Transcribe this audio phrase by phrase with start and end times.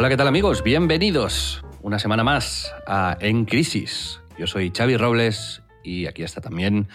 [0.00, 0.62] Hola, ¿qué tal amigos?
[0.62, 4.18] Bienvenidos una semana más a En Crisis.
[4.38, 6.88] Yo soy Xavi Robles y aquí está también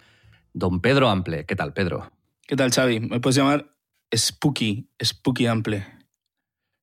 [0.53, 1.45] don Pedro Ample.
[1.45, 2.11] ¿Qué tal, Pedro?
[2.47, 3.01] ¿Qué tal, Xavi?
[3.01, 3.75] Me puedes llamar
[4.11, 5.85] Spooky, Spooky Ample.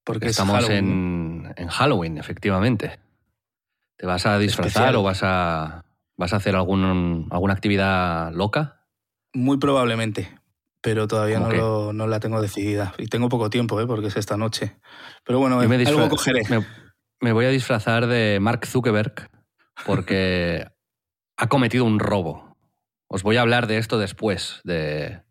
[0.04, 0.86] Porque Estamos es Halloween.
[0.86, 3.00] en, en Halloween, efectivamente.
[3.96, 4.94] ¿Te vas a disfrazar Especial.
[4.94, 5.84] o vas a,
[6.16, 8.86] vas a hacer algún, alguna actividad loca?
[9.32, 10.30] Muy probablemente,
[10.82, 12.92] pero todavía ¿Cómo no, lo- no la tengo decidida.
[12.98, 13.86] Y tengo poco tiempo, ¿eh?
[13.86, 14.76] porque es esta noche.
[15.24, 16.42] Pero bueno, me, algo cogeré.
[16.50, 16.66] me-
[17.20, 19.30] me voy a disfrazar de Mark Zuckerberg
[19.86, 20.66] porque
[21.36, 22.56] ha cometido un robo.
[23.08, 24.60] Os voy a hablar de esto después.
[24.64, 25.22] De...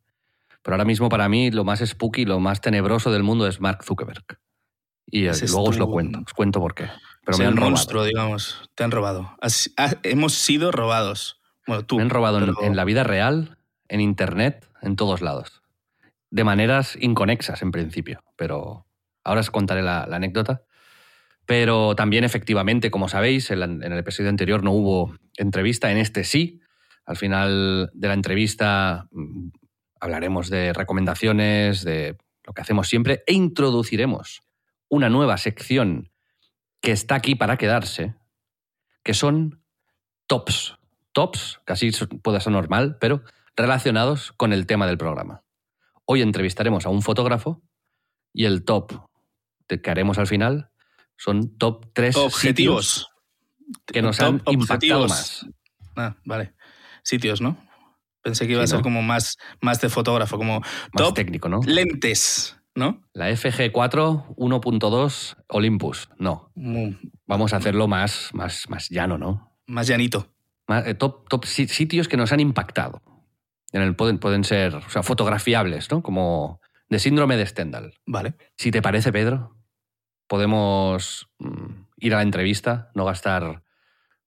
[0.63, 3.83] Pero ahora mismo para mí lo más spooky, lo más tenebroso del mundo es Mark
[3.83, 4.23] Zuckerberg.
[5.07, 6.19] Y eh, luego os lo cuento.
[6.25, 6.85] Os cuento por qué.
[7.25, 7.71] Pero Es me el han robado.
[7.71, 8.69] monstruo, digamos.
[8.75, 9.35] Te han robado.
[9.41, 11.41] Has- ha- hemos sido robados.
[11.67, 11.97] Bueno, tú.
[11.97, 13.57] Me han robado en- pero- en la vida real,
[13.89, 15.61] en internet, en todos lados.
[16.29, 18.85] De maneras inconexas en principio, pero
[19.23, 20.63] ahora os contaré la, anécdota.
[21.45, 26.23] Pero también efectivamente, como sabéis, en, en el episodio anterior no hubo entrevista, en este
[26.23, 26.61] sí.
[27.05, 29.49] Al final de la entrevista mm,
[29.99, 34.41] hablaremos de recomendaciones, de lo que hacemos siempre e introduciremos
[34.89, 36.11] una nueva sección
[36.81, 38.15] que está aquí para quedarse,
[39.03, 39.63] que son
[40.27, 40.77] tops.
[41.13, 41.91] Tops, casi
[42.23, 43.23] puede ser normal, pero
[43.55, 45.43] relacionados con el tema del programa.
[46.05, 47.61] Hoy entrevistaremos a un fotógrafo
[48.33, 48.93] y el top
[49.67, 50.69] que haremos al final
[51.17, 53.07] son top 3 Objetivos.
[53.85, 55.09] que nos Top han impactado objetivos.
[55.09, 55.45] más.
[55.95, 56.53] Ah, vale.
[57.03, 57.57] Sitios, ¿no?
[58.21, 58.83] Pensé que iba Sí, a ser ¿no?
[58.83, 61.61] como más, más de fotógrafo, como Más top técnico, ¿no?
[61.65, 63.01] lentes, ¿no?
[63.13, 66.09] La FG4 1.2 Olympus.
[66.17, 66.51] No,
[67.25, 69.55] vamos a hacerlo más, más, más llano, ¿no?
[69.67, 70.33] Más llanito.
[70.67, 73.01] Más- eh, top, top si- sitios que nos han impactado.
[73.71, 76.03] En el, pueden, pueden ser o sea, fotografiables, ¿no?
[76.03, 77.93] Como de síndrome de Stendhal.
[78.05, 78.35] Vale.
[78.57, 79.55] Si te parece, Pedro,
[80.27, 83.63] podemos mm, ir a la entrevista, no gastar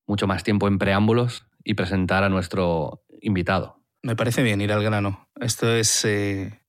[0.06, 3.82] mucho más tiempo en preámbulos y presentar a nuestro invitado.
[4.02, 5.28] Me parece bien ir al grano.
[5.40, 6.60] Esto es eh,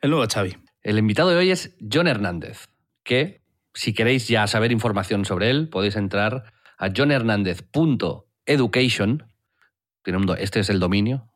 [0.00, 0.56] el nuevo Xavi.
[0.82, 2.68] El invitado de hoy es John Hernández,
[3.02, 9.26] que si queréis ya saber información sobre él, podéis entrar a johnhernandez.education.
[10.38, 11.28] Este es el dominio.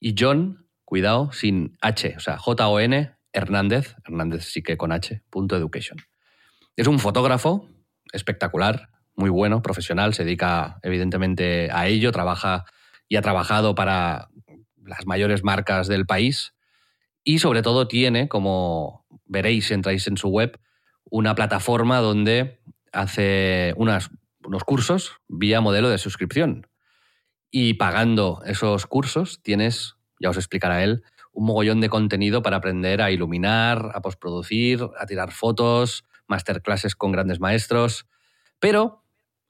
[0.00, 5.56] Y John, cuidado, sin H, o sea, J-O-N, Hernández, Hernández sí que con H, punto
[5.56, 5.98] education.
[6.76, 7.68] Es un fotógrafo
[8.12, 12.64] espectacular, muy bueno, profesional, se dedica evidentemente a ello, trabaja
[13.08, 14.28] y ha trabajado para
[14.84, 16.54] las mayores marcas del país
[17.24, 20.60] y sobre todo tiene, como veréis si entráis en su web,
[21.10, 22.60] una plataforma donde
[22.92, 24.10] hace unos
[24.64, 26.66] cursos vía modelo de suscripción.
[27.50, 31.02] Y pagando esos cursos tienes, ya os explicará él,
[31.32, 37.12] un mogollón de contenido para aprender a iluminar, a postproducir, a tirar fotos, masterclasses con
[37.12, 38.06] grandes maestros.
[38.58, 39.04] Pero,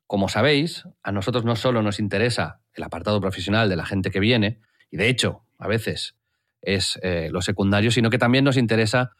[0.07, 4.21] como sabéis, a nosotros no solo nos interesa el apartado profesional de la gente que
[4.21, 6.17] viene, y de hecho, a veces
[6.61, 9.13] es eh, lo secundario, sino que también nos interesa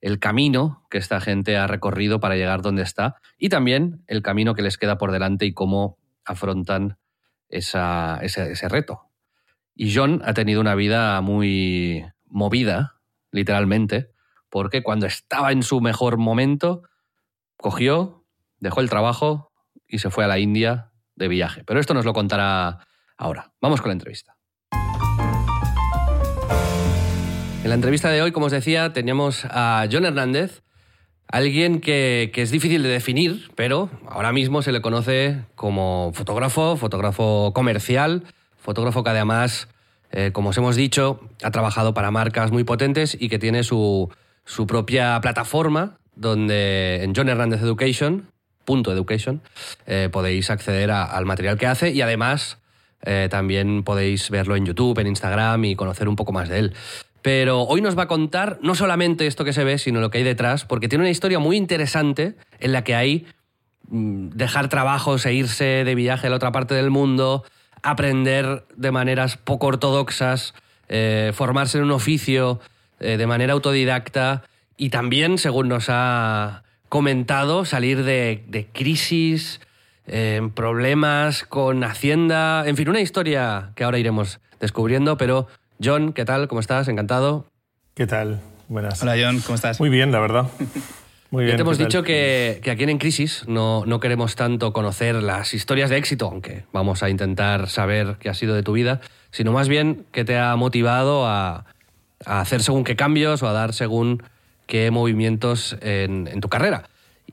[0.00, 4.54] el camino que esta gente ha recorrido para llegar donde está y también el camino
[4.54, 6.98] que les queda por delante y cómo afrontan
[7.52, 9.02] esa- ese, ese reto.
[9.74, 14.10] Y John ha tenido una vida muy movida, literalmente,
[14.50, 16.82] porque cuando estaba en su mejor momento,
[17.56, 18.26] cogió,
[18.58, 19.52] dejó el trabajo
[19.86, 21.64] y se fue a la India de viaje.
[21.64, 22.86] Pero esto nos lo contará
[23.16, 23.52] ahora.
[23.60, 24.36] Vamos con la entrevista.
[27.62, 30.62] En la entrevista de hoy, como os decía, teníamos a John Hernández,
[31.28, 36.76] alguien que, que es difícil de definir, pero ahora mismo se le conoce como fotógrafo,
[36.76, 38.24] fotógrafo comercial,
[38.58, 39.68] fotógrafo que además,
[40.10, 44.10] eh, como os hemos dicho, ha trabajado para marcas muy potentes y que tiene su,
[44.44, 48.28] su propia plataforma donde en John Hernández Education,
[48.64, 49.42] punto education,
[49.86, 52.58] eh, podéis acceder al material que hace y además
[53.04, 56.74] eh, también podéis verlo en YouTube, en Instagram y conocer un poco más de él.
[57.22, 60.18] Pero hoy nos va a contar no solamente esto que se ve, sino lo que
[60.18, 63.26] hay detrás, porque tiene una historia muy interesante en la que hay
[63.88, 67.44] mm, dejar trabajos e irse de viaje a la otra parte del mundo,
[67.82, 70.54] aprender de maneras poco ortodoxas,
[70.88, 72.60] eh, formarse en un oficio
[72.98, 74.42] eh, de manera autodidacta
[74.76, 79.60] y también, según nos ha comentado, salir de, crisis,
[80.06, 85.46] eh, problemas con Hacienda, en fin, una historia que ahora iremos descubriendo, pero
[85.82, 86.48] John, ¿qué tal?
[86.48, 86.88] ¿Cómo estás?
[86.88, 87.46] Encantado.
[87.94, 88.40] ¿Qué tal?
[88.68, 89.02] Buenas.
[89.02, 89.80] Hola John, ¿cómo estás?
[89.80, 90.46] Muy bien, la verdad.
[91.30, 91.54] Muy bien.
[91.54, 95.16] Ya te hemos dicho que, que aquí en En Crisis no, no queremos tanto conocer
[95.16, 99.00] las historias de éxito, aunque vamos a intentar saber qué ha sido de tu vida,
[99.30, 101.64] sino más bien qué te ha motivado a,
[102.24, 104.22] a hacer según qué cambios o a dar según
[104.66, 106.84] qué movimientos en, en tu carrera.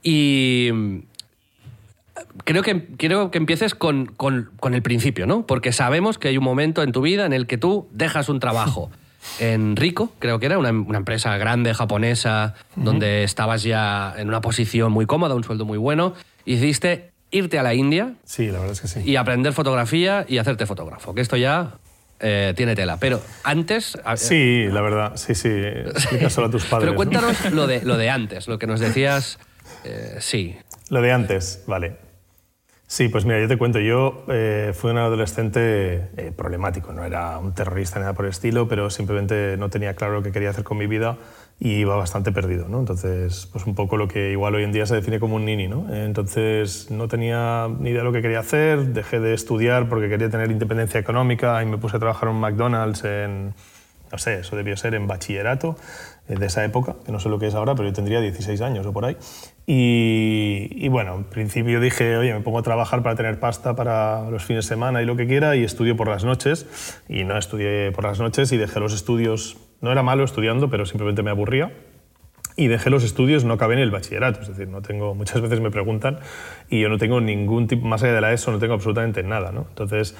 [0.01, 0.69] Y
[2.43, 5.45] creo que, quiero que empieces con, con- con el principio, ¿no?
[5.45, 8.39] Porque sabemos que hay un momento en tu vida en el que tú dejas un
[8.39, 8.89] trabajo
[9.39, 14.41] en Rico, creo que era una, una empresa grande japonesa, donde estabas ya en una
[14.41, 16.13] posición muy cómoda, un sueldo muy bueno,
[16.45, 19.01] y decidiste irte a la India Sí, la verdad es que sí.
[19.05, 21.73] y aprender fotografía y hacerte fotógrafo, que esto ya
[22.21, 22.97] eh, tiene tela.
[22.97, 23.97] Pero antes...
[24.15, 25.47] Sí, la verdad, sí, sí.
[25.49, 26.81] Explícaselo a tus padres.
[26.81, 26.95] Pero ¿no?
[26.95, 29.37] cuéntanos lo, de, lo de antes, lo que nos decías...
[29.83, 30.57] eh, sí,
[30.89, 31.97] Lo de antes, vale.
[32.91, 37.37] Sí, pues mira, yo te cuento, yo eh, fui un adolescente eh, problemático, no era
[37.37, 40.49] un terrorista ni nada por el estilo, pero simplemente no tenía claro lo que quería
[40.49, 41.19] hacer con mi vida
[41.59, 42.79] y iba bastante perdido, ¿no?
[42.79, 45.67] Entonces, pues un poco lo que igual hoy en día se define como un nini,
[45.67, 45.85] ¿no?
[45.93, 50.31] Entonces, no tenía ni idea de lo que quería hacer, dejé de estudiar porque quería
[50.31, 53.53] tener independencia económica y me puse a trabajar en McDonald's en,
[54.11, 55.75] no sé, eso debió ser en bachillerato
[56.27, 58.61] eh, de esa época, que no sé lo que es ahora, pero yo tendría 16
[58.61, 59.15] años o por ahí.
[59.71, 64.27] Y, y bueno, en principio dije, oye, me pongo a trabajar para tener pasta para
[64.31, 66.97] los fines de semana y lo que quiera, y estudio por las noches.
[67.07, 69.57] Y no estudié por las noches y dejé los estudios.
[69.81, 71.71] No era malo estudiando, pero simplemente me aburría
[72.55, 75.59] y dejé los estudios, no acabé en el bachillerato, es decir, no tengo, muchas veces
[75.61, 76.17] me preguntan
[76.67, 79.51] y yo no tengo ningún tipo, más allá de la ESO, no tengo absolutamente nada,
[79.51, 79.67] ¿no?
[79.69, 80.17] Entonces,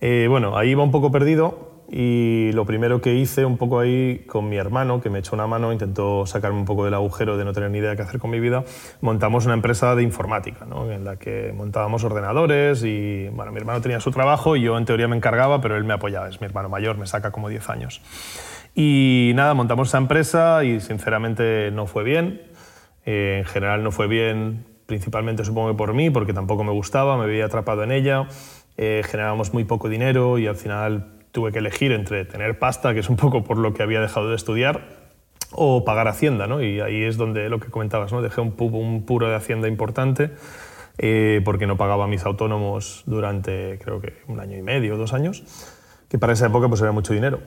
[0.00, 4.24] eh, bueno, ahí iba un poco perdido y lo primero que hice un poco ahí
[4.26, 7.44] con mi hermano, que me echó una mano, intentó sacarme un poco del agujero de
[7.44, 8.64] no tener ni idea de qué hacer con mi vida,
[9.00, 10.90] montamos una empresa de informática, ¿no?
[10.90, 14.84] en la que montábamos ordenadores y, bueno, mi hermano tenía su trabajo y yo en
[14.84, 17.70] teoría me encargaba, pero él me apoyaba, es mi hermano mayor, me saca como 10
[17.70, 18.02] años.
[18.74, 22.42] Y nada, montamos esa empresa y sinceramente no fue bien.
[23.06, 27.16] Eh, en general no fue bien, principalmente supongo que por mí, porque tampoco me gustaba,
[27.16, 28.28] me veía atrapado en ella.
[28.76, 33.00] Eh, generábamos muy poco dinero y al final tuve que elegir entre tener pasta, que
[33.00, 34.80] es un poco por lo que había dejado de estudiar,
[35.52, 36.62] o pagar Hacienda, ¿no?
[36.62, 38.22] Y ahí es donde lo que comentabas, ¿no?
[38.22, 40.30] Dejé un, pu- un puro de Hacienda importante
[40.96, 45.12] eh, porque no pagaba a mis autónomos durante, creo que un año y medio, dos
[45.12, 45.44] años,
[46.08, 47.40] que para esa época pues era mucho dinero.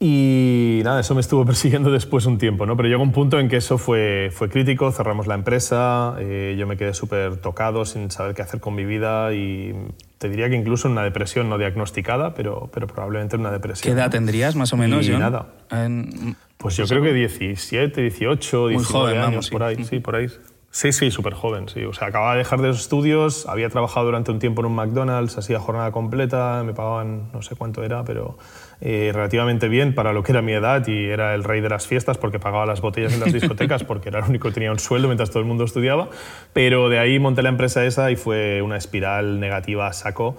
[0.00, 2.76] Y nada, eso me estuvo persiguiendo después un tiempo, ¿no?
[2.76, 6.66] Pero llegó un punto en que eso fue, fue crítico, cerramos la empresa, eh, yo
[6.66, 9.74] me quedé súper tocado sin saber qué hacer con mi vida y
[10.18, 13.54] te diría que incluso en una depresión no diagnosticada, pero, pero probablemente en una ¿Qué
[13.54, 13.96] depresión.
[13.96, 14.10] edad ¿no?
[14.10, 15.20] tendrías más o menos, Y John?
[15.20, 15.46] nada.
[15.70, 19.52] En- Pues yo creo que 17, 18, 19 joven, años, vamos, sí.
[19.52, 20.26] por ahí, sí, por ahí.
[20.70, 21.84] Sí, sí, súper joven, sí.
[21.84, 24.74] O sea, acababa de dejar de los estudios, había trabajado durante un tiempo en un
[24.74, 28.36] McDonald's, hacía jornada completa, me pagaban no sé cuánto era, pero
[28.80, 31.86] eh, relativamente bien para lo que era mi edad y era el rey de las
[31.86, 34.78] fiestas porque pagaba las botellas en las discotecas porque era el único que tenía un
[34.78, 36.10] sueldo mientras todo el mundo estudiaba.
[36.52, 40.36] Pero de ahí monté la empresa esa y fue una espiral negativa a saco.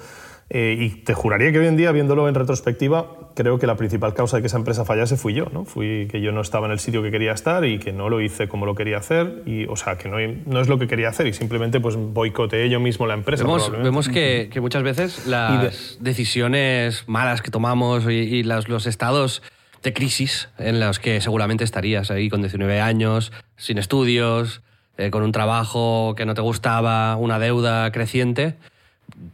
[0.51, 4.15] Eh, y te juraría que hoy en día, viéndolo en retrospectiva, creo que la principal
[4.15, 5.45] causa de que esa empresa fallase fui yo.
[5.53, 5.63] ¿no?
[5.63, 8.19] Fui que yo no estaba en el sitio que quería estar y que no lo
[8.19, 9.43] hice como lo quería hacer.
[9.45, 12.67] Y, o sea, que no, no es lo que quería hacer y simplemente pues, boicoteé
[12.69, 13.43] yo mismo la empresa.
[13.43, 18.87] Vemos, vemos que, que muchas veces las decisiones malas que tomamos y, y las- los
[18.87, 19.41] estados
[19.83, 24.61] de crisis en los que seguramente estarías ahí con 19 años, sin estudios,
[24.97, 28.55] eh, con un trabajo que no te gustaba, una deuda creciente.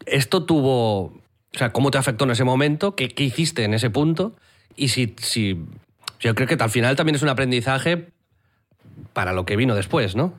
[0.06, 1.04] ¿Esto tuvo...
[1.06, 2.96] O sea, ¿cómo te afectó en ese momento?
[2.96, 4.36] ¿Qué, qué hiciste en ese punto?
[4.76, 5.64] Y si, si...
[6.20, 8.10] Yo creo que al final también es un aprendizaje
[9.14, 10.34] para lo que vino después, ¿no?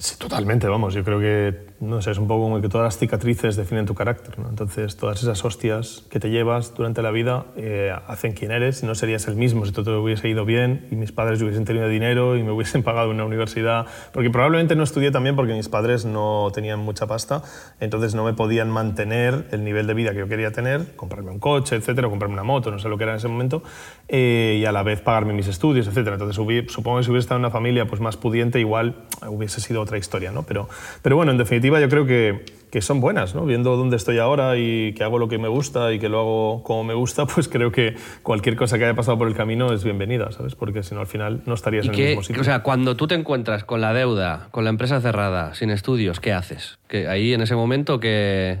[0.00, 0.94] Sí, totalmente, vamos.
[0.94, 3.96] Yo creo que, no sé, es un poco como que todas las cicatrices definen tu
[3.96, 4.48] carácter, ¿no?
[4.48, 8.84] Entonces, todas esas hostias que te llevas durante la vida eh, hacen quién eres.
[8.84, 11.88] No serías el mismo si todo te hubiese ido bien y mis padres hubiesen tenido
[11.88, 13.86] dinero y me hubiesen pagado una universidad.
[14.12, 17.42] Porque probablemente no estudié también porque mis padres no tenían mucha pasta,
[17.80, 21.40] entonces no me podían mantener el nivel de vida que yo quería tener, comprarme un
[21.40, 23.64] coche, etcétera, comprarme una moto, no sé lo que era en ese momento,
[24.06, 26.14] eh, y a la vez pagarme mis estudios, etcétera.
[26.14, 26.36] Entonces,
[26.68, 28.94] supongo que si hubiese estado en una familia pues, más pudiente, igual
[29.26, 30.44] hubiese sido otra historia, ¿no?
[30.44, 30.68] Pero,
[31.02, 33.44] pero bueno, en definitiva yo creo que, que son buenas, ¿no?
[33.46, 36.62] Viendo dónde estoy ahora y que hago lo que me gusta y que lo hago
[36.62, 39.82] como me gusta, pues creo que cualquier cosa que haya pasado por el camino es
[39.82, 40.54] bienvenida, ¿sabes?
[40.54, 42.42] Porque si no, al final no estarías en el mismo sitio.
[42.42, 46.20] O sea, cuando tú te encuentras con la deuda, con la empresa cerrada, sin estudios,
[46.20, 46.78] ¿qué haces?
[46.86, 48.58] Que ahí en ese momento que...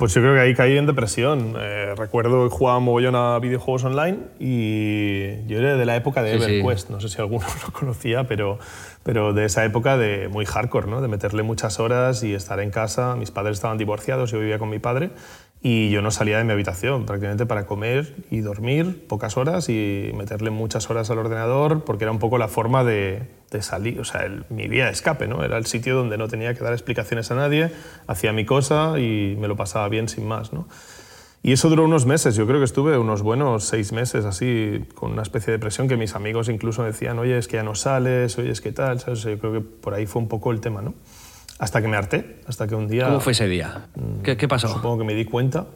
[0.00, 1.56] Pues yo creo que ahí caí en depresión.
[1.60, 6.36] Eh, recuerdo que jugaba mogollón a videojuegos online y yo era de la época de
[6.36, 6.88] EverQuest.
[6.88, 8.58] No sé si alguno lo conocía, pero,
[9.02, 11.02] pero de esa época de muy hardcore, ¿no?
[11.02, 13.14] de meterle muchas horas y estar en casa.
[13.14, 15.10] Mis padres estaban divorciados, yo vivía con mi padre
[15.62, 20.10] y yo no salía de mi habitación prácticamente para comer y dormir pocas horas y
[20.14, 23.28] meterle muchas horas al ordenador porque era un poco la forma de,
[23.60, 25.44] salir, o sea, mi vía de escape, ¿no?
[25.44, 27.70] Era el sitio donde no tenía que dar explicaciones a nadie,
[28.06, 30.66] hacía mi cosa y me lo pasaba bien sin más, ¿no?
[31.42, 35.12] Y eso duró unos meses, yo creo que estuve unos buenos seis meses así, con
[35.12, 38.38] una especie de depresión que mis amigos incluso decían, oye, es que ya no sales,
[38.38, 39.22] oye, es que tal, ¿sabes?
[39.22, 40.94] Yo creo que por ahí fue un poco el tema, ¿no?
[41.60, 43.04] Hasta que me harté, hasta que un día...
[43.04, 43.88] ¿Cómo fue ese día?
[44.22, 44.66] ¿Qué, qué pasó?
[44.66, 45.66] Supongo que me di cuenta.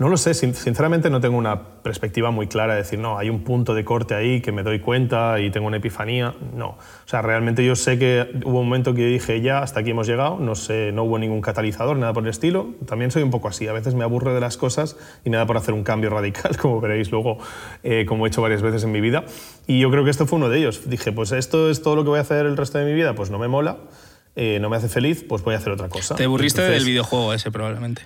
[0.00, 3.44] No lo sé, sinceramente no tengo una perspectiva muy clara de decir, no, hay un
[3.44, 6.34] punto de corte ahí que me doy cuenta y tengo una epifanía.
[6.56, 6.68] No.
[6.70, 10.08] O sea, realmente yo sé que hubo un momento que dije, ya, hasta aquí hemos
[10.08, 12.70] llegado, no, sé, no hubo ningún catalizador, nada por el estilo.
[12.86, 15.46] También soy un poco así, a veces me aburro de las cosas y me da
[15.46, 17.36] por hacer un cambio radical, como veréis luego,
[17.82, 19.26] eh, como he hecho varias veces en mi vida.
[19.66, 20.88] Y yo creo que esto fue uno de ellos.
[20.88, 23.14] Dije, pues esto es todo lo que voy a hacer el resto de mi vida,
[23.14, 23.76] pues no me mola
[24.36, 26.14] eh, no me hace feliz, pues voy a hacer otra cosa.
[26.14, 28.02] Te aburriste del videojuego ese probablemente.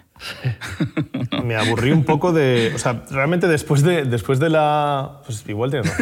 [1.44, 2.72] me aburrí un poco de...
[2.74, 5.20] O sea, realmente después de, después de la...
[5.26, 5.92] Pues igual tienes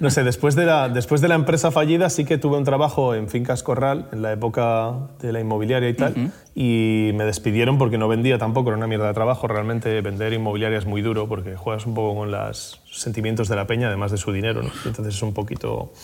[0.00, 3.14] No sé, después de, la, después de la empresa fallida sí que tuve un trabajo
[3.14, 7.96] en Fincas Corral, en la época de la inmobiliaria y tal, y me despidieron porque
[7.96, 9.48] no vendía tampoco, era una mierda de trabajo.
[9.48, 13.66] Realmente vender inmobiliaria es muy duro porque juegas un poco con los sentimientos de la
[13.66, 14.70] peña, además de su dinero, ¿no?
[14.84, 15.94] Entonces es un poquito...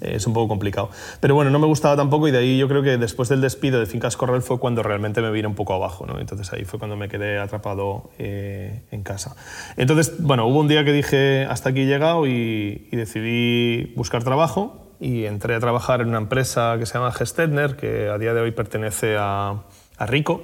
[0.00, 0.90] es un poco complicado.
[1.20, 3.78] Pero bueno, no me gustaba tampoco y de ahí yo creo que después del despido
[3.78, 6.18] de Fincas Corral fue cuando realmente me vine un poco abajo, ¿no?
[6.18, 9.36] Entonces ahí fue cuando me quedé atrapado eh, en casa.
[9.76, 14.96] Entonces, bueno, hubo un día que dije hasta aquí he llegado y, decidí buscar trabajo
[14.98, 18.40] y entré a trabajar en una empresa que se llama Gestetner, que a día de
[18.40, 19.62] hoy pertenece a,
[20.02, 20.42] a Rico.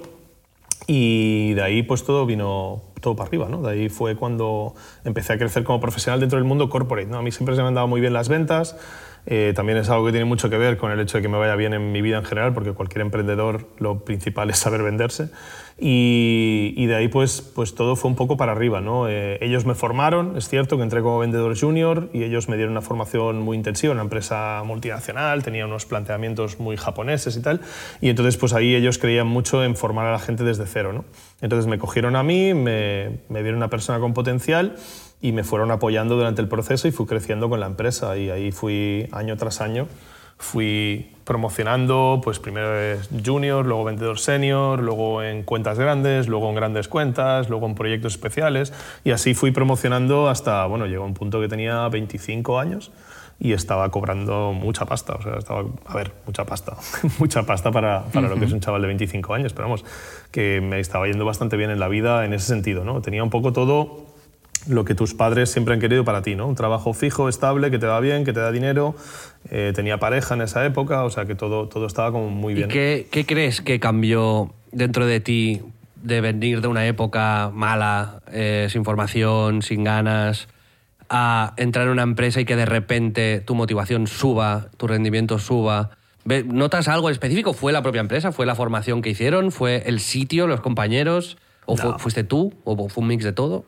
[0.87, 3.61] Y de ahí pues todo vino todo para arriba, ¿no?
[3.61, 4.73] De ahí fue cuando
[5.03, 7.17] empecé a crecer como profesional dentro del mundo corporate, ¿no?
[7.17, 8.75] A mí siempre se me han dado muy bien las ventas,
[9.25, 11.37] eh, también es algo que tiene mucho que ver con el hecho de que me
[11.37, 15.29] vaya bien en mi vida en general, porque cualquier emprendedor lo principal es saber venderse.
[15.81, 18.81] Y, de ahí pues, pues todo fue un poco para arriba.
[18.81, 19.07] ¿no?
[19.07, 22.71] Eh, ellos me formaron, es cierto que entré como vendedor junior y ellos me dieron
[22.73, 27.61] una formación muy intensiva, una empresa multinacional, tenía unos planteamientos muy japoneses y tal.
[28.01, 30.91] Y entonces pues ahí ellos creían mucho en formar a la gente desde cero.
[30.91, 31.05] ¿no?
[31.41, 34.75] Entonces me cogieron a mí, me, me dieron una persona con potencial
[35.21, 38.51] y me fueron apoyando durante el proceso y fui creciendo con la empresa y ahí
[38.51, 39.87] fui año tras año
[40.39, 46.87] fui promocionando, pues primero junior, luego vendedor senior, luego en cuentas grandes, luego en grandes
[46.87, 51.47] cuentas, luego en proyectos especiales y así fui promocionando hasta, bueno, llegó un punto que
[51.47, 52.91] tenía 25 años
[53.39, 56.75] y estaba cobrando mucha pasta, o sea, estaba, a ver, mucha pasta,
[57.19, 59.85] mucha pasta para, para lo que es un chaval de 25 años, pero vamos,
[60.31, 63.01] que me estaba yendo bastante bien en la vida en ese sentido, ¿no?
[63.01, 64.08] Tenía un poco todo
[64.67, 66.47] lo que tus padres siempre han querido para ti, ¿no?
[66.47, 68.95] Un trabajo fijo, estable, que te va bien, que te da dinero.
[69.49, 72.69] Eh, tenía pareja en esa época, o sea que todo, todo estaba como muy bien.
[72.69, 75.61] ¿Y qué, qué, crees que cambió dentro de ti
[76.03, 80.47] de venir de una época mala, eh, sin formación, sin ganas,
[81.09, 85.91] a entrar en una empresa y que de repente tu motivación suba, tu rendimiento suba?
[86.45, 87.53] ¿Notas algo específico?
[87.53, 88.31] ¿Fue la propia empresa?
[88.31, 89.51] ¿Fue la formación que hicieron?
[89.51, 91.37] ¿Fue el sitio, los compañeros?
[91.65, 92.53] ¿O fuiste tú?
[92.65, 93.65] ¿O fue un mix de todo?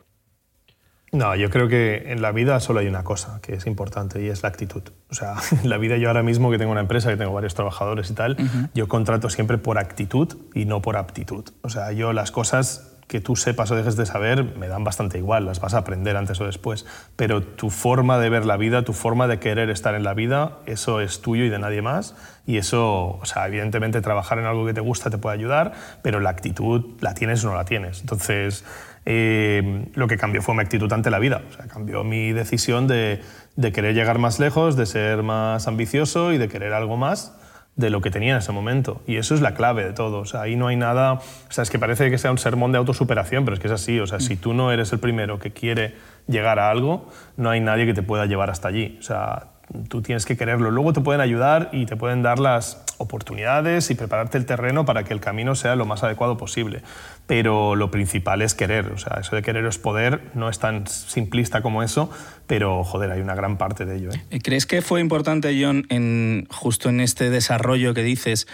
[1.13, 4.29] No, yo creo que en la vida solo hay una cosa que es importante y
[4.29, 4.83] es la actitud.
[5.09, 7.53] O sea, en la vida yo ahora mismo que tengo una empresa, que tengo varios
[7.53, 8.37] trabajadores y tal,
[8.73, 11.49] yo contrato siempre por actitud y no por aptitud.
[11.63, 15.17] O sea, yo las cosas que tú sepas o dejes de saber me dan bastante
[15.17, 16.85] igual, las vas a aprender antes o después,
[17.17, 20.59] pero tu forma de ver la vida, tu forma de querer estar en la vida,
[20.65, 22.15] eso es tuyo y de nadie más
[22.47, 26.21] y eso, o sea, evidentemente trabajar en algo que te gusta te puede ayudar, pero
[26.21, 27.99] la actitud la tienes o no la tienes.
[27.99, 28.63] Entonces,
[29.05, 31.41] eh, lo que cambió fue mi actitud ante la vida.
[31.49, 33.21] O sea, cambió mi decisión de,
[33.55, 37.35] de, querer llegar más lejos, de ser más ambicioso y de querer algo más
[37.75, 39.01] de lo que tenía en ese momento.
[39.07, 40.19] Y eso es la clave de todo.
[40.19, 41.13] O sea, ahí no hay nada...
[41.13, 43.73] O sea, es que parece que sea un sermón de autosuperación, pero es que es
[43.73, 43.99] así.
[43.99, 45.95] O sea, si tú no eres el primero que quiere
[46.27, 48.97] llegar a algo, no hay nadie que te pueda llevar hasta allí.
[48.99, 49.47] O sea,
[49.87, 50.69] tú tienes que quererlo.
[50.69, 55.03] Luego te pueden ayudar y te pueden dar las oportunidades y prepararte el terreno para
[55.03, 56.83] que el camino sea lo más adecuado posible
[57.31, 58.91] pero lo principal es querer.
[58.91, 62.11] O sea, eso de querer es poder, no es tan simplista como eso,
[62.47, 64.09] pero joder, hay una gran parte de ello.
[64.11, 64.39] ¿eh?
[64.41, 68.47] ¿Crees que fue importante, John, en, justo en este desarrollo que dices?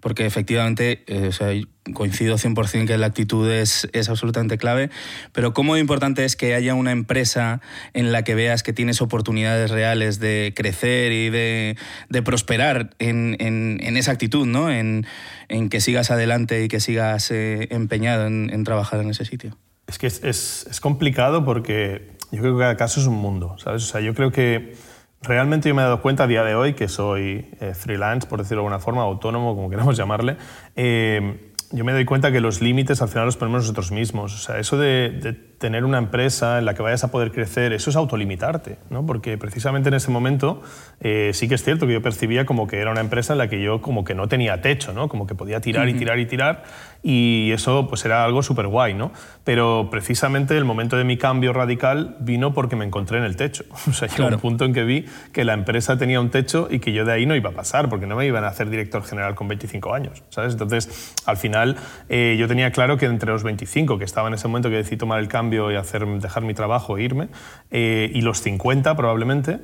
[0.00, 4.90] Porque efectivamente, eh, coincido 100% que la actitud es, es, absolutamente clave,
[5.32, 7.60] pero ¿cómo importante es que haya una empresa
[7.92, 11.76] en la que veas que tienes oportunidades reales de crecer y de,
[12.08, 14.70] de prosperar en, en, en, esa actitud, ¿no?
[14.70, 15.06] En,
[15.48, 19.56] en, que sigas adelante y que sigas eh, empeñado en, trabajar en ese sitio?
[19.86, 23.56] Es que es, es, es complicado porque yo creo que cada caso es un mundo,
[23.58, 23.82] ¿sabes?
[23.84, 24.74] O sea, yo creo que
[25.22, 28.38] realmente yo me he dado cuenta a día de hoy que soy eh, freelance, por
[28.38, 30.36] decirlo de alguna forma, autónomo, como queramos llamarle.
[30.76, 34.34] Eh, yo me doy cuenta que los límites al final los ponemos nosotros mismos.
[34.34, 37.74] O sea, eso de, de, tener una empresa en la que vayas a poder crecer,
[37.74, 39.04] eso es autolimitarte, ¿no?
[39.04, 40.62] Porque precisamente en ese momento
[41.00, 43.48] eh, sí que es cierto que yo percibía como que era una empresa en la
[43.50, 45.10] que yo como que no tenía techo, ¿no?
[45.10, 46.62] Como que podía tirar y tirar y tirar
[47.02, 49.12] y eso pues era algo súper guay, ¿no?
[49.44, 53.64] Pero precisamente el momento de mi cambio radical vino porque me encontré en el techo.
[53.90, 56.78] O sea, llegó un punto en que vi que la empresa tenía un techo y
[56.78, 59.02] que yo de ahí no iba a pasar, porque no me iban a hacer director
[59.02, 60.52] general con 25 años, ¿sabes?
[60.52, 61.76] Entonces, al final,
[62.08, 64.96] eh, yo tenía claro que entre los 25, que estaba en ese momento que decidí
[64.96, 67.28] tomar el cambio y hacer, dejar mi trabajo e irme,
[67.70, 69.60] eh, y los 50 probablemente,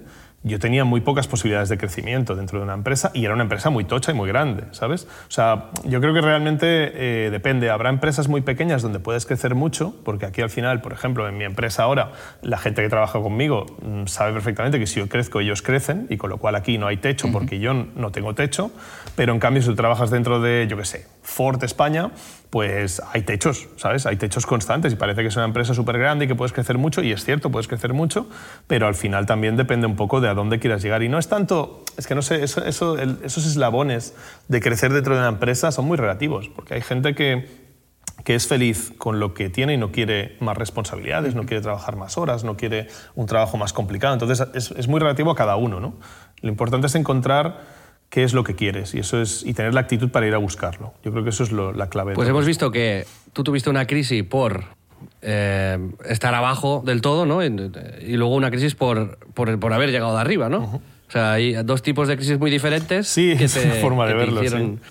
[0.47, 3.69] yo tenía muy pocas posibilidades de crecimiento dentro de una empresa y era una empresa
[3.69, 5.09] muy tocha y muy grande, ¿sabes?
[5.29, 7.69] O sea, yo creo que realmente eh, depende.
[7.69, 11.37] Habrá empresas muy pequeñas donde puedes crecer mucho, porque aquí al final, por ejemplo, en
[11.37, 12.13] mi empresa ahora,
[12.43, 16.17] la gente que trabaja conmigo mm, sabe perfectamente que si yo crezco, ellos crecen, y
[16.17, 18.71] con lo cual aquí no hay techo porque yo no tengo techo,
[19.17, 22.13] pero en cambio si tú trabajas dentro de, yo qué sé, Ford España,
[22.51, 24.07] pues hay techos, ¿sabes?
[24.07, 26.79] Hay techos constantes y parece que es una empresa súper grande y que puedes crecer
[26.79, 28.29] mucho, y es cierto, puedes crecer mucho,
[28.69, 31.03] pero al final también depende un poco de a dónde quieras llegar.
[31.03, 34.15] Y no es tanto, es que no sé, eso, eso, esos eslabones
[34.47, 37.67] de crecer dentro de una empresa son muy relativos, porque hay gente que
[38.25, 41.95] que es feliz con lo que tiene y no quiere más responsabilidades, no quiere trabajar
[41.95, 44.15] más horas, no quiere un trabajo más complicado.
[44.15, 45.79] Entonces es, es muy relativo a cada uno.
[45.79, 45.95] ¿no?
[46.41, 47.61] Lo importante es encontrar
[48.11, 50.39] qué es lo que quieres y, eso es, y tener la actitud para ir a
[50.39, 50.95] buscarlo.
[51.05, 52.15] Yo creo que eso es lo, la clave.
[52.15, 54.65] Pues hemos visto que tú tuviste una crisis por
[55.23, 57.45] eh, estar abajo del todo, ¿no?
[57.45, 60.59] Y, y luego una crisis por, por, por, haber llegado de arriba, ¿no?
[60.59, 60.81] Uh -huh.
[61.09, 63.07] O sea, hay dos tipos de crisis muy diferentes.
[63.07, 64.43] Sí, que es te, una forma de verlo.
[64.43, 64.91] hicieron- sí.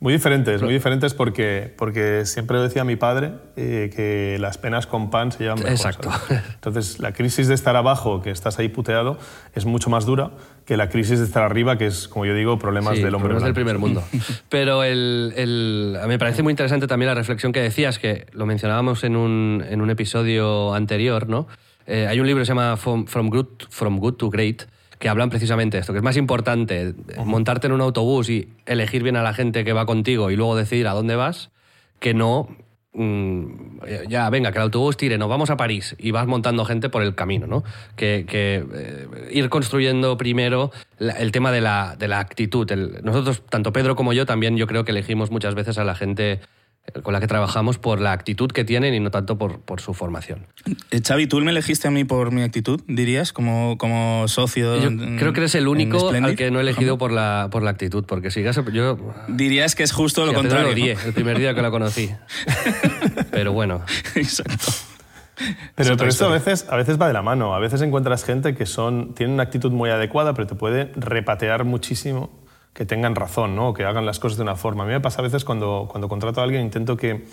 [0.00, 5.08] Muy diferentes, muy diferentes porque, porque siempre decía mi padre eh, que las penas con
[5.08, 5.72] pan se llevan mejor.
[5.72, 6.10] Exacto.
[6.10, 6.42] ¿sabes?
[6.56, 9.16] Entonces, la crisis de estar abajo, que estás ahí puteado,
[9.54, 10.32] es mucho más dura
[10.64, 13.28] que la crisis de estar arriba, que es, como yo digo, problemas Sí, del hombre
[13.28, 14.02] problemas del primer mundo.
[14.48, 19.04] Pero el, el- me parece muy interesante también la reflexión que decías, que lo mencionábamos
[19.04, 21.46] en un, en un episodio anterior, ¿no?
[21.86, 24.62] Eh, hay un libro que se llama From, From Good, From Good to Great,
[24.98, 29.02] que hablan precisamente de esto, que es más importante montarte en un autobús y elegir
[29.02, 31.50] bien a la gente que va contigo y luego decidir a dónde vas,
[32.00, 32.48] que no
[32.94, 36.88] mm, ya venga, que el autobús tire, nos vamos a París y vas montando gente
[36.88, 37.64] por el camino, ¿no?
[37.96, 42.70] Que, eh, ir construyendo primero el tema de la, de la actitud.
[42.70, 45.94] El- nosotros, tanto Pedro como yo, también yo creo que elegimos muchas veces a la
[45.94, 46.40] gente
[47.02, 49.94] con la que trabajamos por la actitud que tienen y no tanto por, por su
[49.94, 50.46] formación.
[50.90, 54.76] Eh, Xavi, ¿tú me elegiste a mí por mi actitud, dirías, como, como socio?
[54.80, 57.62] Yo en- creo que eres el único al que no he elegido por la, por
[57.62, 58.42] la actitud, porque si
[58.72, 60.66] yo Dirías que es justo lo contrario.
[60.68, 61.00] lo odié ¿no?
[61.02, 62.10] el primer día que la conocí.
[63.30, 63.82] Pero bueno,
[64.14, 64.66] Exacto.
[65.74, 67.56] Pero, pero esto a veces, a veces va de la mano.
[67.56, 71.64] A veces encuentras gente que son, tiene una actitud muy adecuada, pero te puede repatear
[71.64, 72.30] muchísimo
[72.74, 73.72] que tengan razón, ¿no?
[73.72, 74.82] Que hagan las cosas de una forma.
[74.82, 77.24] A mí me pasa a veces cuando, cuando contrato a alguien, intento que,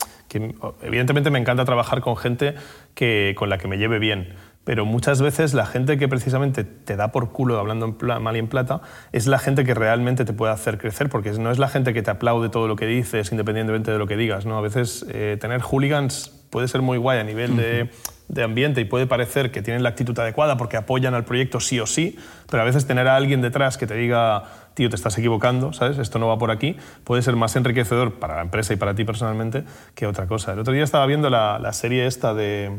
[0.81, 2.55] Evidentemente me encanta trabajar con gente
[2.93, 6.95] que, con la que me lleve bien, pero muchas veces la gente que precisamente te
[6.95, 10.53] da por culo, hablando mal y en plata, es la gente que realmente te puede
[10.53, 13.91] hacer crecer, porque no es la gente que te aplaude todo lo que dices, independientemente
[13.91, 14.57] de lo que digas, ¿no?
[14.57, 17.89] A veces eh, tener hooligans puede ser muy guay a nivel de,
[18.31, 21.79] de ambiente y puede parecer que tienen la actitud adecuada porque apoyan al proyecto sí
[21.79, 22.17] o sí,
[22.49, 25.97] pero a veces tener a alguien detrás que te diga, tío, te estás equivocando, ¿sabes?
[25.97, 29.03] Esto no va por aquí, puede ser más enriquecedor para la empresa y para ti
[29.03, 29.65] personalmente
[29.95, 30.53] que otra cosa.
[30.53, 32.71] El otro día estaba viendo la, la serie esta de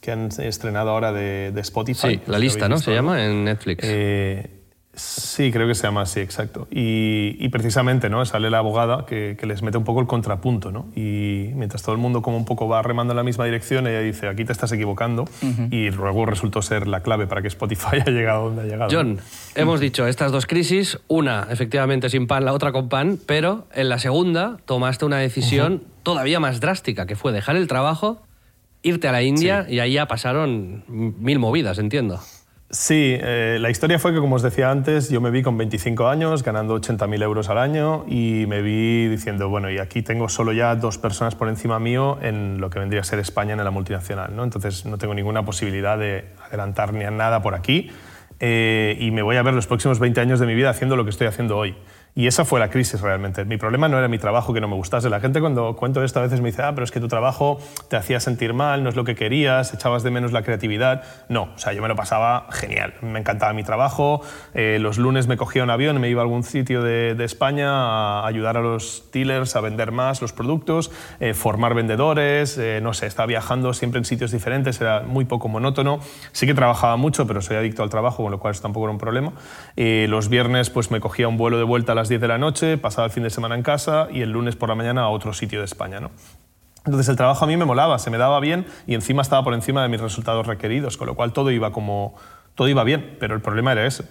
[0.00, 2.14] que han estrenado ahora de, de Spotify.
[2.14, 2.78] sí, la lista, ¿no?
[2.78, 3.84] Se llama en Netflix.
[3.88, 4.50] Eh,
[4.96, 6.66] sí, creo que se llama así, exacto.
[6.70, 8.24] Y, y precisamente ¿no?
[8.24, 10.72] sale la abogada que, que les mete un poco el contrapunto.
[10.72, 10.86] ¿no?
[10.96, 14.00] Y mientras todo el mundo como un poco va remando en la misma dirección, ella
[14.00, 15.26] dice, aquí te estás equivocando.
[15.70, 18.90] Y luego resultó ser la clave para que Spotify haya llegado donde ha llegado.
[18.90, 19.20] John,
[19.54, 23.88] hemos dicho estas dos crisis, una efectivamente sin pan, la otra con pan, pero en
[23.88, 28.22] la segunda tomaste una decisión todavía más drástica, que fue dejar el trabajo,
[28.82, 32.20] irte a la India y ahí ya pasaron mil movidas, entiendo.
[32.68, 36.08] Sí, eh, la historia fue que, como os decía antes, yo me vi con 25
[36.08, 40.52] años ganando 80.000 euros al año y me vi diciendo, bueno, y aquí tengo solo
[40.52, 43.70] ya dos personas por encima mío en lo que vendría a ser España en la
[43.70, 44.42] multinacional, ¿no?
[44.42, 47.92] Entonces no tengo ninguna posibilidad de adelantar ni a nada por aquí
[48.40, 51.04] eh, y me voy a ver los próximos 20 años de mi vida haciendo lo
[51.04, 51.76] que estoy haciendo hoy.
[52.18, 53.44] Y esa fue la crisis realmente.
[53.44, 55.10] Mi problema no era mi trabajo que no me gustase.
[55.10, 57.58] La gente cuando cuento esto a veces me dice, ah, pero es que tu trabajo
[57.90, 61.02] te hacía sentir mal, no es lo que querías, echabas de menos la creatividad.
[61.28, 62.94] No, o sea, yo me lo pasaba genial.
[63.02, 64.22] Me encantaba mi trabajo.
[64.54, 68.26] Eh, los lunes me cogía un avión, me iba a algún sitio de, España a
[68.26, 73.06] ayudar a los dealers a vender más los productos, eh, formar vendedores, eh, no sé,
[73.06, 75.98] estaba viajando siempre en sitios diferentes, era muy poco monótono.
[76.32, 78.92] Sí que trabajaba mucho, pero soy adicto al trabajo, con lo cual eso tampoco era
[78.92, 79.32] un problema.
[79.76, 82.78] los viernes pues me cogía un vuelo de vuelta a las 10 de la noche,
[82.78, 85.32] pasaba el fin de semana en casa y el lunes por la mañana a otro
[85.32, 86.00] sitio de España.
[86.00, 86.10] ¿no?
[86.84, 89.54] Entonces el trabajo a mí me molaba, se me daba bien y encima estaba por
[89.54, 92.14] encima de mis resultados requeridos, con lo cual todo iba como
[92.56, 94.04] todo iba bien, pero el problema era ese,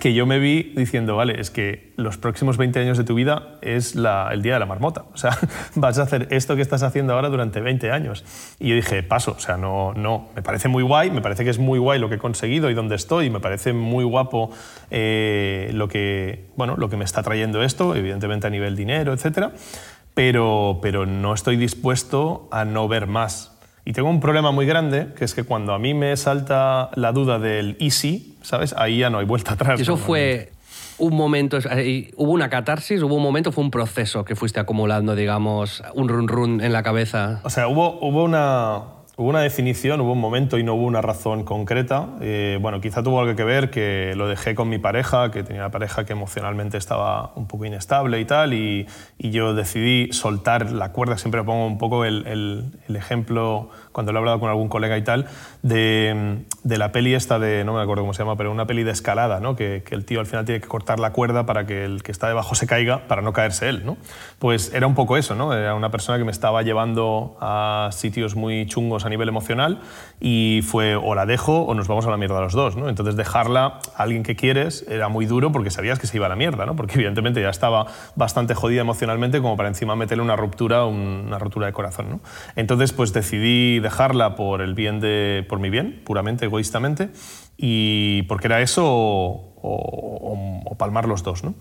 [0.00, 3.58] que, yo me vi diciendo, vale, es que los próximos 20 años de tu vida
[3.62, 5.38] es la, el día de la marmota, o sea,
[5.76, 8.24] vas a hacer esto que estás haciendo ahora durante 20 años.
[8.58, 11.50] Y yo dije, paso, o sea, no, no, me parece muy guay, me parece que
[11.50, 14.50] es muy guay lo que he conseguido y dónde estoy, me parece muy guapo
[14.90, 19.52] eh, lo, que, bueno, lo que me está trayendo esto, evidentemente a nivel dinero, etcétera,
[20.14, 23.51] pero, pero no estoy dispuesto a no ver más
[23.84, 27.12] y tengo un problema muy grande, que es que cuando a mí me salta la
[27.12, 28.74] duda del easy, ¿sabes?
[28.78, 29.80] Ahí ya no hay vuelta atrás.
[29.80, 30.52] Eso fue
[30.98, 31.58] un momento,
[32.16, 36.28] hubo una catarsis, hubo un momento, fue un proceso que fuiste acumulando, digamos, un run
[36.28, 37.40] run en la cabeza.
[37.42, 38.82] O sea, hubo, hubo una,
[39.14, 42.08] Hubo una definición, hubo un momento y no hubo una razón concreta.
[42.22, 45.60] Eh, bueno, quizá tuvo algo que ver que lo dejé con mi pareja, que tenía
[45.60, 48.86] una pareja que emocionalmente estaba un poco inestable y tal, y,
[49.18, 51.18] yo decidí soltar la cuerda.
[51.18, 55.26] Siempre pongo un poco el, ejemplo, cuando lo he hablado con algún colega y tal,
[55.62, 58.92] de, la peli esta de, no me acuerdo cómo se llama, pero una peli de
[58.92, 59.56] escalada, ¿no?
[59.56, 62.28] que, el tío al final tiene que cortar la cuerda para que el que está
[62.28, 63.84] debajo se caiga, para no caerse él.
[64.38, 65.52] Pues era un poco eso, ¿no?
[65.52, 69.80] era una persona que me estaba llevando a sitios muy chungos a nivel emocional
[70.20, 72.76] y fue o la dejo o nos vamos a la mierda los dos.
[72.76, 72.88] ¿no?
[72.88, 76.28] Entonces dejarla a alguien que quieres era muy duro porque sabías que se iba a
[76.28, 76.76] la mierda, ¿no?
[76.76, 77.86] porque evidentemente ya estaba
[78.16, 82.10] bastante jodida emocionalmente como para encima meterle una ruptura, una rotura de corazón.
[82.10, 82.20] ¿no?
[82.56, 87.10] Entonces pues decidí dejarla por el bien de, por mi bien, puramente egoístamente,
[87.56, 91.44] y porque era eso o, palmar los dos.
[91.44, 91.54] ¿no?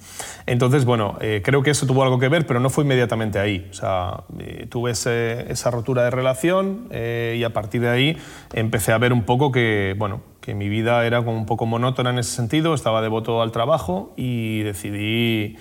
[0.48, 3.68] Entonces, bueno, eh, creo que eso tuvo algo que ver, pero no fue inmediatamente ahí.
[3.70, 8.18] O sea, eh, tuve esa rotura de relación eh, y a partir de ahí
[8.54, 12.10] empecé a ver un poco que, bueno, que mi vida era como un poco monótona
[12.10, 15.58] en ese sentido, estaba devoto al trabajo y decidí,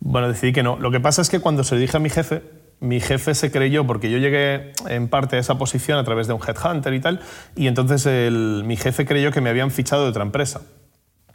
[0.00, 0.76] bueno, decidí que no.
[0.76, 2.42] Lo que pasa es que cuando se lo dije a mi jefe,
[2.80, 6.34] mi jefe se creyó, porque yo llegué en parte a esa posición a través de
[6.34, 7.20] un headhunter y tal,
[7.56, 10.60] y entonces mi jefe creyó que me habían fichado de otra empresa.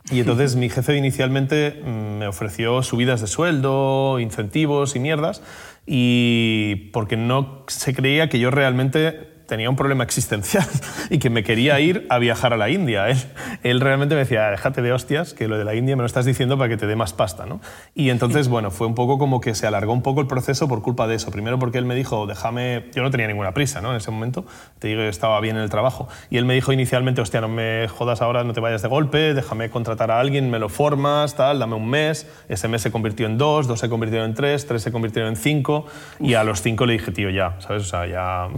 [0.10, 5.42] Y entonces mi jefe inicialmente mm, me ofreció subidas de sueldo, incentivos y mierdas,
[5.86, 10.68] y porque no se creía que yo realmente tenía un problema existencial
[11.10, 13.10] y que me quería ir a viajar a la India.
[13.10, 13.18] Él,
[13.64, 16.26] él, realmente me decía, déjate de hostias, que lo de la India me lo estás
[16.26, 17.46] diciendo para que te dé más pasta.
[17.46, 17.62] ¿no?
[17.96, 20.82] Y entonces, bueno, fue un poco como que se alargó un poco el proceso por
[20.82, 21.32] culpa de eso.
[21.32, 23.92] Primero porque él me dijo, déjame, yo no tenía ninguna prisa ¿no?
[23.92, 24.46] en ese momento,
[24.80, 26.08] te digo estaba bien en el trabajo.
[26.30, 29.34] Y él me dijo inicialmente, hostia, no me jodas ahora, no te vayas de golpe,
[29.34, 32.28] déjame contratar a alguien, me lo formas, tal, dame un mes.
[32.50, 35.36] Ese mes se convirtió en dos, dos se convirtieron en tres, tres se convirtieron en
[35.36, 35.86] cinco.
[36.20, 37.84] Y a los cinco le dije, tío, ya, ¿sabes?
[37.84, 38.50] O sea, ya...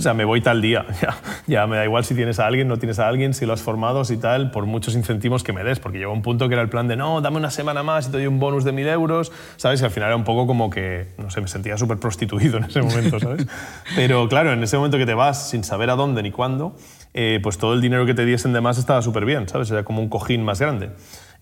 [0.00, 2.66] o sea, me voy tal día, ya, ya me da igual si tienes a alguien,
[2.66, 5.62] no tienes a alguien, si lo has formado, y tal, por muchos incentivos que me
[5.62, 8.08] des, porque llegó un punto que era el plan de, no, dame una semana más
[8.08, 9.82] y te doy un bonus de mil euros, ¿sabes?
[9.82, 12.64] Y al final era un poco como que, no sé, me sentía súper prostituido en
[12.64, 13.46] ese momento, ¿sabes?
[13.96, 16.74] Pero claro, en ese momento que te vas sin saber a dónde ni cuándo,
[17.12, 19.70] eh, pues todo el dinero que te diesen de más estaba súper bien, ¿sabes?
[19.70, 20.90] Era como un cojín más grande.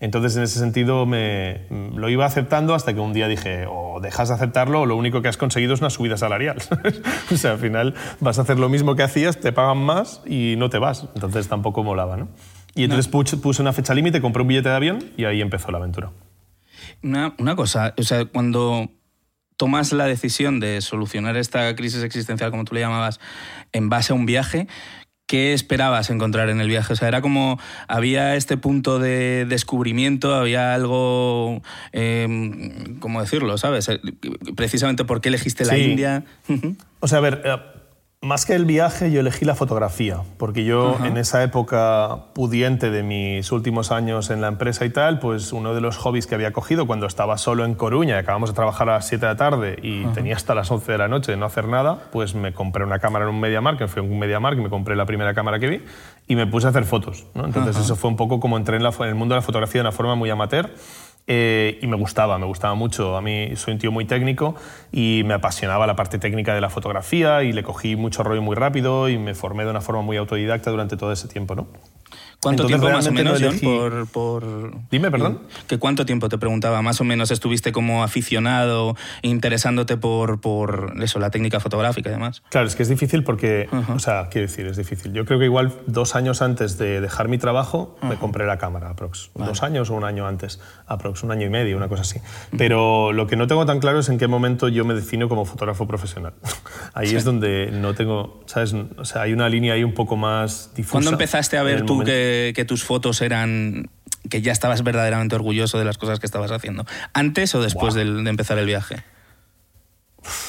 [0.01, 4.29] Entonces, en ese sentido, me, lo iba aceptando hasta que un día dije, o dejas
[4.29, 6.57] de aceptarlo o lo único que has conseguido es una subida salarial.
[7.31, 10.55] o sea, al final vas a hacer lo mismo que hacías, te pagan más y
[10.57, 11.07] no te vas.
[11.15, 12.29] Entonces tampoco molaba, ¿no?
[12.75, 15.79] Y entonces puse una fecha límite, compré un billete de avión y ahí empezó la
[15.79, 16.11] aventura.
[17.03, 18.89] Una, una cosa, o sea, cuando
[19.57, 23.19] tomas la decisión de solucionar esta crisis existencial, como tú le llamabas,
[23.73, 24.67] en base a un viaje,
[25.29, 26.91] ¿Qué esperabas encontrar en el viaje?
[26.91, 31.61] O sea, era como, había este punto de descubrimiento, había algo,
[31.93, 33.55] eh, ¿cómo decirlo?
[33.59, 33.89] ¿Sabes?
[33.89, 34.01] Eh,
[34.55, 36.23] precisamente por qué elegiste la India.
[36.99, 37.57] o sea, a ver, eh,
[38.21, 43.01] Más que el viaje, yo elegí la fotografía, porque yo en esa época pudiente de
[43.01, 46.51] mis últimos años en la empresa y tal, pues uno de los hobbies que había
[46.51, 49.37] cogido cuando estaba solo en Coruña, y acabamos de trabajar a las 7 de la
[49.37, 52.51] tarde y tenía hasta las 11 de la noche de no hacer nada, pues me
[52.51, 55.33] compré una cámara en un MediaMarkt, fui a un MediaMarkt y me compré la primera
[55.33, 55.81] cámara que vi
[56.27, 57.25] y me puse a hacer fotos.
[57.35, 57.45] ¿no?
[57.45, 59.79] Entonces eso fue un poco como entré en, la, en el mundo de la fotografía
[59.79, 60.69] de una forma muy amateur
[61.31, 63.15] eh, y me gustaba, me gustaba mucho.
[63.15, 64.55] A mí soy un tío muy técnico
[64.91, 68.55] y me apasionaba la parte técnica de la fotografía y le cogí mucho rollo muy
[68.55, 71.53] rápido y me formé de una forma muy autodidacta durante todo ese tiempo.
[71.53, 71.67] ¿no?
[72.41, 75.41] ¿Cuánto Entonces, tiempo más o menos, no John, por, por- Dime, perdón.
[75.67, 76.81] ¿Que ¿Cuánto tiempo te preguntaba?
[76.81, 82.41] Más o menos estuviste como aficionado, interesándote por, por eso, la técnica fotográfica y demás.
[82.49, 85.11] Claro, es que es difícil porque, o sea, quiero decir, es difícil.
[85.13, 88.89] Yo creo que igual dos años antes de dejar mi trabajo me compré la cámara,
[88.91, 89.31] aprox.
[89.35, 92.19] Dos años o un año antes, aprox, un año y medio, una cosa así.
[92.57, 95.43] Pero lo que no tengo tan claro es en qué momento yo me defino como
[95.45, 96.33] fotógrafo profesional.
[96.93, 98.73] Ahí es donde no tengo, ¿sabes?
[98.97, 100.93] O sea, hay una línea ahí un poco más difusa.
[100.93, 103.89] ¿Cuándo empezaste a ver tú momento- que, que tus fotos eran
[104.29, 106.85] que ya estabas verdaderamente orgulloso de las cosas que estabas haciendo?
[107.13, 109.03] ¿Antes o después de empezar el viaje?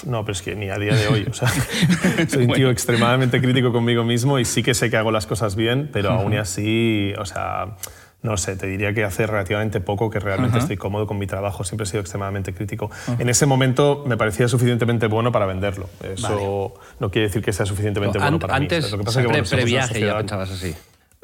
[0.04, 1.26] No, pero es que ni a día de hoy.
[1.30, 1.48] O sea,
[2.28, 5.54] soy un tío extremadamente crítico conmigo mismo y sí que sé que hago las cosas
[5.54, 7.76] bien, pero aún así, o sea,
[8.22, 11.62] no sé, te diría que hace relativamente poco que realmente estoy cómodo con mi trabajo.
[11.64, 12.90] Siempre he sido extremadamente crítico.
[13.20, 15.88] En ese momento me parecía suficientemente bueno para venderlo.
[16.02, 18.64] Eso no quiere decir que sea suficientemente bueno para mí.
[18.64, 18.90] antes, ¿sabes?
[18.92, 20.74] Lo que o pasa sea, es que, bueno, pre- ya pensabas así.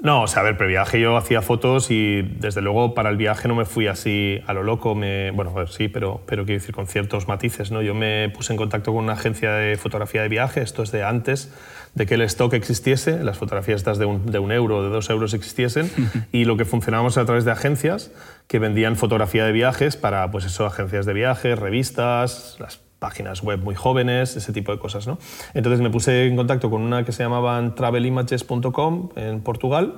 [0.02, 3.48] No, o sea, a ver, previaje yo hacía fotos y desde luego para el viaje
[3.48, 4.94] no me fui así a lo loco.
[4.94, 7.70] Me, bueno, a ver, sí, pero, pero quiero decir con ciertos matices.
[7.70, 7.80] ¿no?
[7.80, 11.02] Yo me puse en contacto con una agencia de fotografía de viaje, esto es de
[11.02, 11.50] antes
[11.94, 14.90] de que el stock existiese, las fotografías estas de un, de un euro o de
[14.90, 15.90] dos euros existiesen,
[16.30, 18.12] y lo que funcionábamos a través de agencias
[18.48, 23.60] que vendían fotografía de viajes para, pues eso, agencias de viajes, revistas, las páginas web
[23.62, 25.06] muy jóvenes, ese tipo de cosas.
[25.06, 25.16] ¿no?
[25.54, 29.94] Entonces me puse en contacto con una que se llamaban travelimages.com en Portugal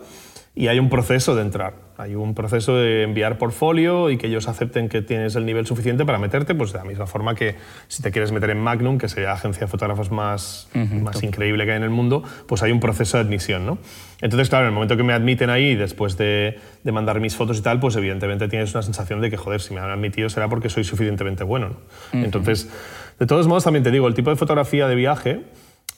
[0.55, 1.75] y hay un proceso de entrar.
[1.99, 6.05] Hay un proceso de enviar portfolio y que ellos acepten que tienes el nivel suficiente
[6.05, 7.57] para meterte, pues de la misma forma que
[7.89, 11.65] si te quieres meter en Magnum, que sería la agencia de fotógrafos más, más increíble
[11.65, 13.67] que hay en el mundo, pues hay un proceso de admisión.
[13.67, 13.79] ¿no?
[14.21, 17.59] Entonces, claro, en el momento que me admiten ahí, después de, de mandar mis fotos
[17.59, 20.49] y tal, pues evidentemente tienes una sensación de que, joder, si me han admitido será
[20.49, 21.71] porque soy suficientemente bueno.
[22.13, 22.25] ¿no?
[22.25, 22.71] Entonces,
[23.19, 25.41] de todos modos, también te digo, el tipo de fotografía de viaje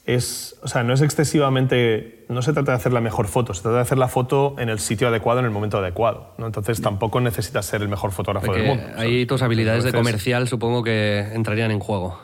[0.05, 3.63] es, o sea, no es excesivamente, no se trata de hacer la mejor foto, se
[3.63, 6.35] trata de hacer la foto en el sitio adecuado, en el momento adecuado.
[6.39, 6.47] ¿no?
[6.47, 8.93] Entonces tampoco necesitas ser el mejor fotógrafo Porque del mundo.
[8.97, 12.19] ahí tus habilidades de comercial supongo que entrarían en juego.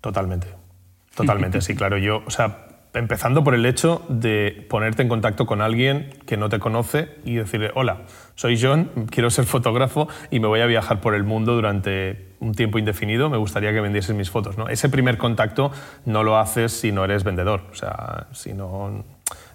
[0.00, 0.48] Totalmente,
[1.14, 1.98] totalmente, sí, claro.
[1.98, 6.48] Yo, o sea, empezando por el hecho de ponerte en contacto con alguien que no
[6.48, 8.02] te conoce y decirle, hola,
[8.34, 12.54] soy John, quiero ser fotógrafo y me voy a viajar por el mundo durante un
[12.54, 14.58] tiempo indefinido, me gustaría que vendieses mis fotos.
[14.58, 14.68] ¿no?
[14.68, 15.70] Ese primer contacto
[16.04, 19.04] no lo haces si no eres vendedor, o sea, si no...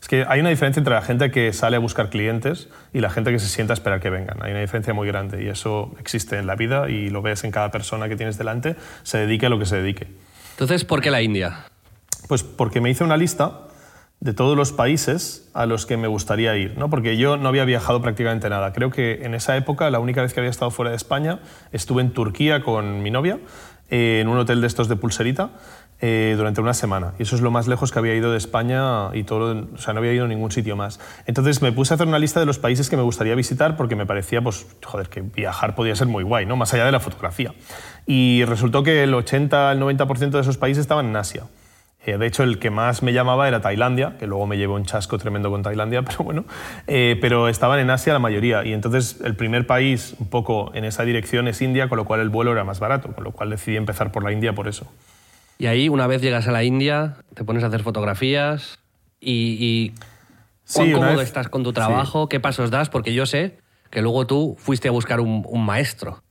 [0.01, 3.09] Es que hay una diferencia entre la gente que sale a buscar clientes y la
[3.09, 4.37] gente que se sienta a esperar que vengan.
[4.43, 7.51] Hay una diferencia muy grande y eso existe en la vida y lo ves en
[7.51, 10.07] cada persona que tienes delante, se dedique a lo que se dedique.
[10.51, 11.65] Entonces, ¿por qué la India?
[12.27, 13.67] Pues porque me hice una lista
[14.19, 16.89] de todos los países a los que me gustaría ir, ¿no?
[16.89, 18.73] porque yo no había viajado prácticamente nada.
[18.73, 21.39] Creo que en esa época, la única vez que había estado fuera de España,
[21.71, 23.39] estuve en Turquía con mi novia,
[23.89, 25.51] eh, en un hotel de estos de pulserita,
[26.01, 27.13] eh, durante una semana.
[27.19, 29.93] Y eso es lo más lejos que había ido de España y todo, o sea,
[29.93, 30.99] no había ido a ningún sitio más.
[31.25, 33.95] Entonces me puse a hacer una lista de los países que me gustaría visitar porque
[33.95, 36.55] me parecía, pues, joder, que viajar podía ser muy guay, ¿no?
[36.55, 37.53] Más allá de la fotografía.
[38.05, 41.43] Y resultó que el 80 al 90% de esos países estaban en Asia.
[42.05, 44.85] Eh, de hecho, el que más me llamaba era Tailandia, que luego me llevó un
[44.85, 46.45] chasco tremendo con Tailandia, pero bueno,
[46.87, 48.63] Eh, pero estaban en Asia la mayoría.
[48.63, 52.19] Y entonces el primer país un poco en esa dirección es India, con lo cual
[52.19, 54.85] el vuelo era más barato, con lo cual decidí empezar por la India por eso.
[55.57, 58.77] Y ahí, una vez llegas a la India, te pones a hacer fotografías
[59.19, 59.89] y, y
[60.73, 63.57] cuán Sí, cómodo vez- estás con tu trabajo, qué pasos das, porque yo sé
[63.89, 66.21] que luego tú fuiste a buscar un, un maestro.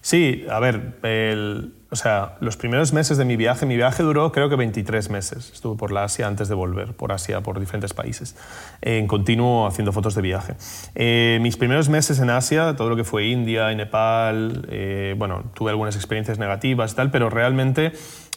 [0.00, 4.32] Sí, a ver, el- o sea, los primeros meses de mi viaje, mi viaje duró
[4.32, 5.52] creo que 23 meses.
[5.52, 8.34] Estuve por la Asia antes de volver, por Asia, por diferentes países,
[8.82, 10.54] en continuo haciendo fotos de viaje.
[10.96, 15.44] Eh, mis primeros meses en Asia, todo lo que fue India y Nepal, eh, bueno,
[15.54, 17.92] tuve algunas experiencias negativas y tal, pero realmente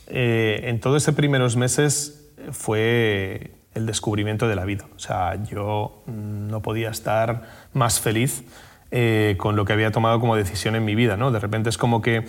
[0.06, 4.86] eh, en todos esos primeros meses fue el descubrimiento de la vida.
[4.96, 7.42] O sea, yo no podía estar
[7.74, 8.44] más feliz
[8.90, 11.18] eh, con lo que había tomado como decisión en mi vida.
[11.18, 11.30] ¿no?
[11.32, 12.26] De repente es como que,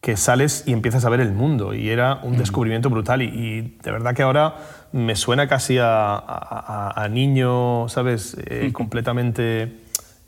[0.00, 3.20] que sales y empiezas a ver el mundo y era un descubrimiento brutal.
[3.22, 4.56] Y, y de verdad que ahora
[4.92, 8.36] me suena casi a, a- niño, ¿sabes?
[8.46, 9.80] Eh, Completamente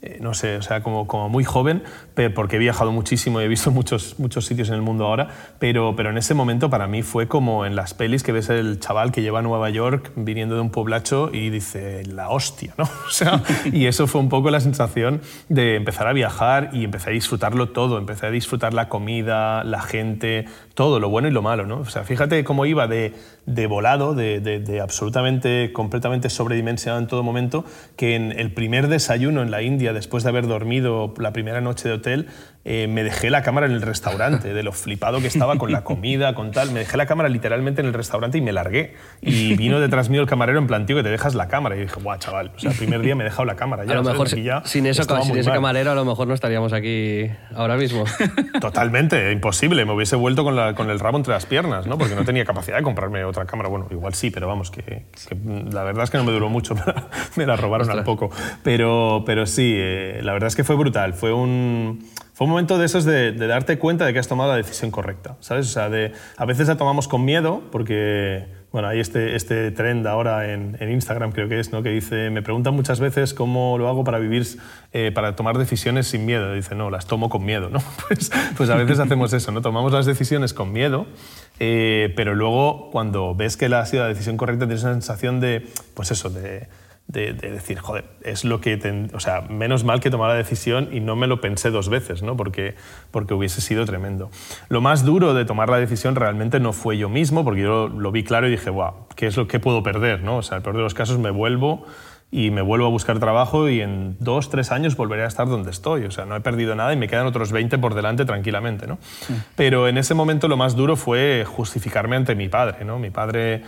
[0.03, 1.83] eh, no sé, o sea, como, como muy joven,
[2.35, 5.95] porque he viajado muchísimo y he visto muchos, muchos sitios en el mundo ahora, pero,
[5.95, 9.11] pero en ese momento para mí fue como en las pelis que ves el chaval
[9.11, 12.89] que lleva a Nueva York viniendo de un poblacho y dice, la hostia, ¿no?
[13.07, 17.09] O sea, y eso fue un poco la sensación de empezar a viajar y empecé
[17.09, 21.41] a disfrutarlo todo, empecé a disfrutar la comida, la gente, todo, lo bueno y lo
[21.41, 21.79] malo, ¿no?
[21.79, 23.13] O sea, fíjate cómo iba de,
[23.45, 29.41] de volado, de, de, absolutamente, completamente sobredimensionado en todo momento, que en el primer desayuno
[29.41, 32.25] en la India, después de haber dormido la primera noche de hotel,
[32.63, 35.83] eh, me dejé la cámara en el restaurante, de lo flipado que estaba con la
[35.83, 36.71] comida, con tal.
[36.71, 38.93] Me dejé la cámara literalmente en el restaurante y me largué.
[39.21, 41.75] Y vino detrás mío el camarero en plan, tío, que te dejas la cámara.
[41.75, 43.83] Y dije, guau, chaval, o sea, el primer día me he dejado la cámara.
[43.85, 44.63] Ya, a lo mejor sin, eso,
[45.23, 48.03] sin ese camarero, a lo mejor no estaríamos aquí ahora mismo.
[48.61, 49.83] Totalmente, imposible.
[49.85, 51.97] Me hubiese vuelto con, la, con, el rabo entre las piernas, ¿no?
[51.97, 53.69] Porque no tenía capacidad de comprarme otra cámara.
[53.69, 55.05] Bueno, igual sí, pero vamos, que,
[55.71, 56.75] la verdad es que no me duró mucho.
[57.35, 58.29] me la robaron al poco.
[58.61, 61.15] Pero, pero sí, eh, la verdad es que fue brutal.
[61.15, 62.05] Fue un
[62.41, 65.35] fue un momento de esos de, darte cuenta de que has tomado la decisión correcta,
[65.41, 65.67] ¿sabes?
[65.67, 70.07] O sea, de, a veces la tomamos con miedo porque, bueno, hay este, este trend
[70.07, 71.83] ahora en, Instagram, creo que es, ¿no?
[71.83, 74.47] Que dice, me preguntan muchas veces cómo lo hago para vivir,
[74.91, 76.51] eh, para tomar decisiones sin miedo.
[76.55, 77.77] Dice, no, las tomo con miedo, ¿no?
[78.07, 79.61] Pues, pues a veces hacemos eso, ¿no?
[79.61, 81.05] Tomamos las decisiones con miedo,
[81.59, 85.41] eh, pero luego cuando ves que la ha sido la decisión correcta tienes una sensación
[85.41, 86.65] de, pues eso, de
[87.11, 89.09] de, decir, joder, es lo que...
[89.13, 92.23] o sea, menos mal que tomar la decisión y no me lo pensé dos veces,
[92.23, 92.37] ¿no?
[92.37, 92.75] Porque,
[93.11, 94.29] porque hubiese sido tremendo.
[94.69, 98.11] Lo más duro de tomar la decisión realmente no fue yo mismo, porque yo lo,
[98.11, 100.23] vi claro y dije, wow, ¿qué es lo que puedo perder?
[100.23, 100.37] ¿no?
[100.37, 101.85] O sea, el peor de los casos me vuelvo
[102.31, 105.69] y me vuelvo a buscar trabajo y en dos, tres años volveré a estar donde
[105.69, 106.05] estoy.
[106.05, 108.97] O sea, no he perdido nada y me quedan otros 20 por delante tranquilamente, ¿no?
[109.55, 112.99] Pero en ese momento lo más duro fue justificarme ante mi padre, ¿no?
[112.99, 113.63] Mi padre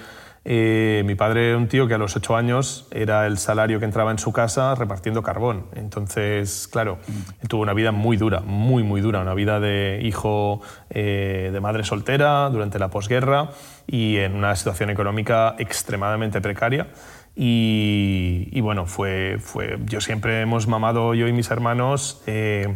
[0.45, 3.85] eh, mi padre era un tío que a los ocho años era el salario que
[3.85, 5.67] entraba en su casa repartiendo carbón.
[5.73, 6.99] Entonces, claro,
[7.47, 11.83] tuvo una vida muy dura, muy, muy dura, una vida de hijo eh, de madre
[11.83, 13.51] soltera durante la posguerra
[13.87, 16.87] y en una situación económica extremadamente precaria.
[17.35, 22.75] Y, bueno, fue, fue, yo siempre hemos mamado, yo y mis hermanos, eh,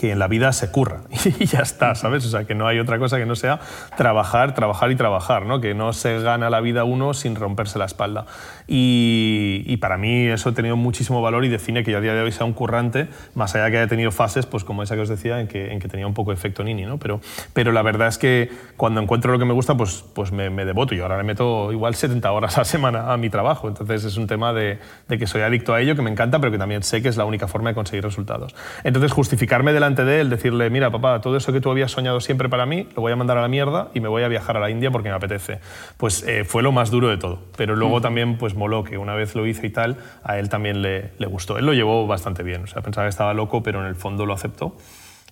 [0.00, 1.02] que en la vida se curra
[1.38, 2.24] y ya está, ¿sabes?
[2.24, 3.60] O sea, que no hay otra cosa que no sea
[3.98, 5.60] trabajar, trabajar y trabajar, ¿no?
[5.60, 8.24] Que no se gana la vida uno sin romperse la espalda.
[8.66, 12.22] Y, para mí eso ha tenido muchísimo valor y define que yo a día de
[12.22, 15.02] hoy sea un currante, más allá de que haya tenido fases, pues como esa que
[15.02, 16.98] os decía, en que, en que tenía un poco de efecto Nini, ¿no?
[16.98, 17.20] Pero,
[17.52, 20.64] pero la verdad es que cuando encuentro lo que me gusta, pues, pues me, me
[20.64, 20.94] devoto.
[20.94, 23.68] Y ahora le meto igual 70 horas a la semana a mi trabajo.
[23.68, 26.52] Entonces es un tema de, de, que soy adicto a ello, que me encanta, pero
[26.52, 28.54] que también sé que es la única forma de conseguir resultados.
[28.82, 32.48] Entonces justificarme delante de él, decirle, mira, papá, todo eso que tú habías soñado siempre
[32.48, 34.60] para mí, lo voy a mandar a la mierda y me voy a viajar a
[34.60, 35.60] la India porque me apetece.
[35.96, 37.40] Pues eh, fue lo más duro de todo.
[37.56, 38.02] Pero luego mm.
[38.02, 41.26] también, pues moló que una vez lo hice y tal, a él también le, le
[41.26, 41.58] gustó.
[41.58, 44.26] Él lo llevó bastante bien, o sea, pensaba que estaba loco, pero en el fondo
[44.26, 44.76] lo aceptó.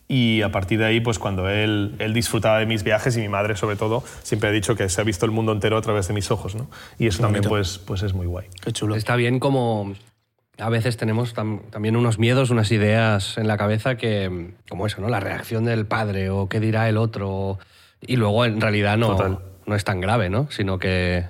[0.08, 3.28] Y a partir de ahí, pues cuando él, él disfrutaba de mis viajes y mi
[3.28, 6.08] madre sobre todo, siempre ha dicho que se ha visto el mundo entero a través
[6.08, 6.68] de mis ojos, ¿no?
[6.98, 8.46] Y eso también pues, pues es muy guay.
[8.62, 8.96] Qué chulo.
[8.96, 9.92] Está bien como
[10.58, 15.08] a veces tenemos también unos miedos, unas ideas en la cabeza que, como eso, ¿no?
[15.08, 17.58] La reacción del padre o qué dirá el otro.
[18.00, 20.48] Y luego en realidad no, no es tan grave, ¿no?
[20.50, 21.24] Sino que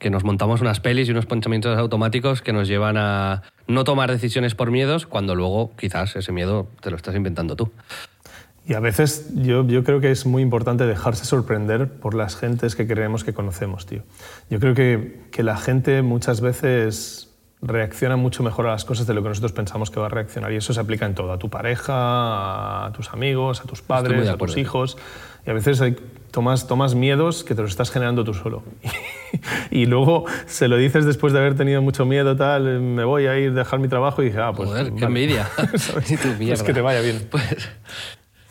[0.00, 4.10] que nos montamos unas pelis y unos pensamientos automáticos que nos llevan a no tomar
[4.10, 7.70] decisiones por miedos cuando luego quizás ese miedo te lo estás inventando tú.
[8.66, 12.76] Y a veces yo, yo creo que es muy importante dejarse sorprender por las gentes
[12.76, 14.02] que creemos que conocemos, tío.
[14.48, 17.29] Yo creo que, que la gente muchas veces
[17.62, 20.52] reacciona mucho mejor a las cosas de lo que nosotros pensamos que va a reaccionar.
[20.52, 24.28] Y eso se aplica en todo, a tu pareja, a tus amigos, a tus padres,
[24.28, 24.96] a tus hijos.
[25.46, 25.96] Y a veces hay
[26.30, 28.62] tomas, tomas miedos que te los estás generando tú solo.
[29.70, 33.38] y luego se lo dices después de haber tenido mucho miedo, tal, me voy a
[33.38, 34.68] ir, a dejar mi trabajo y dije, ah, pues...
[34.68, 35.48] Joder, qué envidia.
[35.72, 37.26] es que te vaya bien.
[37.30, 37.68] Pues,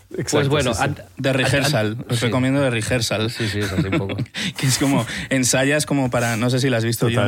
[0.10, 0.72] pues bueno,
[1.18, 1.98] de rehearsal.
[2.10, 3.30] Os recomiendo de rehearsal.
[3.30, 4.18] Sí, sí, es así un poco.
[4.58, 7.22] que es como ensayas como para, no sé si la has visto, yo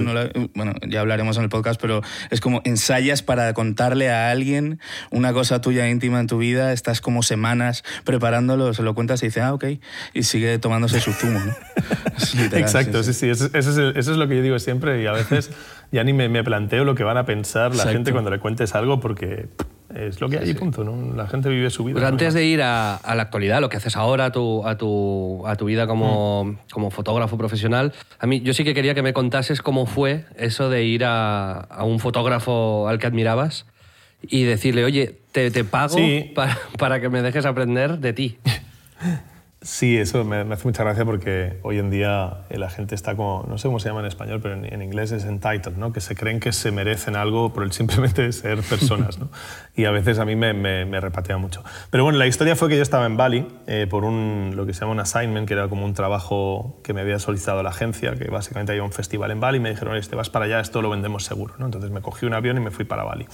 [0.56, 4.80] bueno, ya hablaremos en el podcast, pero es como ensayas para contarle a alguien
[5.12, 9.28] una cosa tuya íntima en tu vida, estás como semanas preparándolo, se lo cuentas y
[9.28, 9.66] dice, ah, ok,
[10.14, 11.54] y sigue tomándose su zumo, ¿no?
[12.58, 15.52] Exacto, sí, sí, Eso, es lo que yo digo siempre y a veces
[15.92, 18.74] ya ni me, me planteo lo que van a pensar la gente cuando le cuentes
[18.74, 19.50] algo porque
[19.96, 20.84] es lo que hay, punto.
[20.84, 21.16] ¿no?
[21.16, 21.96] La gente vive su vida.
[21.96, 25.46] Pero antes de ir a, la actualidad, lo que haces ahora, a tu, a tu,
[25.46, 26.58] a tu vida como, mm.
[26.72, 30.70] como, fotógrafo profesional, a mí yo sí que quería que me contases cómo fue eso
[30.70, 33.66] de ir a, a un fotógrafo al que admirabas
[34.22, 35.98] y decirle, oye, te, te pago
[36.36, 38.38] para, para, que me dejes aprender de ti.
[39.64, 43.60] Sí, eso me, hace mucha gracia porque hoy en día la gente está como, no
[43.60, 45.94] sé cómo se llama en español, pero en, inglés es entitled, ¿no?
[45.94, 49.20] que se creen que se merecen algo por el simplemente ser personas.
[49.20, 49.30] ¿no?
[49.76, 51.64] Y a veces a mí me, me, repatea mucho.
[51.92, 54.74] Pero bueno, la historia fue que yo estaba en Bali eh, por un, lo que
[54.74, 58.16] se llama un assignment, que era como un trabajo que me había solicitado la agencia,
[58.16, 60.82] que básicamente había un festival en Bali y me dijeron, te vas para allá, esto
[60.82, 61.54] lo vendemos seguro.
[61.60, 61.66] ¿no?
[61.66, 63.28] Entonces me cogí un avión y me fui para Bali.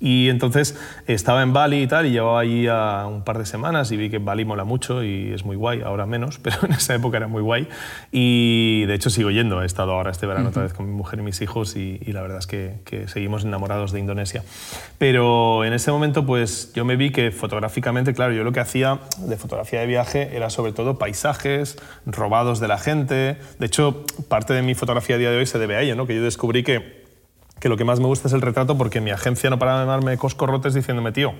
[0.00, 3.92] Y entonces estaba en Bali y tal, y llevaba allí a un par de semanas
[3.92, 6.94] y vi que Bali mola mucho y es muy guay ahora menos, pero en esa
[6.94, 7.68] época era muy guay.
[8.12, 11.18] Y de hecho sigo yendo, he estado ahora este verano otra vez con mi mujer
[11.18, 14.42] y mis hijos y, la verdad es que, seguimos enamorados de Indonesia.
[14.98, 19.00] Pero en ese momento pues yo me vi que fotográficamente, claro, yo lo que hacía
[19.18, 23.36] de fotografía de viaje era sobre todo paisajes robados de la gente.
[23.58, 26.06] De hecho, parte de mi fotografía a día de hoy se debe a ello, ¿no?
[26.06, 27.04] que yo descubrí que,
[27.60, 29.86] que lo que más me gusta es el retrato porque mi agencia no paraba de
[29.86, 31.34] darme coscorrotes diciéndome, tío,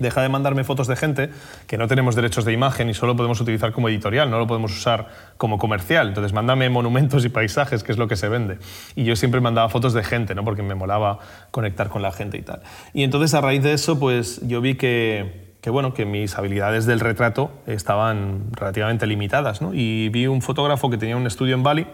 [0.00, 1.30] Deja de mandarme fotos de gente
[1.68, 4.76] que no tenemos derechos de imagen y solo podemos utilizar como editorial, no lo podemos
[4.76, 6.08] usar como comercial.
[6.08, 8.58] Entonces, mándame monumentos y paisajes, que es lo que se vende.
[8.96, 10.42] Y yo siempre mandaba fotos de gente, ¿no?
[10.42, 11.20] porque me molaba
[11.52, 12.62] conectar con la gente y tal.
[12.92, 16.86] Y entonces, a raíz de eso, pues yo vi que, que, bueno, que mis habilidades
[16.86, 19.62] del retrato estaban relativamente limitadas.
[19.62, 19.74] ¿no?
[19.74, 21.86] Y vi un fotógrafo que tenía un estudio en Bali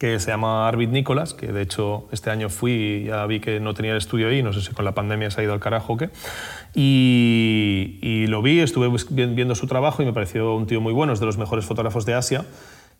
[0.00, 3.60] que se llama Arvid Nicolas, que de hecho este año fui y ya vi que
[3.60, 5.60] no tenía el estudio ahí, no sé si con la pandemia se ha ido al
[5.60, 5.98] carajo o
[6.74, 11.20] y lo vi, estuve viendo su trabajo y me pareció un tío muy bueno, es
[11.20, 12.46] de los mejores fotógrafos de Asia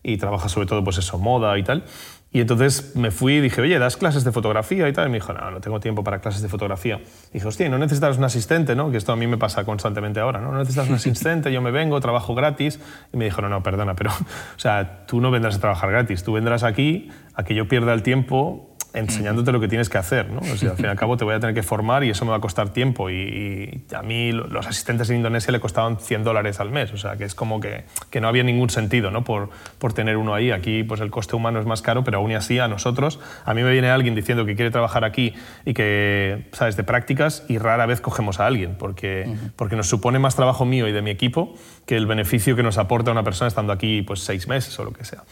[0.03, 1.85] y trabaja sobre todo pues eso, moda y tal.
[2.33, 5.09] Y entonces me fui y dije, oye, ¿das clases de fotografía y tal?
[5.11, 7.01] Me dijo, no, no tengo tiempo para clases de fotografía.
[7.31, 8.91] Y dije, hostia, ¿no necesitas un asistente, no?
[8.93, 10.53] Que esto a mí me pasa constantemente ahora, ¿no?
[10.53, 12.79] No necesitas un asistente, yo me vengo, trabajo gratis.
[13.13, 14.11] Y me dijo, no, no, perdona, pero,
[14.57, 17.93] o sea, tú no vendrás a trabajar gratis, tú vendrás aquí a que yo pierda
[17.93, 20.31] el tiempo enseñándote lo que tienes que hacer.
[20.31, 20.41] ¿no?
[20.41, 22.25] O sea, al fin y al cabo te voy a tener que formar y eso
[22.25, 23.11] me va a costar tiempo.
[23.11, 26.93] Y, a mí los asistentes en Indonesia le costaban 100 dólares al mes.
[26.93, 29.25] O sea, que es como que, que no había ningún sentido ¿no?
[29.25, 30.51] por, por, tener uno ahí.
[30.51, 33.63] Aquí pues el coste humano es más caro, pero aún así a nosotros, a mí
[33.63, 35.35] me viene alguien diciendo que quiere trabajar aquí
[35.65, 40.19] y que, sabes, de prácticas y rara vez cogemos a alguien porque, porque nos supone
[40.19, 41.55] más trabajo mío y de mi equipo
[41.87, 44.93] que el beneficio que nos aporta una persona estando aquí pues seis meses o lo
[44.93, 45.25] que sea.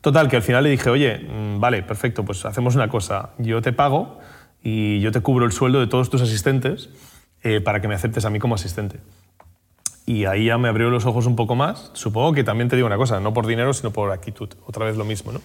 [0.00, 3.60] Total, que al final le dije, oye, mm, vale, perfecto, pues hacemos una cosa, yo
[3.60, 4.18] te pago
[4.62, 6.88] y yo te cubro el sueldo de todos tus asistentes
[7.42, 9.00] eh, para que me aceptes a mí como asistente.
[10.06, 11.90] Y ahí ya me abrió los ojos un poco más.
[11.92, 14.48] Supongo que también te digo una cosa, no por dinero, sino por actitud.
[14.66, 15.40] Otra vez lo mismo, ¿no?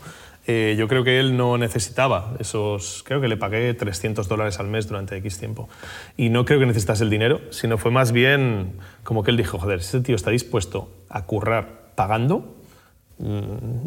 [0.47, 3.03] Eh, yo creo que él no necesitaba esos...
[3.06, 5.70] Creo que le pagué 300 dólares al mes durante X tiempo.
[6.18, 9.60] Y no creo que necesitase el dinero, sino fue más bien como que él dijo,
[9.60, 12.55] joder, ese tío está dispuesto a currar pagando,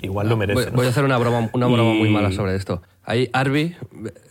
[0.02, 0.70] igual lo merece.
[0.70, 2.82] Voy, a hacer una broma, una broma muy mala sobre esto.
[3.04, 3.74] Ahí Arby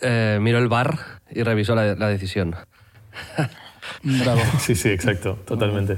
[0.01, 2.55] eh, miró el bar y revisó la, la decisión.
[4.03, 4.41] Bravo.
[4.59, 5.97] Sí, sí, exacto, totalmente.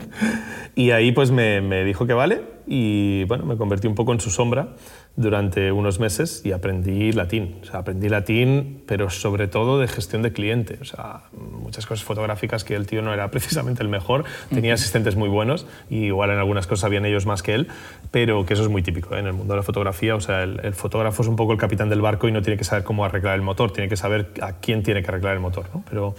[0.74, 4.20] y ahí pues me, me, dijo que vale y bueno, me convertí un poco en
[4.20, 4.74] su sombra
[5.16, 7.56] durante unos meses y aprendí latín.
[7.62, 10.78] O sea, aprendí latín, pero sobre todo de gestión de cliente.
[10.80, 14.24] O sea, muchas cosas fotográficas que el tío no era precisamente el mejor.
[14.50, 17.68] Tenía asistentes muy buenos y igual en algunas cosas sabían ellos más que él,
[18.10, 19.20] pero que eso es muy típico ¿eh?
[19.20, 20.16] en el mundo de la fotografía.
[20.16, 22.58] O sea, el, el, fotógrafo es un poco el capitán del barco y no tiene
[22.58, 25.40] que saber cómo arreglar el motor, tiene que saber a quién tiene que arreglar el
[25.40, 25.66] motor.
[25.72, 25.84] ¿no?
[25.88, 26.14] Pero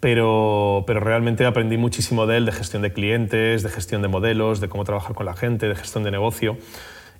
[0.00, 4.60] pero, pero realmente aprendí muchísimo de él, de gestión de clientes, de gestión de modelos,
[4.60, 6.58] de cómo trabajar con la gente, de gestión de negocio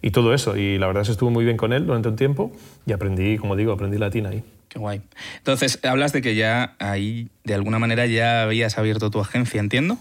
[0.05, 0.55] y todo eso.
[0.59, 2.53] Y la verdad es que estuve muy bien con él durante un tiempo
[2.85, 4.45] y aprendí, como digo, aprendí latín ahí.
[4.69, 5.01] Qué guay.
[5.39, 9.97] Entonces, hablas de que ya ahí, de alguna manera, ya habías abierto tu agencia, ¿entiendo?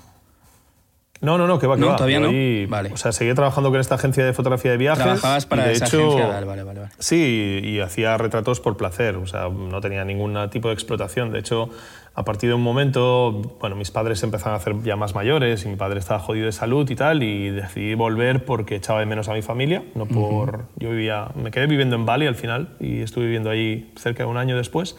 [1.21, 1.95] No, no, no, que va, que no, va.
[1.95, 2.27] Todavía no.
[2.67, 2.91] Vale.
[2.91, 5.03] O sea, seguía trabajando con esta agencia de fotografía de viajes.
[5.03, 6.27] Trabajabas para esa hecho, agencia.
[6.27, 6.81] Vale, vale, vale.
[6.99, 9.15] Sí, y hacía retratos por placer.
[9.15, 11.31] O sea, no tenía ningún tipo de explotación.
[11.31, 11.69] De hecho,
[12.15, 15.67] a partir de un momento, bueno, mis padres empezaron a hacer ya más mayores y
[15.67, 19.29] mi padre estaba jodido de salud y tal, y decidí volver porque echaba de menos
[19.29, 20.65] a mi familia, no por...
[20.75, 24.29] Yo vivía, me quedé viviendo en Bali al final y estuve viviendo ahí cerca de
[24.29, 24.95] un año después.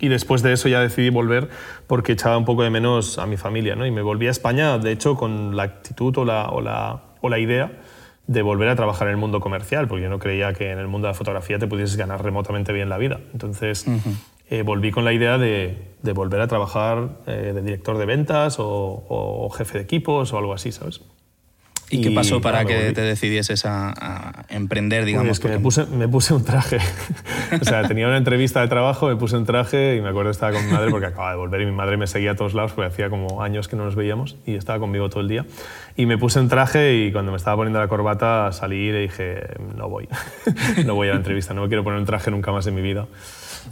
[0.00, 1.50] Y después de eso ya decidí volver
[1.86, 3.86] porque echaba un poco de menos a mi familia, ¿no?
[3.86, 7.28] Y me volví a España, de hecho, con la actitud o la, o la, o
[7.28, 7.72] la idea
[8.26, 10.88] de volver a trabajar en el mundo comercial, porque yo no creía que en el
[10.88, 13.20] mundo de la fotografía te pudieses ganar remotamente bien la vida.
[13.34, 13.86] Entonces,
[14.50, 18.58] eh, volví con la idea de, de volver a trabajar eh, de director de ventas
[18.58, 21.00] o, o, jefe de equipos o algo así, ¿sabes?
[21.90, 25.38] ¿Y, qué pasó para que te decidieses a, emprender, digamos?
[25.38, 26.78] Pues que me puse, me puse un traje.
[27.60, 30.34] o sea, tenía una entrevista de trabajo, me puse un traje y me acuerdo que
[30.34, 32.54] estaba con mi madre porque acababa de volver y mi madre me seguía a todos
[32.54, 35.46] lados porque hacía como años que no nos veíamos y estaba conmigo todo el día.
[35.96, 39.00] Y me puse un traje y cuando me estaba poniendo la corbata salí y le
[39.00, 39.42] dije,
[39.76, 40.08] no voy,
[40.84, 42.82] no voy a la entrevista, no me quiero poner un traje nunca más en mi
[42.82, 43.06] vida.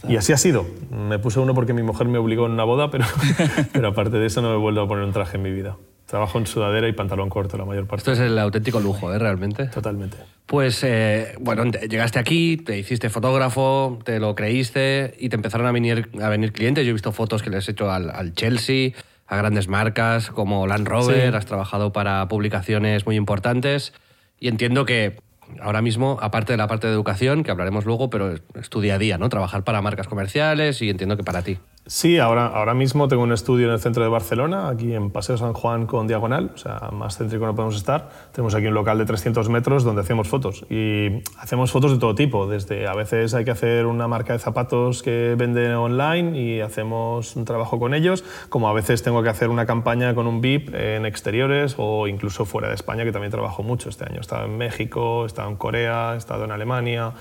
[0.09, 0.67] Y así ha sido.
[0.91, 3.05] Me puse uno porque mi mujer me obligó en una boda, pero,
[3.73, 5.77] pero aparte de eso no me he vuelto a poner un traje en mi vida.
[6.07, 8.01] Trabajo en sudadera y pantalón corto la mayor parte.
[8.11, 9.19] Esto es el auténtico lujo, ¿eh?
[9.19, 9.67] Realmente.
[9.69, 10.19] Totalmente.
[10.45, 15.67] Pues, eh, bueno, te- llegaste aquí, te hiciste fotógrafo, te lo creíste y te empezaron
[15.67, 16.85] a venir, a venir clientes.
[16.85, 18.91] Yo he visto fotos que les he hecho al, al Chelsea,
[19.27, 21.37] a grandes marcas como Land Rover, Sí.
[21.37, 23.95] has trabajado para publicaciones muy importantes
[24.39, 25.17] y entiendo que
[25.61, 28.95] ahora mismo, aparte de la parte de educación, que hablaremos luego, pero es tu día
[28.95, 29.29] a día, ¿no?
[29.29, 31.59] Trabajar para marcas comerciales y entiendo que para ti.
[31.85, 35.37] Sí, ahora, ahora mismo tengo un estudio en el centro de Barcelona, aquí en Paseo
[35.37, 38.09] San Juan con Diagonal, o sea, más céntrico no podemos estar.
[38.31, 42.15] Tenemos aquí un local de 300 metros donde hacemos fotos y hacemos fotos de todo
[42.15, 46.61] tipo, desde a veces hay que hacer una marca de zapatos que vende online y
[46.61, 50.41] hacemos un trabajo con ellos, como a veces tengo que hacer una campaña con un
[50.41, 54.19] VIP en exteriores o incluso fuera de España, que también trabajo mucho este año.
[54.19, 57.13] He estado en México, he estado en Corea, he estado en Alemania,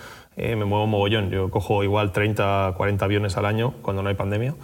[0.41, 1.29] eh, me muevo mogollón.
[1.29, 4.55] Yo cojo igual 30, 40 aviones al año cuando no hay pandemia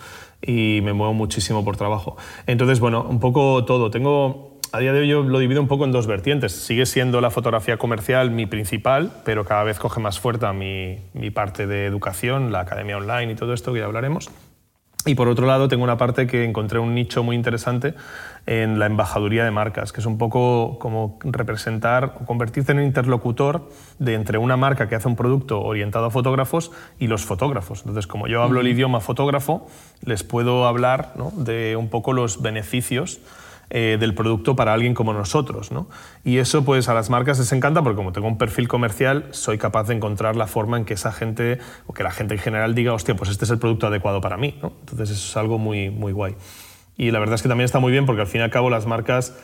[0.42, 2.18] y me muevo muchísimo por trabajo.
[2.48, 3.92] Entonces, bueno, un poco todo.
[3.92, 6.52] Tengo, a día de hoy yo lo divido un poco en dos vertientes.
[6.52, 11.30] Sigue siendo la fotografía comercial mi principal, pero cada vez coge más fuerza mi, mi
[11.30, 14.32] parte de educación, la academia online y todo esto que ya hablaremos.
[15.06, 17.94] Y por otro lado, tengo una parte que encontré un nicho muy interesante
[18.46, 22.84] en la embajaduría de marcas, que es un poco como representar o convertirte en un
[22.84, 23.70] interlocutor
[24.00, 27.80] de entre una marca que hace un producto orientado a fotógrafos y los fotógrafos.
[27.80, 29.68] Entonces, como yo hablo el idioma fotógrafo,
[30.04, 31.32] les puedo hablar ¿no?
[31.36, 33.22] de un poco los beneficios
[33.70, 35.72] eh, del producto para alguien como nosotros.
[35.72, 35.90] ¿no?
[36.24, 39.58] Y eso pues a las marcas les encanta porque como tengo un perfil comercial, soy
[39.58, 42.76] capaz de encontrar la forma en que esa gente, o que la gente en general
[42.76, 44.58] diga, hostia, pues este es el producto adecuado para mí.
[44.62, 44.74] ¿no?
[44.80, 46.36] Entonces eso es algo muy, muy guay.
[46.96, 48.70] Y la verdad es que también está muy bien porque al fin y al cabo
[48.70, 49.38] las marcas...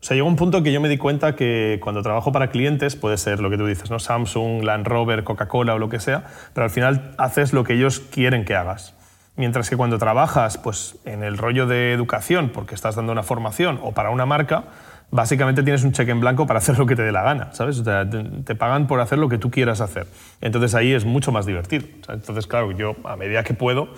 [0.00, 2.96] O sea, llegó un punto que yo me di cuenta que cuando trabajo para clientes,
[2.96, 3.98] puede ser lo que tú dices, ¿no?
[3.98, 6.24] Samsung, Land Rover, Coca-Cola o lo que sea,
[6.54, 8.95] pero al final haces lo que ellos quieren que hagas.
[9.36, 13.78] Mientras que cuando trabajas pues, en el rollo de educación, porque estás dando una formación
[13.82, 14.64] o para una marca,
[15.10, 17.78] básicamente tienes un cheque en blanco para hacer lo que te dé la gana, ¿sabes?
[17.78, 20.06] O sea, te, te pagan por hacer lo que tú quieras hacer.
[20.40, 21.86] Entonces ahí es mucho más divertido.
[22.08, 23.88] Entonces, claro, yo a medida que puedo,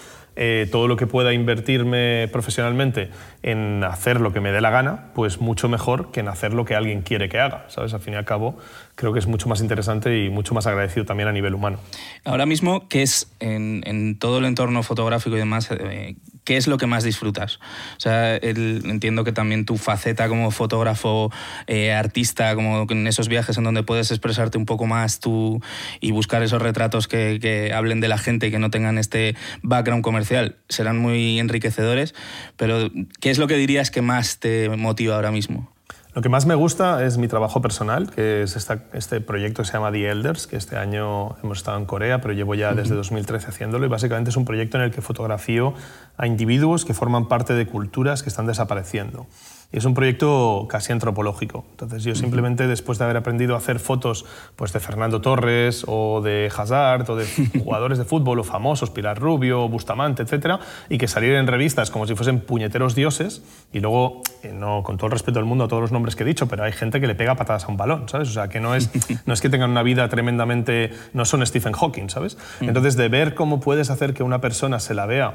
[0.41, 3.11] eh, todo lo que pueda invertirme profesionalmente
[3.43, 6.65] en hacer lo que me dé la gana, pues mucho mejor que en hacer lo
[6.65, 7.93] que alguien quiere que haga, ¿sabes?
[7.93, 8.57] Al fin y al cabo,
[8.95, 11.81] creo que es mucho más interesante y mucho más agradecido también a nivel humano.
[12.25, 15.71] Ahora mismo, ¿qué es en, en todo el entorno fotográfico y demás?
[15.73, 16.15] eh,
[16.49, 17.57] ¿Qué es lo que más disfrutas?
[17.99, 21.31] O sea, entiendo que también tu faceta como fotógrafo,
[21.67, 25.61] eh, artista, como en esos viajes en donde puedes expresarte un poco más tú
[26.01, 29.37] y buscar esos retratos que, que hablen de la gente y que no tengan este
[29.61, 32.15] background comercial, serán muy enriquecedores.
[32.57, 32.91] Pero,
[33.21, 35.71] ¿qué es lo que dirías que más te motiva ahora mismo?
[36.19, 39.69] Lo que más me gusta es mi trabajo personal, que es esta- este proyecto que
[39.69, 42.97] se llama The Elders, que este año hemos estado en Corea, pero llevo ya desde
[42.97, 45.75] 2013 haciéndolo y básicamente es un proyecto en el que fotografío
[46.17, 49.29] a individuos que forman parte de culturas que están desapareciendo.
[49.71, 51.67] Y es un proyecto casi antropológico.
[51.73, 54.25] Entonces yo simplemente después de haber aprendido a hacer fotos
[54.57, 57.27] pues, de Fernando Torres o de Hazard o de
[57.63, 60.59] jugadores de fútbol o famosos, Pilar Rubio, Bustamante, etcétera,
[60.89, 64.97] y que salieran en revistas como si fuesen puñeteros dioses y luego, eh, no, con
[64.97, 66.99] todo el respeto del mundo a todos los nombres que he dicho, pero hay gente
[66.99, 68.31] que le pega patadas a un balón, ¿sabes?
[68.31, 68.91] O sea, que no es,
[69.27, 70.93] no es que tengan una vida tremendamente...
[71.13, 72.39] no son Stephen Hawking, ¿sabes?
[72.61, 75.35] Entonces, de ver cómo puedes hacer que una persona se la vea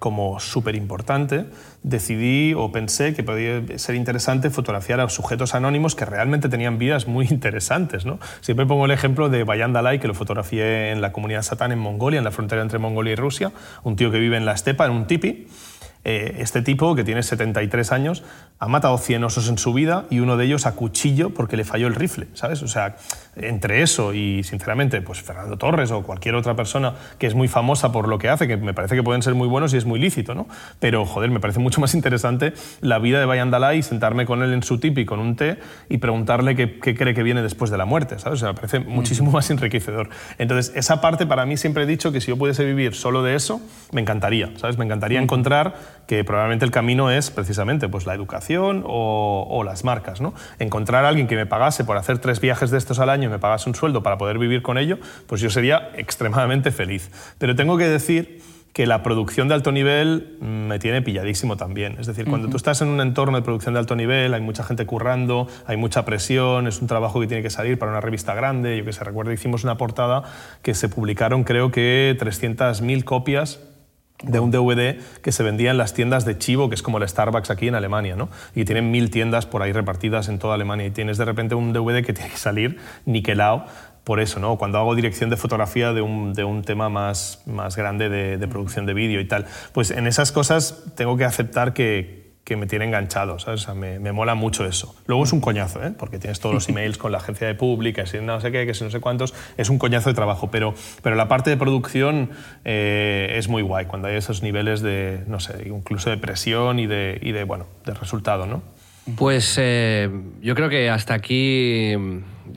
[0.00, 1.44] como súper importante,
[1.82, 7.06] decidí o pensé que podía ser interesante fotografiar a sujetos anónimos que realmente tenían vidas
[7.06, 8.06] muy interesantes.
[8.06, 8.18] ¿no?
[8.40, 11.78] Siempre pongo el ejemplo de Bayan Dalai, que lo fotografié en la comunidad satán en
[11.78, 13.52] Mongolia, en la frontera entre Mongolia y Rusia,
[13.84, 15.46] un tío que vive en la estepa, en un tipi.
[16.04, 18.22] Eh, este tipo, que tiene 73 años,
[18.58, 21.64] ha matado 100 osos en su vida y uno de ellos a cuchillo porque le
[21.64, 22.62] falló el rifle, ¿sabes?
[22.62, 22.96] O sea,
[23.36, 27.92] entre eso y, sinceramente, pues Fernando Torres o cualquier otra persona que es muy famosa
[27.92, 29.98] por lo que hace, que me parece que pueden ser muy buenos y es muy
[29.98, 30.46] lícito, ¿no?
[30.78, 34.52] Pero, joder, me parece mucho más interesante la vida de Bayan Dalai, sentarme con él
[34.52, 37.78] en su tipi con un té y preguntarle qué, qué cree que viene después de
[37.78, 38.38] la muerte, ¿sabes?
[38.38, 40.08] O sea, me parece muchísimo más enriquecedor.
[40.38, 43.34] Entonces, esa parte para mí siempre he dicho que si yo pudiese vivir solo de
[43.34, 43.60] eso,
[43.92, 44.78] me encantaría, ¿sabes?
[44.78, 45.74] Me encantaría encontrar
[46.06, 50.20] que probablemente el camino es precisamente pues, la educación o, o las marcas.
[50.20, 50.34] ¿no?
[50.58, 53.32] Encontrar a alguien que me pagase por hacer tres viajes de estos al año y
[53.32, 57.10] me pagase un sueldo para poder vivir con ello, pues yo sería extremadamente feliz.
[57.38, 58.40] Pero tengo que decir
[58.72, 61.96] que la producción de alto nivel mm, me tiene pilladísimo también.
[61.98, 64.62] Es decir, cuando tú estás en un entorno de producción de alto nivel, hay mucha
[64.62, 68.34] gente currando, hay mucha presión, es un trabajo que tiene que salir para una revista
[68.34, 68.76] grande.
[68.78, 70.22] Yo que se recuerdo, hicimos una portada
[70.62, 73.60] que se publicaron creo que 300.000 copias
[74.22, 77.08] de un DVD que se vendía en las tiendas de Chivo, que es como el
[77.08, 78.28] Starbucks aquí en Alemania, ¿no?
[78.54, 81.72] Y tienen mil tiendas por ahí repartidas en toda Alemania y tienes de repente un
[81.72, 83.64] DVD que tiene que salir niquelado
[84.04, 84.56] por eso, ¿no?
[84.56, 88.48] Cuando hago dirección de fotografía de un, de un tema más, más grande de, de
[88.48, 92.19] producción de vídeo y tal, pues en esas cosas tengo que aceptar que,
[92.50, 93.62] que me tiene enganchado, ¿sabes?
[93.62, 94.96] O sea, me, me, mola mucho eso.
[95.06, 95.92] Luego es un coñazo, ¿eh?
[95.96, 98.74] porque tienes todos los emails con la agencia de pública, si no sé qué, que
[98.74, 102.30] si no sé cuántos, es un coñazo de trabajo, pero, pero la parte de producción
[102.64, 106.88] eh, es muy guay, cuando hay esos niveles de, no sé, incluso de presión y
[106.88, 108.64] de, y de bueno, de resultado, ¿no?
[109.16, 110.10] Pues eh,
[110.42, 111.94] yo creo que hasta aquí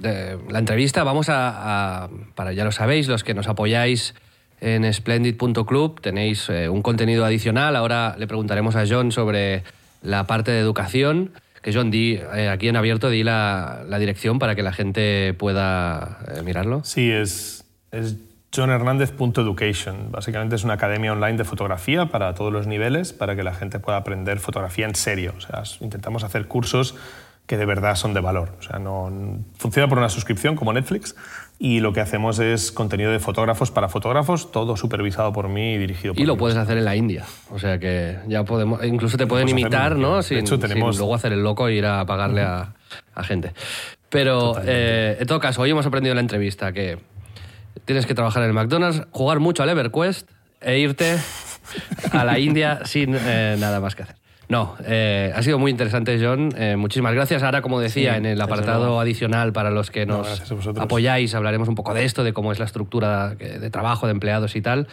[0.01, 1.03] la entrevista.
[1.03, 4.15] Vamos a, a, para ya lo sabéis, los que nos apoyáis
[4.63, 7.75] en splendid.club tenéis eh, un contenido adicional.
[7.75, 9.63] Ahora le preguntaremos a John sobre
[10.03, 11.31] la parte de educación.
[11.61, 15.33] Que John, di, eh, aquí en abierto di la, la, dirección para que la gente
[15.33, 16.83] pueda eh, mirarlo.
[16.83, 18.17] Sí, es, es
[18.53, 20.11] johnhernandez.education.
[20.11, 23.79] Básicamente es una academia online de fotografía para todos los niveles, para que la gente
[23.79, 25.33] pueda aprender fotografía en serio.
[25.37, 26.95] O sea, intentamos hacer cursos
[27.47, 28.55] que de verdad son de valor.
[28.59, 29.11] O sea, no,
[29.57, 31.15] funciona por una suscripción como Netflix
[31.63, 35.77] y lo que hacemos es contenido de fotógrafos para fotógrafos, todo supervisado por mí y
[35.77, 36.39] dirigido por Y lo mí.
[36.39, 37.23] puedes hacer en la India.
[37.51, 40.21] O sea que ya podemos, incluso te pueden imitar, ¿no?
[40.23, 40.97] Sin, hecho, tenemos...
[40.97, 42.67] sin, luego hacer el loco e ir a pagarle uh -huh.
[43.15, 43.53] a, a, gente.
[44.09, 46.97] Pero eh, en todo caso, hoy hemos aprendido en la entrevista que
[47.85, 51.15] tienes que trabajar en el McDonald's, jugar mucho al EverQuest e irte
[52.11, 54.22] a la India sin eh, nada más que hacer.
[54.49, 56.49] No, eh, ha sido muy interesante, John.
[56.57, 57.43] Eh, muchísimas gracias.
[57.43, 58.99] Ahora, como decía, Sí, en el apartado luego.
[58.99, 62.59] adicional para los que No, nos apoyáis, hablaremos un poco de esto, de cómo es
[62.59, 64.87] la estructura de trabajo de empleados y tal.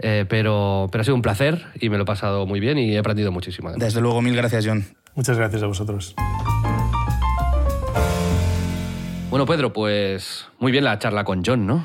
[0.00, 2.94] Eh, pero, pero ha sido un placer y me lo he pasado muy bien y
[2.94, 3.68] he aprendido muchísimo.
[3.68, 3.84] además.
[3.86, 4.84] Desde luego, mil gracias, John.
[5.14, 6.14] Muchas gracias a vosotros.
[9.30, 11.84] Bueno, Pedro, pues muy bien la charla con John, ¿no?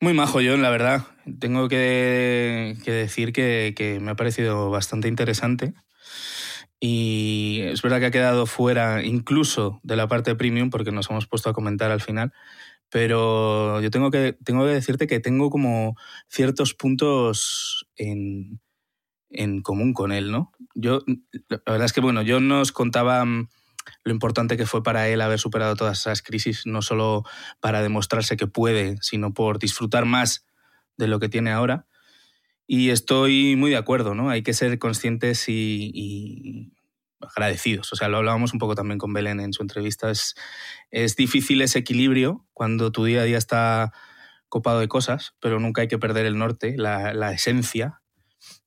[0.00, 1.02] Muy majo, John, la verdad.
[1.38, 5.72] Tengo que, que decir que, que me ha parecido bastante interesante.
[6.84, 11.28] Y es verdad que ha quedado fuera incluso de la parte premium, porque nos hemos
[11.28, 12.32] puesto a comentar al final.
[12.88, 15.94] Pero yo tengo que, tengo que decirte que tengo como
[16.26, 18.60] ciertos puntos en,
[19.30, 20.50] en común con él, ¿no?
[20.74, 21.04] Yo,
[21.48, 23.48] la verdad es que, bueno, yo nos contaba mm,
[24.02, 27.22] lo importante que fue para él haber superado todas esas crisis, no solo
[27.60, 30.44] para demostrarse que puede, sino por disfrutar más
[30.96, 31.86] de lo que tiene ahora.
[32.66, 34.30] Y estoy muy de acuerdo, ¿no?
[34.30, 36.72] Hay que ser conscientes y, y
[37.20, 37.92] agradecidos.
[37.92, 40.10] O sea, lo hablábamos un poco también con Belén en su entrevista.
[40.10, 40.34] Es,
[40.90, 43.92] es difícil ese equilibrio cuando tu día a día está
[44.48, 48.02] copado de cosas, pero nunca hay que perder el norte, la, esencia.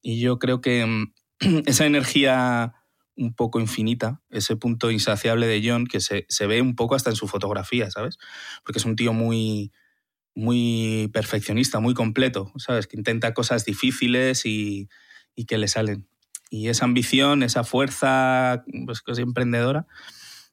[0.01, 1.13] Y yo creo que mm,
[1.65, 2.73] esa energía
[3.17, 7.11] un poco infinita, ese punto insaciable de John, que se, se ve un poco hasta
[7.11, 8.17] en su fotografía, ¿sabes?
[8.65, 9.71] Porque es un tío muy,
[10.35, 12.87] muy perfeccionista, muy completo, ¿sabes?
[12.87, 14.89] Que intenta cosas difíciles y,
[15.35, 16.07] y que le salen.
[16.51, 19.87] Y esa ambición, esa fuerza, pues que es emprendedora,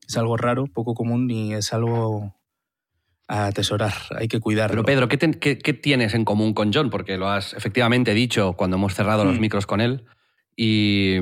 [0.09, 2.35] es algo raro, poco común y es algo
[3.29, 4.83] a atesorar, hay que cuidarlo.
[4.83, 6.91] Pero Pedro, ¿qué, te- qué- qué tienes en común con John?
[6.91, 9.41] Porque lo has efectivamente dicho cuando hemos cerrado los Mm.
[9.41, 10.05] micros con él.
[10.57, 11.17] Y,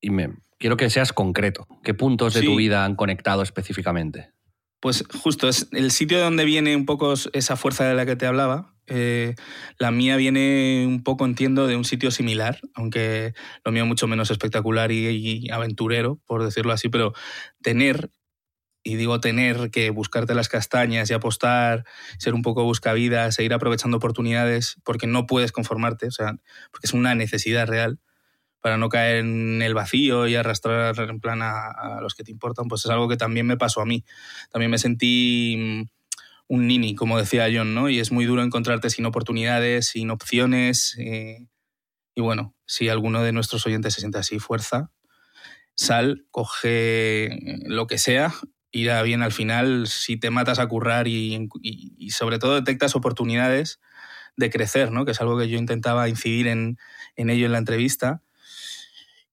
[0.00, 1.66] y me, quiero que seas concreto.
[1.82, 4.32] ¿Qué puntos de tu vida han conectado específicamente?
[4.80, 8.16] Pues justo, es el sitio de donde viene un poco esa fuerza de la que
[8.16, 8.74] te hablaba.
[8.86, 9.34] eh,
[9.78, 14.30] la mía viene un poco, entiendo, de un sitio similar, aunque lo mío mucho menos
[14.30, 17.12] espectacular y, y aventurero, por decirlo así, pero
[17.60, 18.10] tener,
[18.84, 21.84] y digo tener, que buscarte las castañas y apostar,
[22.18, 26.36] ser un poco buscavidas, seguir aprovechando oportunidades, porque no puedes conformarte, o sea,
[26.70, 28.00] porque es una necesidad real
[28.60, 32.68] para no caer en el vacío y arrastrar en plan a, los que te importan,
[32.68, 34.04] pues es algo que también me pasó a mí.
[34.50, 35.82] También me sentí mm,
[36.48, 37.88] un nini, como decía John, ¿no?
[37.88, 40.96] Y es muy duro encontrarte sin oportunidades, sin opciones.
[40.98, 41.46] eh,
[42.14, 44.90] y bueno, si alguno de nuestros oyentes se siente así, fuerza,
[45.74, 48.34] sal, coge lo que sea,
[48.72, 53.80] irá bien al final si te matas a currar y, y- sobre todo detectas oportunidades
[54.36, 55.04] de crecer, ¿no?
[55.04, 56.78] Que es algo que yo intentaba incidir en
[57.16, 58.22] ello en la entrevista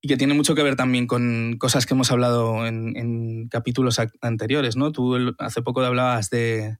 [0.05, 4.75] y que tiene mucho que ver también con cosas que hemos hablado en, capítulos anteriores,
[4.75, 4.91] ¿no?
[4.91, 6.77] Tú hace poco hablabas de,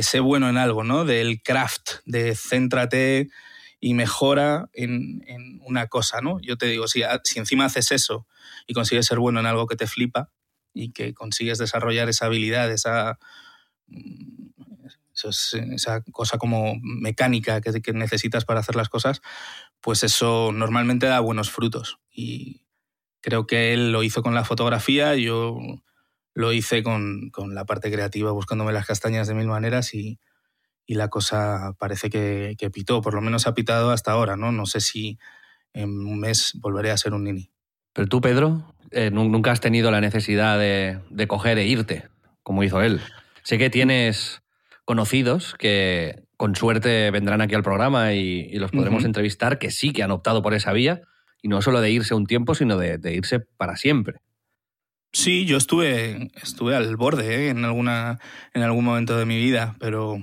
[0.00, 1.04] ser bueno en algo, ¿no?
[1.04, 3.28] Del craft, de céntrate
[3.78, 6.40] y mejora en, una cosa, ¿no?
[6.40, 8.26] Yo te digo, si, si encima haces eso
[8.66, 10.30] y consigues ser bueno en algo que te flipa
[10.72, 13.18] y que consigues desarrollar esa habilidad, esa,
[15.12, 19.20] esa cosa como mecánica que necesitas para hacer las cosas,
[19.82, 21.98] pues eso normalmente da buenos frutos.
[22.18, 22.62] Y
[23.20, 25.58] creo que él lo hizo con la fotografía, yo
[26.34, 30.18] lo hice con, con la parte creativa, buscándome las castañas de mil maneras y,
[30.86, 34.50] y la cosa parece que, que pitó, por lo menos ha pitado hasta ahora, ¿no?
[34.52, 35.18] No sé si
[35.74, 37.50] en un mes volveré a ser un nini.
[37.92, 42.08] Pero tú, Pedro, eh, nu- nunca has tenido la necesidad de, de coger e irte,
[42.42, 43.00] como hizo él.
[43.42, 44.42] Sé que tienes
[44.84, 49.92] conocidos que con suerte vendrán aquí al programa y, y los podremos entrevistar, que sí
[49.92, 51.02] que han optado por esa vía
[51.42, 54.20] y no solo de irse un tiempo, sino de, de irse para siempre.
[55.12, 57.48] Sí, yo estuve, estuve al borde ¿eh?
[57.48, 58.18] en, alguna,
[58.52, 60.18] en algún momento de mi vida, pero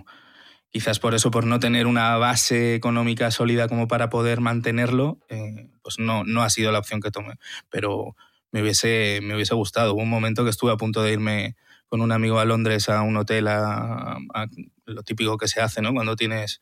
[0.69, 5.69] quizás por eso, por no tener una base económica sólida como para poder mantenerlo, eh,
[5.81, 7.35] pues no, no ha sido la opción que tomé.
[7.69, 8.15] Pero
[8.51, 9.93] me hubiese, me hubiese gustado.
[9.95, 11.55] Hubo un momento que estuve a punto de irme
[11.87, 14.47] con un amigo a Londres a un hotel, a, a
[14.85, 15.93] lo típico que se hace ¿no?
[15.93, 16.61] cuando tienes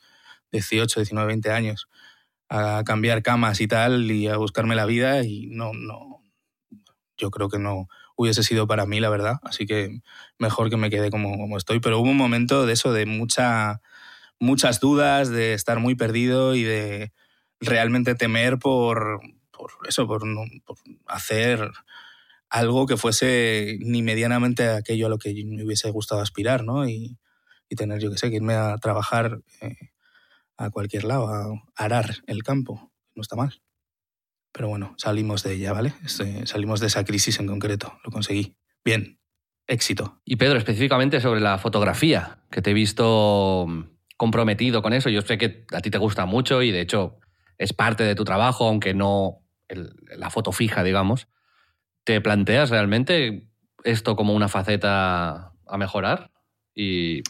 [0.51, 1.87] 18, 19, 20 años,
[2.53, 6.21] a cambiar camas y tal y a buscarme la vida y no, no,
[7.17, 7.87] yo creo que no,
[8.17, 9.37] hubiese sido para mí, la verdad.
[9.43, 10.01] Así que
[10.37, 11.79] mejor que me quede como, como estoy.
[11.79, 13.81] Pero hubo un momento de eso, de mucha,
[14.37, 17.13] muchas dudas, de estar muy perdido y de
[17.61, 19.21] realmente temer por,
[19.51, 20.23] por eso, por,
[20.65, 20.77] por
[21.07, 21.71] hacer
[22.49, 26.85] algo que fuese ni medianamente aquello a lo que me hubiese gustado aspirar, ¿no?
[26.85, 27.17] Y,
[27.69, 29.90] y tener, yo qué sé, que irme a trabajar eh,
[30.61, 32.91] a cualquier lado, a arar el campo.
[33.15, 33.61] No está mal.
[34.51, 35.93] Pero bueno, salimos de ella, ¿vale?
[36.03, 38.55] Este, salimos de esa crisis en concreto, lo conseguí.
[38.83, 39.19] Bien,
[39.67, 40.21] éxito.
[40.25, 43.67] Y Pedro, específicamente sobre la fotografía, que te he visto
[44.17, 45.09] comprometido con eso.
[45.09, 47.17] Yo sé que a ti te gusta mucho y de hecho
[47.57, 49.39] es parte de tu trabajo, aunque no
[49.69, 51.27] la foto fija, digamos.
[52.03, 53.47] ¿Te planteas realmente
[53.83, 56.31] esto como una faceta a mejorar?
[56.75, 57.21] Y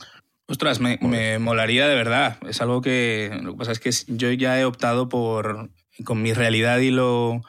[0.52, 2.38] Ostras, me, me, molaría de verdad.
[2.46, 3.40] Es algo que.
[3.42, 5.70] Lo que pasa es que yo ya he optado por
[6.04, 7.42] con mi realidad y lo,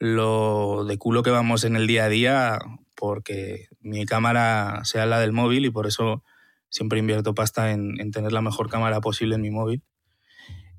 [0.00, 2.58] lo de culo que vamos en el día a día,
[2.96, 6.24] porque mi cámara sea la del móvil y por eso
[6.68, 9.84] siempre invierto pasta en, en tener la mejor cámara posible en mi móvil.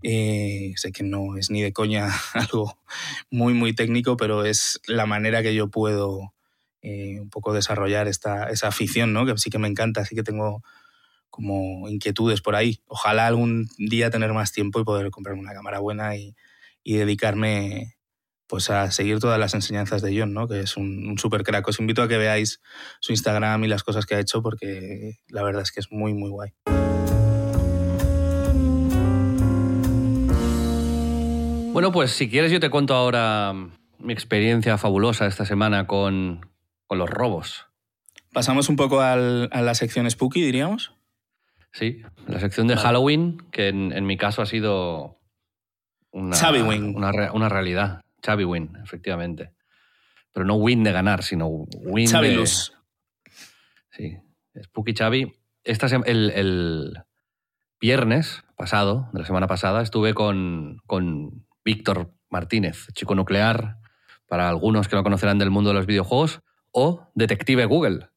[0.01, 2.78] Eh, sé que no es ni de coña algo
[3.32, 6.34] muy, muy técnico, pero es la manera que yo puedo
[6.82, 9.26] eh, un poco desarrollar esta, esa afición, ¿no?
[9.26, 10.61] que sí que me encanta, sí que tengo
[11.34, 12.80] como inquietudes por ahí.
[12.86, 16.36] Ojalá algún día tener más tiempo y poder comprarme una cámara buena y,
[16.84, 17.96] y dedicarme
[18.46, 20.48] pues a seguir todas las enseñanzas de John, ¿no?
[20.48, 21.68] que es un, un super crack.
[21.68, 22.62] Os invito a que veáis
[23.00, 26.14] su Instagram y las cosas que ha hecho porque la verdad es que es muy,
[26.14, 26.52] muy guay.
[31.74, 33.56] Bueno, pues si quieres yo te cuento ahora
[33.98, 36.46] mi experiencia fabulosa esta semana con,
[36.86, 37.66] con los robos.
[38.34, 40.94] Pasamos un poco al, a la sección Spooky, diríamos.
[41.74, 42.88] Sí, la sección de vale.
[42.88, 45.20] Halloween, que en, en mi caso ha sido
[46.12, 46.38] una,
[46.96, 48.02] una, una, realidad.
[48.24, 49.52] Xavi Win, efectivamente.
[50.32, 52.36] Pero no win de ganar, sino win de...
[52.36, 52.74] Luz.
[53.92, 54.18] Sí,
[54.64, 55.34] Spooky Xavi.
[55.64, 56.94] Esta el, el,
[57.80, 63.78] viernes pasado, de la semana pasada, estuve con, con Víctor Martínez, chico nuclear,
[64.28, 68.10] para algunos que lo conocerán del mundo de los videojuegos, o Detective Google,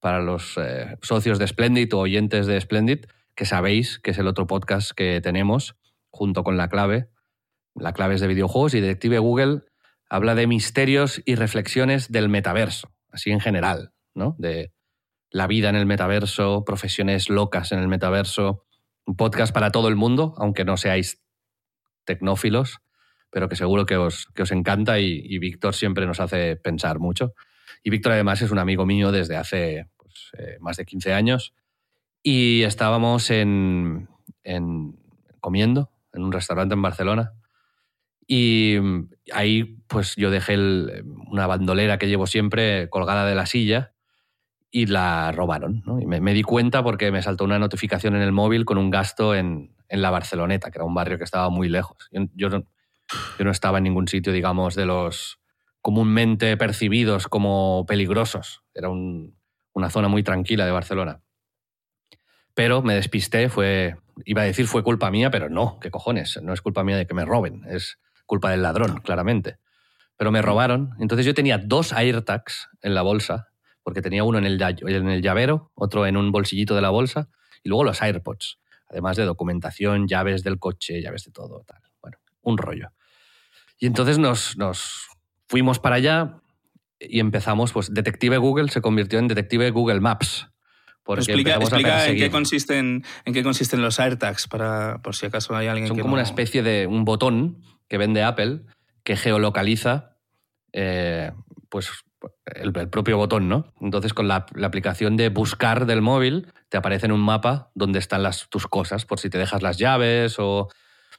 [0.00, 4.26] para los eh, socios de Splendid o oyentes de Splendid, que sabéis que es el
[4.26, 5.76] otro podcast que tenemos
[6.10, 7.08] junto con La Clave,
[7.80, 9.62] la clave es de videojuegos y Detective Google
[10.10, 14.34] habla de misterios y reflexiones del metaverso, así en general, ¿no?
[14.38, 14.72] De
[15.30, 18.64] la vida en el metaverso, profesiones locas en el metaverso,
[19.04, 21.22] un podcast para todo el mundo, aunque no seáis
[22.04, 22.78] tecnófilos,
[23.30, 26.98] pero que seguro que os, que os encanta y, y Víctor siempre nos hace pensar
[26.98, 27.34] mucho.
[27.90, 31.54] Víctor además es un amigo mío desde hace pues, eh, más de 15 años
[32.22, 34.08] y estábamos en,
[34.44, 34.98] en,
[35.40, 37.32] comiendo en un restaurante en Barcelona
[38.26, 38.76] y
[39.32, 40.56] ahí pues yo dejé
[41.30, 43.94] una bandolera que llevo siempre colgada de la silla
[44.70, 45.82] y la robaron.
[46.00, 49.34] Y me, di cuenta porque me saltó una notificación en el móvil con un gasto
[49.34, 52.10] en, en la Barceloneta, que era un barrio que estaba muy lejos.
[52.34, 55.40] Yo no estaba en ningún sitio, digamos, de los
[55.88, 58.62] comúnmente percibidos como peligrosos.
[58.74, 59.38] Era un,
[59.72, 61.22] una zona muy tranquila de Barcelona.
[62.52, 66.52] Pero me despisté, fue, iba a decir fue culpa mía, pero no, qué cojones, no
[66.52, 69.60] es culpa mía de que me roben, es culpa del ladrón, claramente.
[70.18, 70.90] Pero me robaron.
[70.98, 73.48] Entonces yo tenía dos AirTags en la bolsa,
[73.82, 77.30] porque tenía uno en el, en el llavero, otro en un bolsillito de la bolsa,
[77.62, 78.58] y luego los AirPods,
[78.90, 81.80] además de documentación, llaves del coche, llaves de todo, tal.
[82.02, 82.90] Bueno, un rollo.
[83.80, 85.07] Y entonces nos, nos
[85.48, 86.40] fuimos para allá
[87.00, 90.48] y empezamos, pues Detective Google se convirtió en Detective Google Maps.
[91.02, 95.56] Porque explica, explica en, qué consisten, en qué consisten los AirTags, para, por si acaso
[95.56, 96.20] hay alguien Son que como no...
[96.20, 98.60] una especie de un botón que vende Apple
[99.04, 100.18] que geolocaliza
[100.72, 101.32] eh,
[101.70, 101.90] pues
[102.44, 103.72] el, el, propio botón, ¿no?
[103.80, 107.98] Entonces con la, la, aplicación de buscar del móvil te aparece en un mapa donde
[107.98, 110.68] están las, tus cosas, por si te dejas las llaves o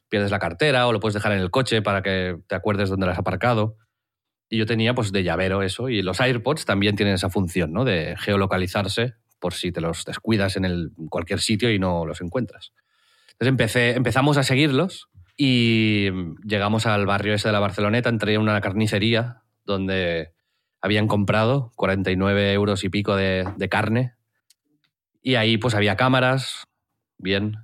[0.07, 3.07] pierdes la cartera o lo puedes dejar en el coche para que te acuerdes dónde
[3.07, 3.77] las has aparcado.
[4.49, 7.85] Y yo tenía pues de llavero eso y los AirPods también tienen esa función, ¿no?
[7.85, 12.73] De geolocalizarse por si te los descuidas en el, cualquier sitio y no los encuentras.
[13.31, 16.09] Entonces empecé, empezamos a seguirlos Y
[16.43, 20.33] llegamos al barrio ese de la Barceloneta, entré en una carnicería donde
[20.81, 24.15] habían comprado 49 euros y pico de, de carne.
[25.21, 26.63] Y ahí pues había cámaras,
[27.17, 27.57] bien.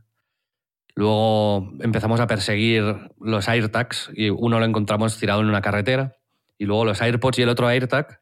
[0.95, 6.15] Luego empezamos a perseguir los AirTags y uno lo encontramos tirado en una carretera.
[6.57, 8.21] Y luego los AirPods y el otro AirTag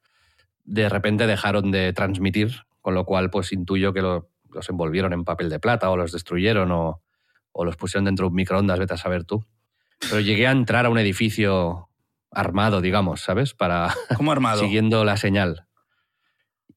[0.64, 5.24] de repente dejaron de transmitir, con lo cual pues intuyo que lo- los envolvieron en
[5.24, 7.02] papel de plata o los destruyeron o,
[7.52, 9.46] o los pusieron dentro de un microondas, vete a saber tú.
[10.00, 11.90] Pero llegué a entrar a un edificio
[12.32, 13.54] armado, digamos, ¿sabes?
[13.54, 14.62] Para ¿Cómo armado?
[14.62, 15.68] siguiendo la señal.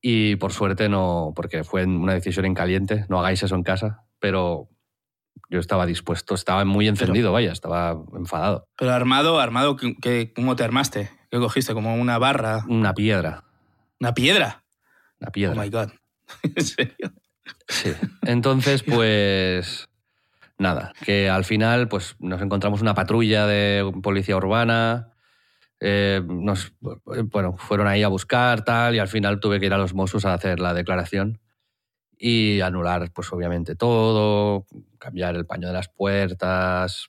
[0.01, 4.05] Y por suerte no, porque fue una decisión en caliente, no hagáis eso en casa,
[4.21, 4.69] pero
[5.51, 8.69] yo estaba dispuesto, estaba muy encendido, vaya, estaba enfadado.
[8.77, 11.11] Pero armado, armado, ¿qué- qué- ¿cómo te armaste?
[11.31, 11.75] ¿Qué cogiste?
[11.75, 12.65] ¿Como una barra?
[12.69, 13.45] Una piedra,
[14.01, 14.63] ¿Una piedra?
[15.21, 15.63] una Oh piedra.
[15.63, 15.89] my god.
[16.43, 17.13] ¿En serio?
[17.69, 17.93] Sí.
[18.23, 19.89] Entonces, pues
[20.59, 25.13] nada, que al final pues nos encontramos una patrulla de policía urbana,
[25.81, 29.79] eh, nos, bueno, fueron ahí a buscar tal y al final tuve que ir a
[29.79, 31.41] los Mossos a hacer la declaración
[32.19, 34.67] y anular pues obviamente todo,
[34.99, 37.09] cambiar el paño de las puertas,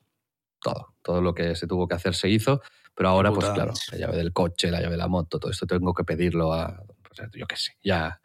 [0.62, 2.62] todo, todo lo que se tuvo que hacer se hizo,
[2.98, 5.68] pero ahora pues claro, la llave del coche, la llave de la moto, todo esto
[5.68, 8.20] tengo que pedirlo a, pues, yo qué sé, ya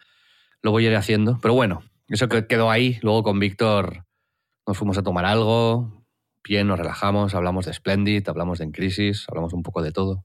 [0.62, 2.98] lo voy a ir haciendo, pero bueno, eso que quedó ahí.
[3.02, 4.06] Luego con Víctor
[4.66, 6.06] nos fuimos a tomar algo,
[6.42, 10.24] bien, nos relajamos, hablamos de Splendid, hablamos de En Crisis, hablamos un poco de todo.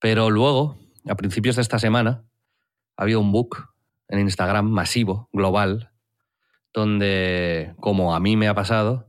[0.00, 0.76] Pero luego,
[1.08, 2.24] a principios de esta semana,
[2.96, 3.68] ha habido un book
[4.08, 5.92] en Instagram masivo, global,
[6.72, 9.08] donde, como a mí me ha pasado,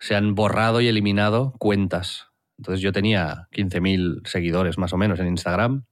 [0.00, 2.27] se han borrado y eliminado cuentas.
[2.58, 5.84] Entonces yo tenía 15.000 seguidores más o menos en Instagram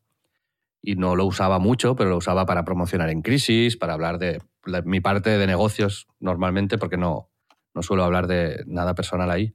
[0.82, 4.40] y no lo usaba mucho, pero lo usaba para promocionar en crisis, para hablar de
[4.64, 7.30] la- mi parte de negocios normalmente, porque no,
[7.74, 9.54] no suelo hablar de nada personal ahí.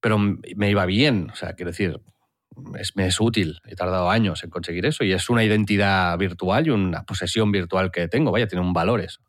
[0.00, 2.00] Pero me iba bien, o sea, quiero decir,
[2.78, 3.58] es, me es útil.
[3.64, 7.90] He tardado años en conseguir eso y es una identidad virtual y una posesión virtual
[7.90, 9.20] que tengo, vaya, tiene un valor eso.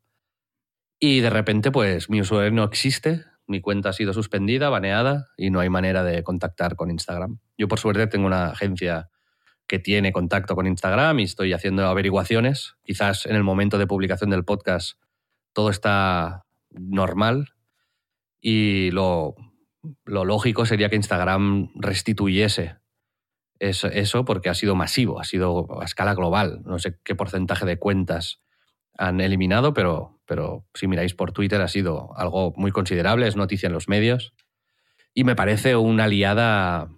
[0.99, 5.49] Y de repente, pues mi usuario no existe, mi cuenta ha sido suspendida, baneada y
[5.49, 7.39] no hay manera de contactar con Instagram.
[7.57, 9.09] Yo por suerte tengo una agencia
[9.67, 12.75] que tiene contacto con Instagram y estoy haciendo averiguaciones.
[12.83, 14.99] Quizás en el momento de publicación del podcast
[15.53, 17.53] todo está normal
[18.39, 19.35] y lo,
[20.05, 22.77] lo lógico sería que Instagram restituyese
[23.59, 26.61] eso, eso porque ha sido masivo, ha sido a escala global.
[26.65, 28.41] No sé qué porcentaje de cuentas
[28.97, 33.67] han eliminado, pero, pero si miráis por Twitter ha sido algo muy considerable, es noticia
[33.67, 34.33] en los medios
[35.13, 36.89] y me parece una aliada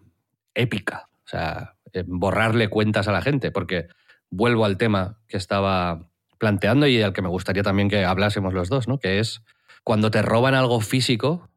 [0.54, 1.10] épica.
[1.26, 1.76] O sea,
[2.06, 3.88] borrarle cuentas a la gente, porque
[4.30, 8.70] vuelvo al tema que estaba planteando y al que me gustaría también que hablásemos los
[8.70, 9.00] dos, ¿no?
[9.00, 9.42] Que es
[9.84, 11.50] cuando te roban algo físico,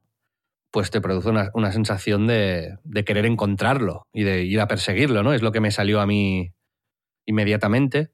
[0.71, 5.23] pues te produce una, una sensación de, de querer encontrarlo y de ir a perseguirlo,
[5.23, 5.33] ¿no?
[5.33, 6.53] Es lo que me salió a mí
[7.27, 8.11] inmediatamente.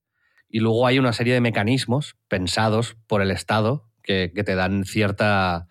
[0.49, 4.84] Y luego hay una serie de mecanismos pensados por el Estado que, que te dan
[4.84, 5.66] cierta,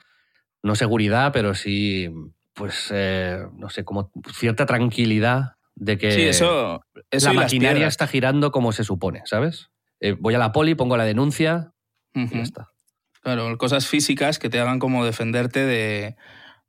[0.62, 2.10] no seguridad, pero sí,
[2.54, 8.08] pues, eh, no sé, como cierta tranquilidad de que Sí, eso, eso la maquinaria está
[8.08, 9.70] girando como se supone, ¿sabes?
[10.00, 11.74] Eh, voy a la poli, pongo la denuncia
[12.14, 12.70] y ya está.
[13.22, 16.16] Claro, cosas físicas que te hagan como defenderte de,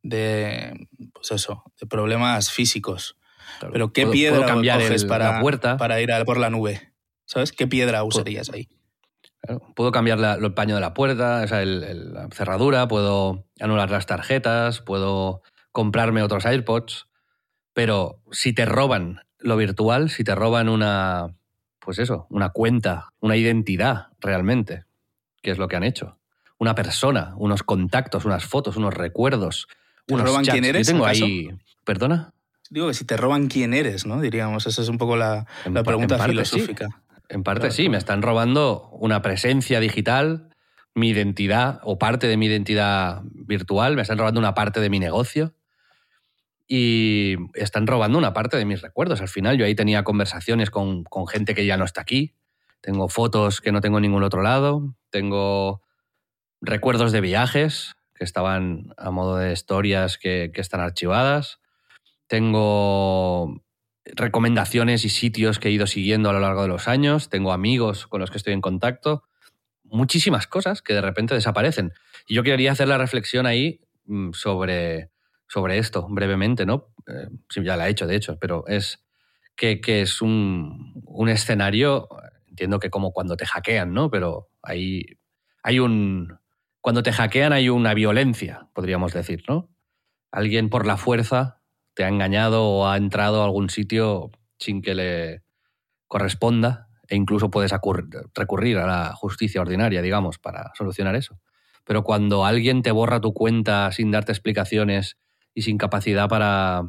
[0.03, 3.17] de pues eso, de problemas físicos.
[3.61, 3.73] Claro.
[3.73, 6.39] Pero ¿qué Puedo- piedra puedo cambiar coges el- para, la puerta, para ir a por
[6.39, 6.88] la nube?
[7.29, 7.53] ¿Sabes?
[7.53, 8.69] ¿Qué piedra usarías ahí?
[9.43, 12.89] Claro, Puedo cambiar la- el paño de la puerta, o sea, el- el- la cerradura,
[12.89, 17.07] puedo anular las tarjetas, puedo comprarme otros AirPods,
[17.75, 21.37] pero si te roban lo virtual, si te roban una,
[21.81, 24.85] pues eso, una cuenta, una identidad realmente,
[25.43, 26.19] que es lo que han hecho,
[26.59, 29.69] una persona, unos contactos, unas fotos, unos recuerdos,
[30.07, 30.55] ¿Te unos roban chats.
[30.55, 31.51] quién eres, Yo tengo ahí,
[31.85, 32.33] ¿perdona?
[32.71, 34.21] Digo que si te roban quién eres, ¿no?
[34.21, 35.47] Diríamos, esa es un poco la,
[35.85, 36.67] pregunta parte sí.
[37.29, 40.49] En parte Claro, sí, me están robando una presencia digital,
[40.95, 44.99] mi identidad o parte de mi identidad virtual, me están robando una parte de mi
[44.99, 45.55] negocio
[46.67, 49.21] y están robando una parte de mis recuerdos.
[49.21, 52.35] Al final yo ahí tenía conversaciones con, con gente que ya no está aquí,
[52.81, 55.83] tengo fotos que no tengo en ningún otro lado, tengo
[56.61, 61.61] recuerdos de viajes que estaban a modo de historias que, que están archivadas,
[62.27, 63.63] tengo
[64.15, 68.07] recomendaciones y sitios que he ido siguiendo a lo largo de los años, tengo amigos
[68.07, 69.25] con los que estoy en contacto,
[69.85, 71.93] muchísimas cosas que de repente desaparecen.
[72.27, 75.11] Y yo quería hacer la reflexión ahí mm, sobre,
[75.49, 76.93] sobre esto, brevemente, ¿no?
[77.07, 77.29] Eh,
[77.63, 79.05] ya la he hecho, de hecho, pero es
[79.57, 82.09] que, que es un, un escenario,
[82.49, 84.11] entiendo que como cuando te hackean, ¿no?
[84.11, 85.19] Pero hay,
[85.63, 86.39] hay un...
[86.81, 89.69] Cuando te hackean hay una violencia, podríamos decir, ¿no?
[90.31, 91.58] Alguien por la fuerza
[91.99, 95.43] te ha engañado o ha entrado a algún sitio sin que le
[96.07, 97.73] corresponda e incluso puedes
[98.37, 101.41] recurrir a la justicia ordinaria, digamos, para solucionar eso.
[101.83, 105.19] Pero cuando alguien te borra tu cuenta sin darte explicaciones
[105.55, 106.85] y sin capacidad para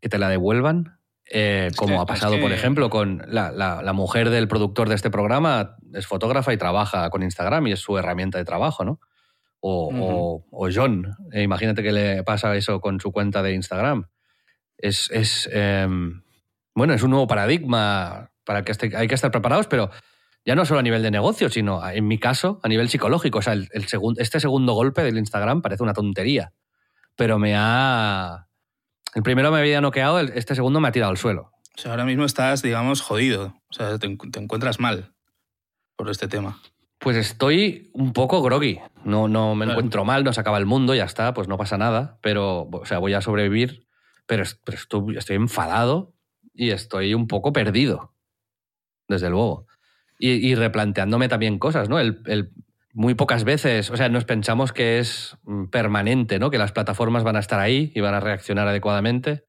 [0.00, 0.98] que te la devuelvan,
[1.30, 6.06] eh, como ha pasado, por ejemplo, con la, mujer del productor de este programa, es
[6.06, 8.98] fotógrafa y trabaja con Instagram y es su herramienta de trabajo, ¿no?
[9.60, 14.06] O, John, eh, imagínate que le pasa eso con su cuenta de Instagram.
[14.78, 16.22] Es, em,
[16.74, 19.90] bueno, es un nuevo paradigma para que hay que estar preparados, pero
[20.44, 23.40] ya no solo a nivel de negocio, sino en mi caso, a nivel psicológico.
[23.40, 23.68] O sea, el,
[24.16, 26.52] este segundo golpe del Instagram parece una tontería,
[27.16, 28.46] pero me ha...
[29.14, 31.52] El primero me había noqueado, este segundo me ha tirado al suelo.
[31.76, 33.54] O sea, ahora mismo estás, digamos, jodido.
[33.70, 35.12] O sea, te, encuentras mal
[35.96, 36.60] por este tema.
[36.98, 38.80] Pues estoy un poco groggy.
[39.04, 41.78] No, no me encuentro mal, no se acaba el mundo, ya está, pues no pasa
[41.78, 42.18] nada.
[42.22, 43.87] Pero, o sea, voy a sobrevivir.
[44.28, 46.14] Pero, estoy, enfadado
[46.54, 48.14] y estoy un poco perdido,
[49.08, 49.66] desde luego.
[50.20, 51.96] Y, replanteándome también cosas, ¿no?
[52.92, 56.50] Muy pocas veces, o sea, nos pensamos que es mm, permanente, ¿no?
[56.50, 59.44] Que las plataformas van a estar ahí y van a reaccionar adecuadamente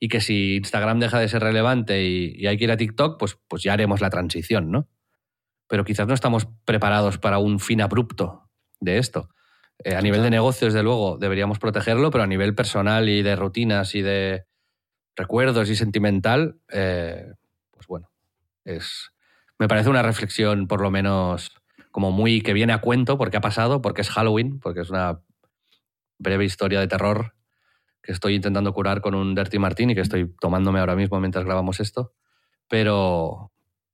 [0.00, 3.38] y que si Instagram deja de ser relevante y, hay que ir a TikTok, pues,
[3.48, 4.88] pues ya haremos la transición, ¿no?
[5.68, 8.48] Pero quizás no estamos preparados para un fin abrupto
[8.80, 9.28] de esto.
[9.84, 13.36] Eh, a nivel de negocio, desde luego, deberíamos protegerlo, pero a nivel personal y de
[13.36, 14.44] rutinas y de,
[15.16, 17.32] recuerdos y sentimental, eh,
[17.70, 18.10] pues bueno,
[18.64, 19.12] es,
[19.58, 21.52] me parece una reflexión por lo menos
[21.90, 25.20] como muy que viene a cuento porque ha pasado, porque es Halloween, porque es una
[26.18, 27.34] breve historia de terror
[28.02, 31.78] que estoy intentando curar con un Dirty Martini que estoy tomándome ahora mismo mientras grabamos
[31.80, 32.14] esto,
[32.68, 33.51] pero,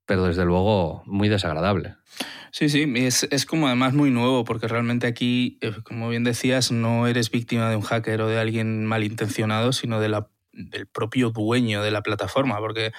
[0.08, 1.96] pero desde luego muy desagradable.
[2.50, 6.72] Sí, sí, es, es, como además muy nuevo, porque realmente aquí, eh, como bien decías,
[6.72, 11.28] no eres víctima de un hacker o de alguien malintencionado, sino de la del propio
[11.28, 12.90] dueño de la plataforma, porque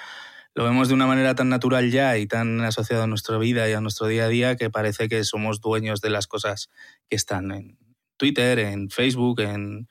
[0.53, 3.73] lo vemos de una manera tan natural ya y tan asociado a nuestra vida y
[3.73, 6.69] a nuestro día a día que parece que somos dueños de las cosas
[7.09, 7.79] que están en
[8.17, 9.87] Twitter, en Facebook, en,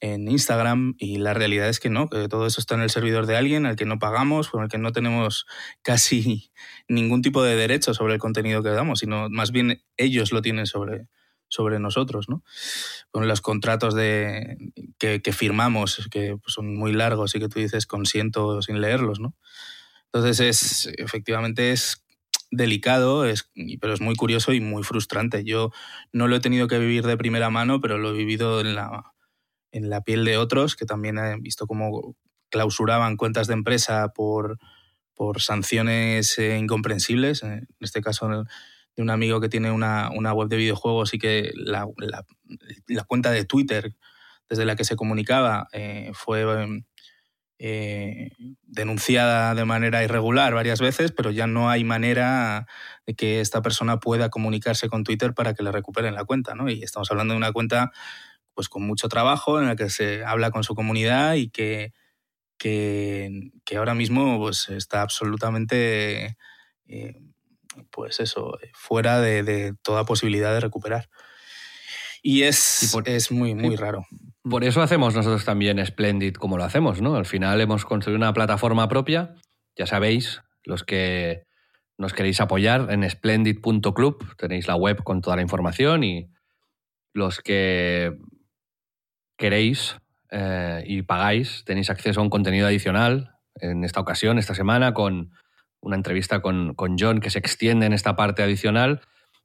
[0.00, 3.26] en Instagram y la realidad es que no, que todo eso está en el servidor
[3.26, 5.46] de alguien al que no pagamos, con el que no tenemos
[5.82, 6.52] casi
[6.88, 10.66] ningún tipo de derecho sobre el contenido que damos, sino más bien ellos lo tienen
[10.66, 11.08] sobre,
[11.48, 12.42] sobre nosotros, ¿no?
[13.10, 14.58] Con los contratos de,
[14.98, 19.34] que, firmamos, que son muy largos y que tú dices consiento sin leerlos, ¿no?
[20.12, 22.04] Entonces es, efectivamente es
[22.50, 25.44] delicado, es, pero es muy curioso y muy frustrante.
[25.44, 25.72] Yo
[26.12, 29.15] no lo he tenido que vivir de primera mano, pero lo he vivido en la,
[29.76, 32.16] en la piel de otros que también he visto cómo
[32.48, 34.58] clausuraban cuentas de empresa por,
[35.14, 37.42] por sanciones eh, incomprensibles.
[37.42, 41.86] En este caso, de un amigo que tiene una, web de videojuegos y que la,
[43.06, 43.94] cuenta de Twitter
[44.48, 46.44] desde la que se comunicaba eh, fue
[47.58, 48.30] eh,
[48.62, 52.66] denunciada de manera irregular varias veces, pero ya no hay manera
[53.06, 56.54] de que esta persona pueda comunicarse con Twitter para que le recuperen la cuenta.
[56.54, 56.70] ¿no?
[56.70, 57.92] Y estamos hablando de una cuenta
[58.56, 61.92] pues, con mucho trabajo en la que se habla con su comunidad y que,
[62.58, 66.36] que, ahora mismo pues, está absolutamente...
[66.88, 67.14] Eh,
[67.90, 71.10] pues eso, fuera de, toda posibilidad de recuperar.
[72.22, 74.06] Y es, es muy, muy raro.
[74.42, 77.16] Por eso hacemos nosotros también Splendid como lo hacemos, ¿no?
[77.16, 79.34] Al final hemos construido una plataforma propia,
[79.76, 81.44] ya sabéis, los que
[81.98, 86.28] nos queréis apoyar en splendid.club, tenéis la web con toda la información y
[87.12, 88.16] los que
[89.36, 89.96] queréis
[90.30, 95.32] eh, y pagáis, tenéis acceso a un contenido adicional en esta ocasión, esta semana, con
[95.80, 99.00] una entrevista con, John que se extiende en esta parte adicional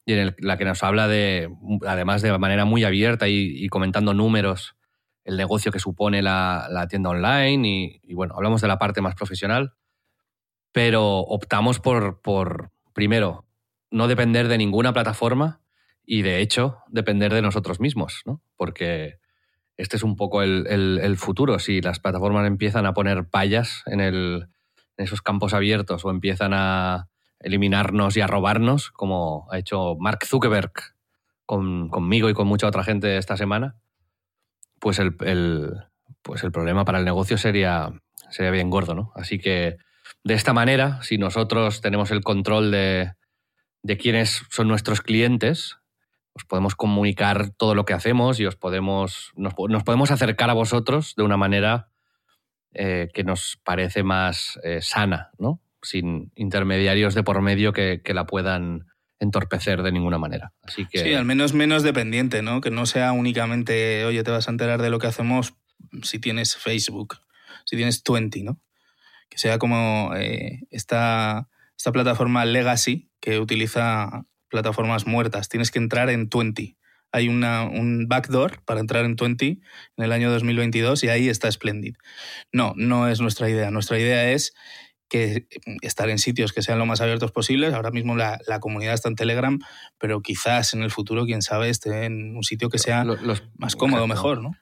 [0.05, 1.49] y en la que nos habla de,
[1.87, 4.75] además de manera muy abierta y, comentando números,
[5.23, 9.73] el negocio que supone la, tienda online y, bueno, hablamos de la parte más profesional,
[10.71, 13.45] pero optamos por, por, primero,
[13.91, 15.61] no depender de ninguna plataforma
[16.03, 18.41] y de hecho depender de nosotros mismos, ¿no?
[18.55, 19.20] Porque
[19.77, 21.59] este es un poco el, futuro.
[21.59, 24.47] Si las plataformas empiezan a poner payas en
[24.97, 27.07] esos campos abiertos o empiezan a
[27.39, 30.71] eliminarnos y a robarnos, como ha hecho Mark Zuckerberg
[31.45, 33.75] conmigo y con mucha otra gente esta semana,
[34.79, 35.15] pues el,
[36.21, 37.91] pues el problema para el negocio sería,
[38.29, 39.11] sería bien gordo, ¿no?
[39.15, 39.77] Así que
[40.23, 43.13] de esta manera, si nosotros tenemos el control de,
[43.83, 45.77] de quiénes son nuestros clientes,
[46.33, 49.53] os podemos comunicar todo lo que hacemos y os podemos, nos,
[49.83, 51.89] podemos acercar a vosotros de una manera
[52.73, 55.61] eh, que nos parece más eh, sana, ¿no?
[55.83, 58.85] sin intermediarios de por medio que, la puedan
[59.19, 60.53] entorpecer de ninguna manera.
[60.91, 60.99] Que...
[60.99, 62.61] Sí, al menos menos dependiente, ¿no?
[62.61, 65.55] Que no sea únicamente, oye, te vas a enterar de lo que hacemos
[66.03, 67.17] si tienes Facebook
[67.65, 68.59] si tienes 20, ¿no?
[69.29, 75.49] Que sea como eh, esta, esta plataforma Legacy que utiliza plataformas muertas.
[75.49, 76.77] Tienes que entrar en 20.
[77.13, 79.59] Hay una, un backdoor para entrar en 20 en
[79.97, 81.95] el año 2022 y ahí está Splendid.
[82.51, 83.71] No, no es nuestra idea.
[83.71, 84.53] Nuestra idea es
[85.09, 85.47] que
[85.81, 87.73] estar en sitios que sean lo más abiertos posibles.
[87.73, 89.59] Ahora mismo la, la, comunidad está en Telegram,
[89.97, 93.43] pero quizás en el futuro, quién sabe, esté en un sitio que sea los, los,
[93.57, 94.53] más cómodo, mejor, ¿no?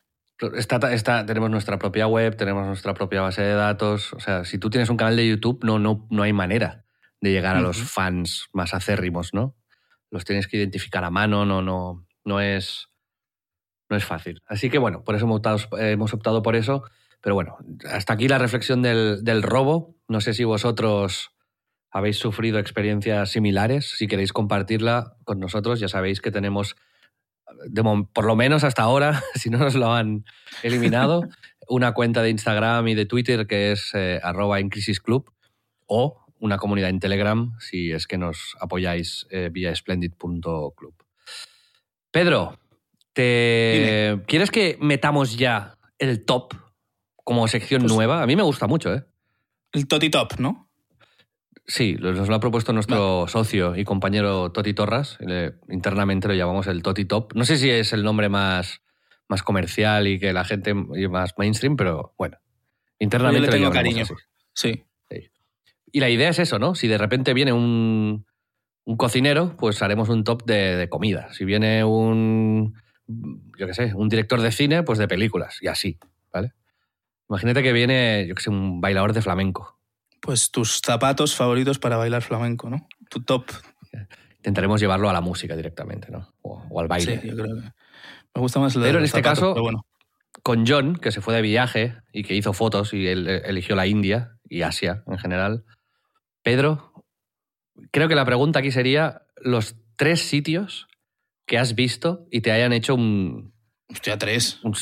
[0.55, 4.13] Está, está, tenemos nuestra propia web, tenemos nuestra propia base de datos.
[4.13, 6.85] O sea, si tú tienes un canal de YouTube, no, no, no hay manera
[7.21, 9.55] de llegar a los fans más acérrimos, ¿no?
[10.11, 12.89] Los tienes que identificar a mano, no, no, no es,
[13.89, 14.41] no es fácil.
[14.47, 16.83] Así que bueno, por eso hemos optado, hemos optado por eso.
[17.21, 17.57] Pero bueno,
[17.91, 19.95] hasta aquí la reflexión del, del robo.
[20.07, 21.31] No sé si vosotros
[21.91, 23.93] habéis sufrido experiencias similares.
[23.97, 26.75] Si queréis compartirla con nosotros, ya sabéis que tenemos,
[27.67, 27.83] de,
[28.13, 30.25] por lo menos hasta ahora, si no nos lo han
[30.63, 31.23] eliminado,
[31.67, 35.31] una cuenta de Instagram y de Twitter que es eh, arroba en Crisis Club
[35.85, 40.93] o una comunidad en Telegram si es que nos apoyáis eh, vía splendid.club.
[42.11, 42.59] Pedro,
[43.13, 44.21] te...
[44.27, 46.53] ¿quieres que metamos ya el top
[47.23, 48.23] como sección pues, nueva?
[48.23, 49.03] A mí me gusta mucho, ¿eh?
[49.71, 50.69] El Toti Top, ¿no?
[51.67, 53.31] Sí, nos lo ha propuesto nuestro vale.
[53.31, 55.17] socio y compañero Toti Torras.
[55.19, 57.33] Le, internamente lo llamamos el Toti Top.
[57.35, 58.81] No sé si es el nombre más,
[59.27, 62.37] más comercial y que la gente más mainstream, pero bueno.
[62.97, 64.03] Internamente Yo le tengo cariño.
[64.03, 64.13] Así.
[64.53, 64.83] Sí.
[65.91, 66.75] Y la idea es eso, ¿no?
[66.75, 68.25] Si de repente viene un,
[68.85, 71.31] un cocinero, pues haremos un top de, de, comida.
[71.33, 72.75] Si viene un,
[73.57, 75.97] yo qué sé, un director de cine, pues de películas y así,
[76.31, 76.53] ¿vale?
[77.29, 79.79] Imagínate que viene, yo qué sé, un bailador de flamenco.
[80.21, 82.87] Pues tus zapatos favoritos para bailar flamenco, ¿no?
[83.09, 83.45] Tu top.
[84.37, 86.33] Intentaremos llevarlo a la música directamente, ¿no?
[86.41, 87.19] O, o al baile.
[87.21, 87.61] Sí, yo creo que
[88.35, 89.85] me gusta más el Pero en este zapatos, caso, bueno.
[90.43, 93.87] con John, que se fue de viaje y que hizo fotos y él eligió la
[93.87, 95.65] India y Asia en general,
[96.43, 96.93] Pedro,
[97.91, 100.87] creo que la pregunta aquí sería los tres sitios
[101.45, 103.53] que has visto y te hayan hecho un...
[103.89, 104.59] Hostia, tres.
[104.63, 104.75] un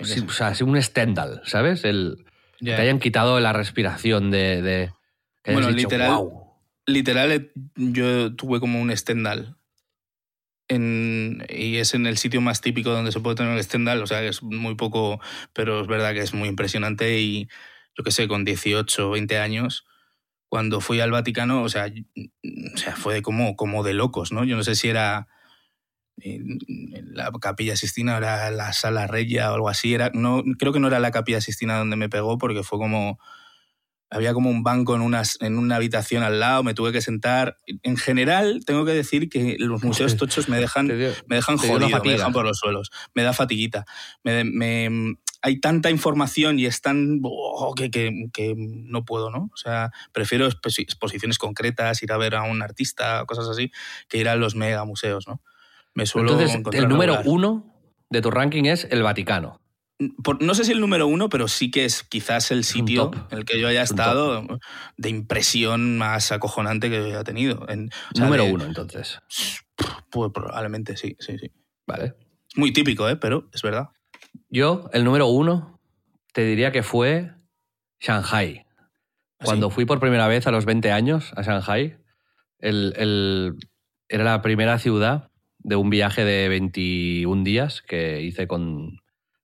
[0.00, 1.84] o sea, un Stendhal, ¿sabes?
[1.84, 2.24] El.
[2.58, 4.62] Que te hayan quitado la respiración de...
[4.62, 4.92] de
[5.42, 6.28] que hayas Bueno, dicho, literal-.
[6.86, 9.56] Literal, eh, yo tuve como un Stendhal.
[10.68, 14.06] En, y es en el sitio más típico donde se puede tener el Stendhal, o
[14.06, 15.20] sea, que es muy poco,
[15.52, 17.48] pero es verdad que es muy impresionante y
[17.96, 19.84] yo qué sé, con 18 o 20 años,
[20.54, 24.44] cuando fui al Vaticano, o sea, o sea fue como, como de locos, ¿no?
[24.44, 25.26] Yo no sé si era
[26.18, 26.60] en
[27.10, 30.86] la Capilla Sistina, era la Sala Regia o algo así, era, no, creo que no
[30.86, 33.18] era la Capilla Sistina donde me pegó porque fue como
[34.10, 37.56] había como un banco en, unas, en una habitación al lado, me tuve que sentar.
[37.82, 40.86] En general, tengo que decir que los museos tochos me dejan,
[41.26, 43.86] me dejan una jodido, me dejan por los suelos, me da fatiguita.
[44.22, 45.16] Me, me-
[45.46, 47.20] hay tanta información y es tan...
[47.22, 49.50] oh, que, que- que no puedo, ¿no?
[49.52, 53.70] O sea, prefiero exposi- exposiciones concretas, ir a ver a un artista, cosas así,
[54.08, 55.42] que ir a los mega museos, ¿no?
[55.92, 57.22] Me suelo Entonces, el número regular.
[57.26, 57.74] uno
[58.08, 59.60] de tu ranking es el Vaticano.
[60.24, 63.38] Por- no sé si el número uno, pero sí que es quizás el sitio en
[63.38, 64.46] el que yo haya estado
[64.96, 67.68] de impresión más acojonante que haya tenido.
[67.68, 69.18] En- o sea, número de- uno, entonces.
[70.10, 71.50] Pues probablemente sí, sí, sí.
[71.86, 72.14] Vale.
[72.56, 73.16] Muy típico, ¿eh?
[73.16, 73.88] Pero es verdad.
[74.48, 75.80] Yo, el número uno,
[76.32, 77.32] te diría que fue
[78.00, 78.66] Shanghai.
[79.38, 79.46] Así.
[79.46, 81.98] Cuando fui por primera vez a los 20 años a Shanghai,
[82.58, 83.56] el- el-
[84.08, 89.00] era la primera ciudad de un viaje de 21 días que hice con,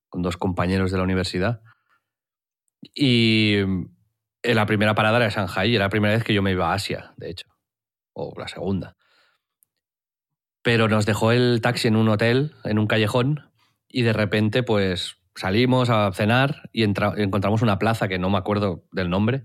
[0.08, 1.62] con dos compañeros de la universidad.
[2.94, 3.54] Y
[4.42, 6.70] eh, la primera parada era Shanghai y era la primera vez que yo me iba
[6.70, 7.46] a Asia, de hecho.
[8.12, 8.96] O la segunda.
[10.62, 13.49] Pero nos dejó el taxi en un hotel, en un callejón,
[13.90, 18.38] y de repente, pues salimos a cenar y entra- encontramos una plaza que no me
[18.38, 19.44] acuerdo del nombre,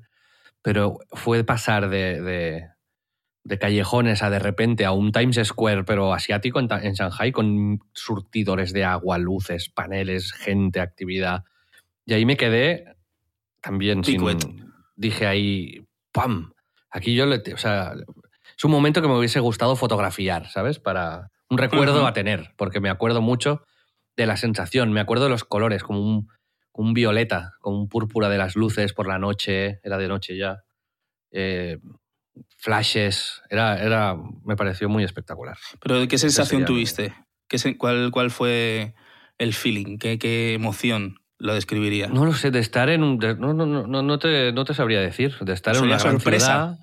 [0.62, 2.70] pero fue pasar de, de-
[3.43, 7.80] de callejones a de repente a un Times Square, pero asiático en, en Shanghai, con
[7.93, 11.43] surtidores de agua, luces, paneles, gente, actividad.
[12.06, 12.96] Y ahí me quedé
[13.62, 14.72] también sin.
[14.96, 16.54] Dije ahí, ¡pam!
[16.89, 17.93] Aquí yo, le, o sea,
[18.58, 20.80] es un momento que me hubiese gustado fotografiar, ¿sabes?
[20.80, 22.08] Para un recuerdo Ujú.
[22.08, 23.64] a tener, porque me acuerdo mucho
[24.18, 26.28] de la sensación, me acuerdo de los colores, como un,
[26.72, 30.38] como un violeta, como un púrpura de las luces por la noche, era de noche
[30.38, 30.63] ya.
[31.32, 31.80] Eh,
[32.57, 35.57] flashes, era, era, me pareció muy espectacular.
[35.82, 37.13] Pero ¿qué sensación sería tuviste?
[37.47, 38.93] ¿Qué se- cuál, ¿Cuál fue
[39.38, 39.97] el feeling?
[39.97, 42.07] ¿Qué, qué emoción lo describiría?
[42.07, 43.20] No lo sé, de estar en un.
[43.20, 45.36] de- no, no, no, no, te, no te sabría decir.
[45.42, 46.46] De estar en una gran sorpresa.
[46.47, 46.79] ciudad.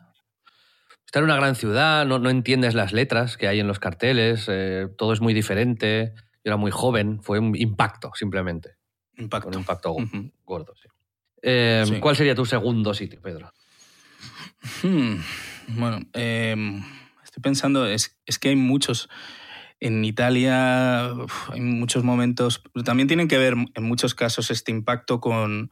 [1.06, 4.46] Estar en una gran ciudad, no, no entiendes las letras que hay en los carteles,
[4.48, 6.14] eh, todo es muy diferente.
[6.44, 8.76] Yo era muy joven, fue un impacto, simplemente.
[9.16, 9.48] Impacto.
[9.48, 9.96] Un impacto
[10.44, 10.88] gordo, sí.
[11.42, 11.98] Eh, Sí.
[12.00, 13.52] ¿Cuál sería tu segundo sitio, Pedro?
[14.82, 15.16] Hmm,
[15.68, 16.54] Bueno, eh,
[17.24, 19.08] estoy pensando, es, es que hay muchos.
[19.80, 25.20] En Italia uf, hay muchos momentos, también tienen que ver en muchos casos este impacto
[25.20, 25.70] con,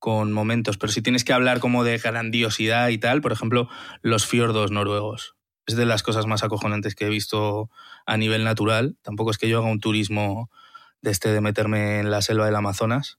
[0.00, 3.68] con momentos, pero si tienes que hablar como de grandiosidad y tal, por ejemplo,
[4.02, 5.35] los fiordos noruegos.
[5.66, 7.70] Es de las cosas más acojonantes que he visto
[8.06, 8.96] a nivel natural.
[9.02, 10.50] Tampoco es que yo haga un turismo
[11.02, 13.18] de este de meterme en la selva del Amazonas,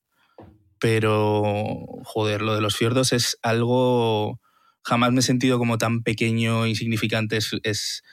[0.80, 4.40] pero joder, lo de los fiordos es algo
[4.88, 8.04] jamás me he sentido como tan pequeño, insignificante, es, es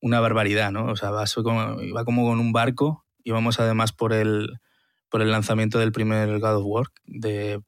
[0.00, 0.84] una barbaridad, ¿no?
[0.86, 1.34] O sea, vas
[1.80, 4.60] iba como con un barco, íbamos además por el,
[5.08, 7.62] por el lanzamiento del primer God of War de,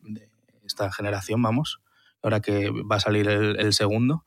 [0.66, 1.81] esta generación, vamos,
[2.22, 4.24] ahora que va a salir el segundo.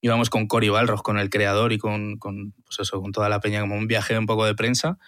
[0.00, 3.40] Íbamos con Cory Balrog, con el creador y con, con, pues eso, con toda la
[3.40, 4.98] peña, como un viaje un poco de prensa.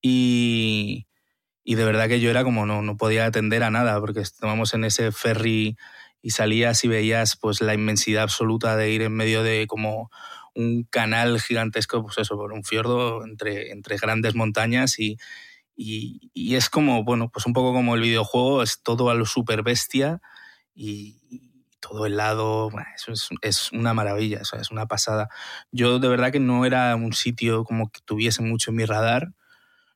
[0.00, 1.06] Y,
[1.64, 4.74] y de verdad que yo era como no, no podía atender a nada, porque estábamos
[4.74, 5.76] en ese ferry
[6.22, 10.10] y salías y veías pues la inmensidad absoluta de ir en medio de como
[10.54, 15.16] un canal gigantesco, pues eso, por un fiordo entre, entre grandes montañas y,
[15.76, 19.24] y, y es como, bueno, pues un poco como el videojuego, es todo a lo
[19.26, 20.20] super bestia
[20.74, 21.51] y
[21.82, 25.28] todo helado, bueno, eso es, una maravilla, o sea, es una pasada.
[25.72, 29.32] Yo de verdad que no era un sitio como que tuviese mucho en mi radar,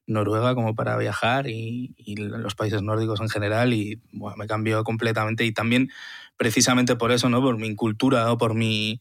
[0.08, 5.52] Noruega como para viajar y, los países nórdicos en general y me cambió completamente y
[5.52, 5.90] también
[6.36, 7.40] precisamente por eso, ¿no?
[7.40, 9.00] por mi cultura o por mi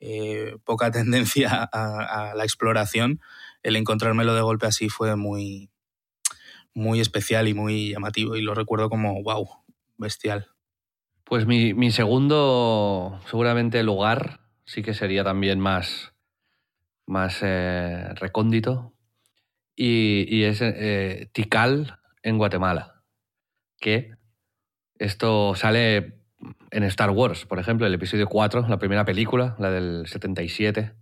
[0.00, 3.20] eh, poca tendencia a, a, la exploración,
[3.62, 5.70] el encontrármelo de golpe así fue muy,
[6.74, 9.48] muy especial y muy llamativo y lo recuerdo como, wow,
[9.96, 10.53] bestial.
[11.24, 16.12] Pues mi, segundo, seguramente, lugar sí que sería también más,
[17.06, 18.94] más eh, recóndito,
[19.74, 23.02] y, es eh, Tikal en Guatemala.
[23.80, 24.12] Que
[24.98, 26.20] esto sale
[26.70, 30.94] en Star Wars, por ejemplo, el episodio 4, la primera película, la del 77.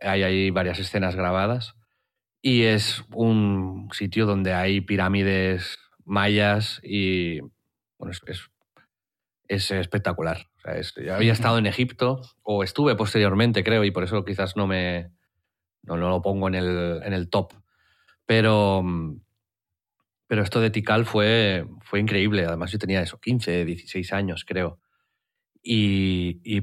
[0.00, 1.76] Hay ahí varias escenas grabadas.
[2.40, 7.40] Y es un sitio donde hay pirámides mayas y
[7.98, 8.50] bueno, es,
[9.48, 10.46] es espectacular.
[10.56, 14.24] O sea, es, yo había estado en Egipto, o estuve posteriormente, creo, y por eso
[14.24, 15.10] quizás no me,
[15.82, 17.52] no, no lo pongo en el, en el top.
[18.26, 18.82] Pero,
[20.26, 22.46] pero esto de Tikal fue, fue increíble.
[22.46, 24.80] Además, yo tenía eso, 15, 16 años, creo.
[25.62, 26.58] Y, y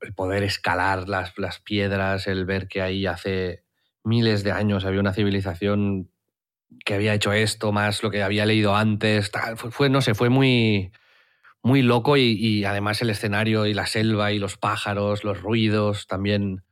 [0.00, 3.64] el poder escalar las, las, piedras, el ver que ahí hace
[4.04, 6.10] miles de años había una civilización
[6.84, 9.56] que había hecho esto, más lo que había leído antes, tal.
[9.56, 10.92] Fue, fue no sé, fue muy,
[11.62, 16.06] muy loco y, y además el escenario y la selva y los pájaros, los ruidos,
[16.06, 16.62] también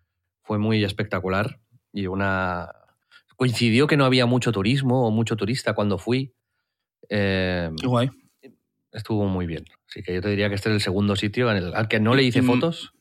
[0.42, 1.60] fue muy espectacular
[1.92, 2.70] y una
[3.40, 6.34] coincidió que no había mucho turismo o mucho turista cuando fui.
[7.08, 8.10] Eh, Qué guay.
[8.92, 9.64] Estuvo muy bien.
[9.88, 12.00] Así que yo te diría que este es el segundo sitio en el, al que
[12.00, 12.92] no le hice fotos,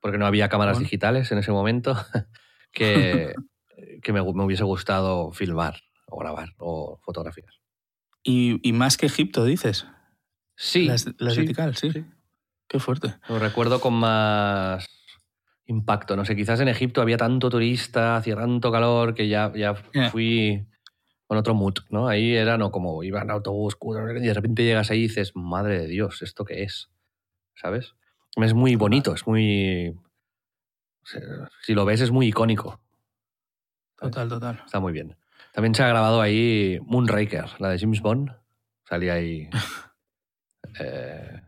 [0.00, 0.84] porque no había cámaras bueno.
[0.84, 1.94] digitales en ese momento,
[2.72, 3.34] que,
[4.02, 7.52] que me, me, hubiese gustado filmar o grabar o fotografiar.
[8.22, 9.86] ¿Y, y más que Egipto, dices?
[10.56, 10.86] Sí.
[10.86, 11.90] Las, las sí, vertical, sí.
[11.90, 12.04] sí.
[12.68, 13.14] Qué fuerte.
[13.28, 14.88] Lo recuerdo con más
[15.66, 16.16] impacto.
[16.16, 20.10] No sé, quizás en Egipto había tanto turista, hacía tanto calor que ya, ya yeah.
[20.10, 20.66] fui
[21.26, 22.08] con otro mood, ¿no?
[22.08, 25.80] Ahí era no como iba en autobús y de repente llegas ahí y dices, madre
[25.80, 26.90] de Dios, ¿esto qué es?
[27.54, 27.94] ¿Sabes?
[28.36, 29.98] Es muy bonito, es muy...
[31.62, 32.80] Si lo ves es muy icónico.
[33.96, 34.62] Total, total.
[34.64, 35.16] Está muy bien.
[35.52, 38.30] También se ha grabado ahí Moonraker, la de James Bond.
[38.84, 39.48] Salía ahí
[40.80, 41.42] eh,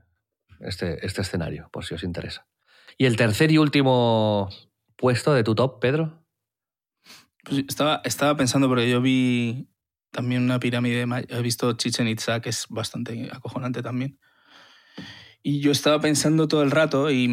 [0.61, 2.47] este, este escenario, por si os interesa.
[2.97, 4.49] ¿Y el tercer y último
[4.97, 6.25] puesto de tu top, Pedro?
[7.45, 9.69] Pues estaba, estaba pensando, porque yo vi
[10.11, 14.19] también una pirámide, he visto Chichen Itza, que es bastante acojonante también.
[15.43, 17.29] Y yo estaba pensando todo el rato y,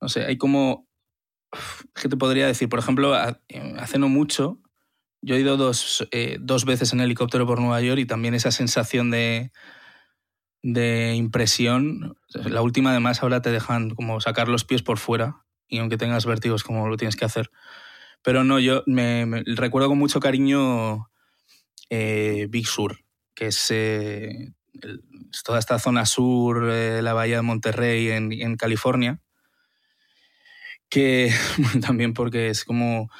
[0.00, 0.88] no sé, hay como,
[1.94, 2.68] ¿qué te podría decir?
[2.68, 4.60] Por ejemplo, hace no mucho,
[5.20, 8.50] yo he ido dos, eh, dos veces en helicóptero por Nueva York y también esa
[8.50, 9.52] sensación de,
[10.62, 12.16] de impresión.
[12.32, 16.26] La última, además, ahora te dejan como sacar los pies por fuera y aunque tengas
[16.26, 17.50] vértigos, como lo tienes que hacer.
[18.22, 21.08] Pero no, yo me, recuerdo con mucho cariño
[21.90, 22.98] eh, Big Sur,
[23.34, 24.52] que es, eh,
[25.44, 29.20] toda esta zona sur, eh, la bahía de Monterrey en, en California,
[30.88, 31.32] que
[31.80, 33.10] también porque es como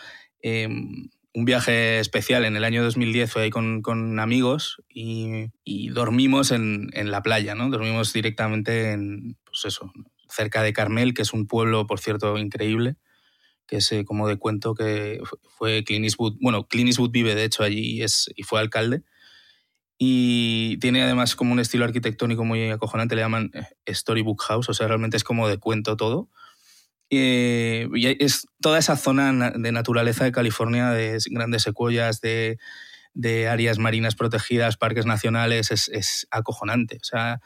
[0.41, 5.49] em, un viaje especial en el año 2010 fue ahí con, con amigos y,
[5.91, 7.71] dormimos en, en, la playa, ¿no?
[7.71, 9.93] Dormimos directamente en, pues eso,
[10.29, 12.97] cerca de Carmel, que es un pueblo, por cierto, increíble,
[13.67, 15.21] que es eh, como de cuento que
[15.57, 19.03] fue Clint bueno, Clint vive de hecho allí y, es, y fue alcalde.
[19.99, 24.75] y tiene además como un estilo arquitectónico muy acojonante, le llaman eh, Storybook House, o
[24.75, 26.29] sea, realmente es como de cuento todo.
[27.15, 32.59] Eh, y es toda esa zona de naturaleza de California, de grandes secuoyas, de,
[33.51, 36.97] áreas marinas protegidas, parques nacionales, es, acojonante.
[36.97, 37.43] O sea,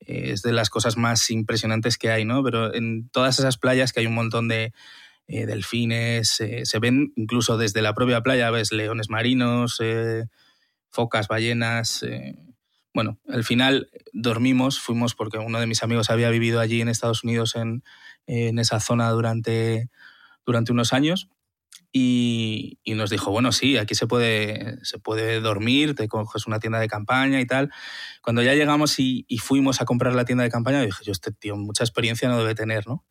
[0.00, 2.44] es de las cosas más impresionantes que hay, ¿no?
[2.44, 4.74] Pero en todas esas playas que hay un montón de
[5.28, 9.80] eh, delfines, se ven incluso desde la propia playa, ves leones marinos,
[10.90, 12.04] focas, ballenas.
[12.92, 17.22] Bueno, al final dormimos, fuimos porque uno de mis amigos había vivido allí en Estados
[17.22, 17.82] Unidos en,
[18.26, 19.90] esa zona durante,
[20.46, 21.28] durante unos años
[21.92, 26.78] y, nos dijo, bueno, sí, aquí se puede, se puede dormir, te coges una tienda
[26.78, 27.70] de campaña y tal.
[28.22, 31.32] Cuando ya llegamos y, y fuimos a comprar la tienda de campaña, dije, yo este
[31.32, 33.04] tío mucha experiencia no debe tener, ¿no?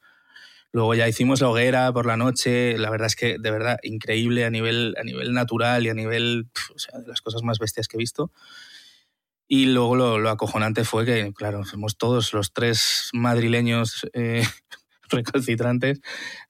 [0.71, 2.77] Luego ya hicimos la hoguera por la noche.
[2.77, 6.49] La verdad es que, de verdad, increíble a nivel, a nivel natural y a nivel,
[6.75, 8.31] o sea, de las cosas más bestias que he visto.
[9.51, 14.43] Y luego lo, acojonante fue que, claro, somos todos los tres madrileños eh,
[15.09, 16.01] recalcitrantes.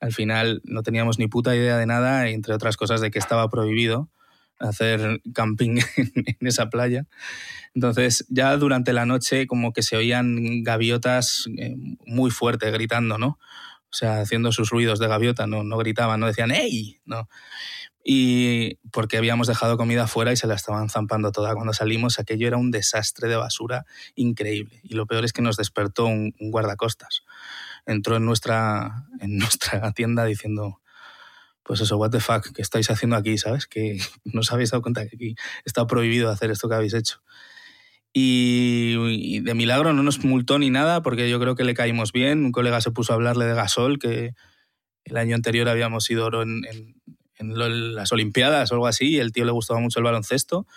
[0.01, 3.49] Al final no teníamos ni puta idea de nada, entre otras cosas de que estaba
[3.49, 4.09] prohibido
[4.59, 7.05] hacer camping en esa playa.
[7.73, 13.39] Entonces, ya durante la noche como que se oían gaviotas eh, muy fuerte gritando, ¿no?
[13.91, 16.99] o sea, haciendo sus ruidos de gaviota, no, no gritaban, no decían ¡Ey!
[17.05, 17.27] No.
[18.03, 21.53] Y porque habíamos dejado comida afuera y se la estaban zampando toda.
[21.53, 23.85] Cuando salimos, aquello era un desastre de basura
[24.15, 24.79] increíble.
[24.83, 27.23] Y lo peor es que nos despertó un, guardacostas.
[27.85, 30.81] Entró en nuestra, en nuestra tienda diciendo,
[31.63, 33.37] pues eso, what the fuck, ¿qué estáis haciendo aquí?
[33.37, 33.67] ¿Sabes?
[33.67, 35.35] Que no os habéis dado cuenta que aquí
[35.65, 37.21] está prohibido hacer esto que habéis hecho.
[38.11, 42.43] Y, de milagro no nos multó ni nada porque yo creo que le caímos bien.
[42.45, 44.33] Un colega se puso a hablarle de Gasol, que
[45.03, 46.98] el año anterior habíamos ido en, en,
[47.39, 50.67] las Olimpiadas o algo así, el tío le gustaba mucho el baloncesto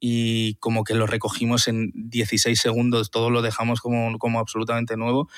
[0.00, 5.28] y como que lo recogimos en 16 segundos, todo lo dejamos como, como absolutamente nuevo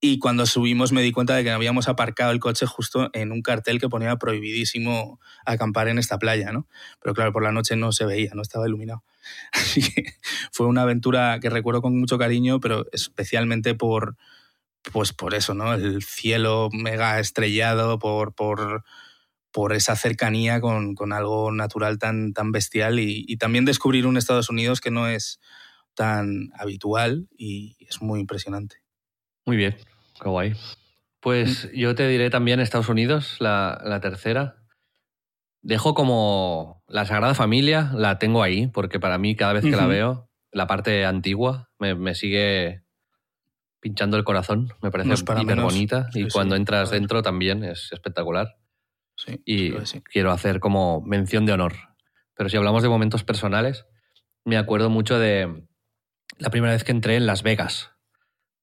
[0.00, 3.42] y cuando subimos me di cuenta de que habíamos aparcado el coche justo en un
[3.42, 6.68] cartel que ponía prohibidísimo acampar en esta playa, ¿no?
[7.00, 9.02] Pero claro, por la noche no se veía, no estaba iluminado.
[9.52, 10.14] Así que
[10.52, 14.16] fue una aventura que recuerdo con mucho cariño, pero especialmente por,
[14.92, 15.74] pues por eso, ¿no?
[15.74, 18.84] El cielo mega estrellado, por, por,
[19.52, 24.16] por esa cercanía con, con, algo natural tan, tan bestial y, y también descubrir un
[24.16, 25.40] Estados Unidos que no es
[25.94, 28.76] tan habitual y es muy impresionante.
[29.44, 29.76] Muy bien,
[30.22, 30.54] qué guay.
[31.20, 34.56] Pues yo te diré también Estados Unidos, la, tercera.
[35.62, 39.86] Dejo como la Sagrada Familia, la tengo ahí, porque para mí cada vez que la
[39.86, 42.84] veo, la parte antigua me, sigue
[43.80, 48.56] pinchando el corazón, me parece súper bonita y cuando entras dentro también es espectacular.
[49.44, 49.72] Y
[50.12, 51.74] quiero hacer como mención de honor.
[52.34, 53.86] Pero si hablamos de momentos personales,
[54.44, 55.64] me acuerdo mucho de
[56.38, 57.90] la primera vez que entré en Las Vegas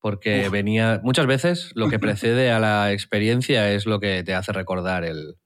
[0.06, 4.52] porque venía muchas veces lo que precede a la experiencia es lo que te hace
[4.52, 5.38] recordar el,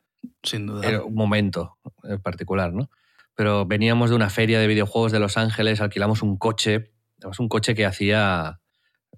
[0.43, 1.01] Sin duda.
[1.09, 2.89] momento en particular, ¿no?
[3.35, 6.91] Pero veníamos de una feria de videojuegos de Los Ángeles, alquilamos un coche,
[7.39, 8.59] un coche que hacía,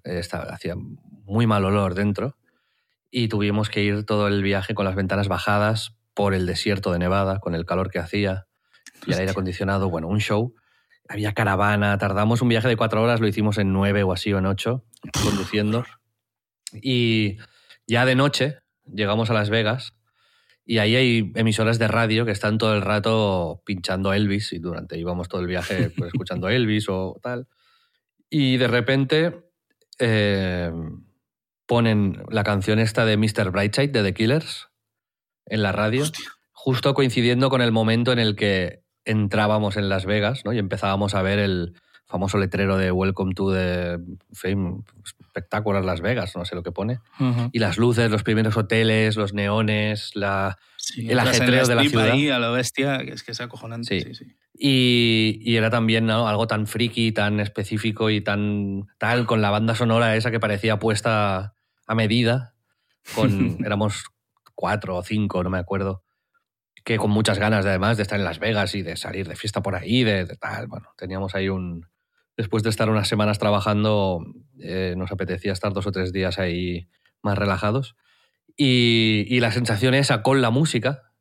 [0.04, 2.36] hacía muy mal olor dentro
[3.12, 6.98] y tuvimos que ir todo el viaje con las ventanas bajadas por el desierto de
[6.98, 8.46] Nevada, con el calor que hacía
[9.06, 10.54] y el aire acondicionado, bueno, un show
[11.08, 14.38] había caravana, tardamos un viaje de cuatro horas, lo hicimos en nueve o así o
[14.38, 14.86] en ocho,
[15.22, 15.84] conduciendo.
[16.72, 17.36] Y
[17.86, 19.94] ya de noche llegamos a Las Vegas
[20.64, 24.98] y ahí hay emisoras de radio que están todo el rato pinchando Elvis y durante
[24.98, 27.46] íbamos todo el viaje pues, escuchando Elvis o tal.
[28.30, 29.50] Y de repente
[29.98, 30.72] eh,
[31.72, 33.50] ponen la canción esta de Mr.
[33.50, 34.68] Brightside de The Killers
[35.46, 36.04] en la radio,
[36.52, 40.52] justo coincidiendo con el momento en el que entrábamos en Las Vegas ¿no?
[40.52, 41.72] y empezábamos a ver el
[42.04, 43.96] famoso letrero de Welcome to the
[44.34, 47.00] Fame Spectacular Las Vegas, no sé lo que pone.
[47.52, 50.58] Y las luces, los primeros hoteles, los neones, la,
[50.98, 52.10] el ajetreo de la ciudad.
[52.10, 54.14] Ahí a la bestia, que es que es acojonante.
[54.14, 54.26] Sí.
[54.58, 59.74] Y, y, era también algo tan friki, tan específico y tan tal, con la banda
[59.74, 61.54] sonora esa que parecía puesta
[61.92, 62.54] a medida.
[63.14, 64.04] Con, éramos
[64.54, 66.02] cuatro o cinco, no me acuerdo
[66.84, 69.36] que con muchas ganas de, además de estar en Las Vegas y de salir de
[69.36, 70.66] fiesta por ahí, de, tal.
[70.66, 71.86] Bueno, teníamos ahí un...
[72.36, 74.24] Después de estar unas semanas trabajando,
[74.58, 76.88] eh, nos apetecía estar dos o tres días ahí
[77.22, 77.94] más relajados.
[78.56, 81.12] Y, y la sensación esa con la música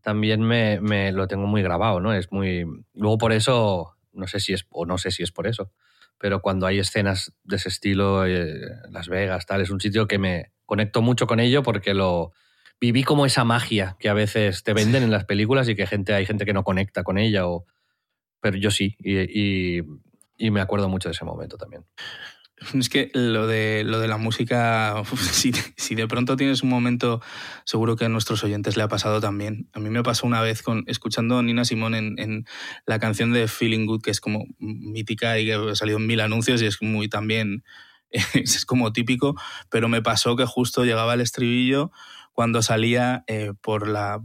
[0.00, 2.14] también me, me, lo tengo muy grabado, ¿no?
[2.14, 2.64] Es muy...
[2.94, 5.70] Luego por eso, no sé si es, o no sé si es por eso,
[6.18, 10.18] pero cuando hay escenas de ese estilo, eh, Las Vegas, tal, es un sitio que
[10.18, 12.32] me conecto mucho con ello porque lo
[12.80, 16.14] viví como esa magia que a veces te venden en las películas y que gente,
[16.14, 17.66] hay gente que no conecta con ella o
[18.40, 19.80] pero yo sí, y,
[20.38, 21.84] y me acuerdo mucho de ese momento también.
[22.74, 25.02] Es que lo de, lo de la música,
[25.32, 27.20] si, de pronto tienes un momento,
[27.64, 29.68] seguro que a nuestros oyentes le ha pasado también.
[29.72, 32.46] A mí me pasó una vez con, escuchando a Nina Simón en, en
[32.86, 36.20] la canción de Feeling Good, que es como mítica y que ha salido en mil
[36.20, 37.64] anuncios y es muy también,
[38.34, 39.34] es como típico,
[39.70, 41.90] pero me pasó que justo llegaba el estribillo
[42.32, 44.20] cuando salía eh, por, la,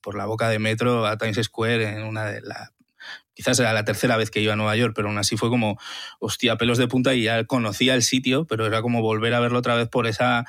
[0.00, 2.74] por la boca de metro a Times Square en una de las
[3.34, 5.78] quizás era la tercera vez que iba a Nueva York, pero aún así fue como,
[6.20, 9.58] hostia, pelos de punta y ya conocía el sitio, pero era como volver a verlo
[9.58, 10.44] otra vez por esa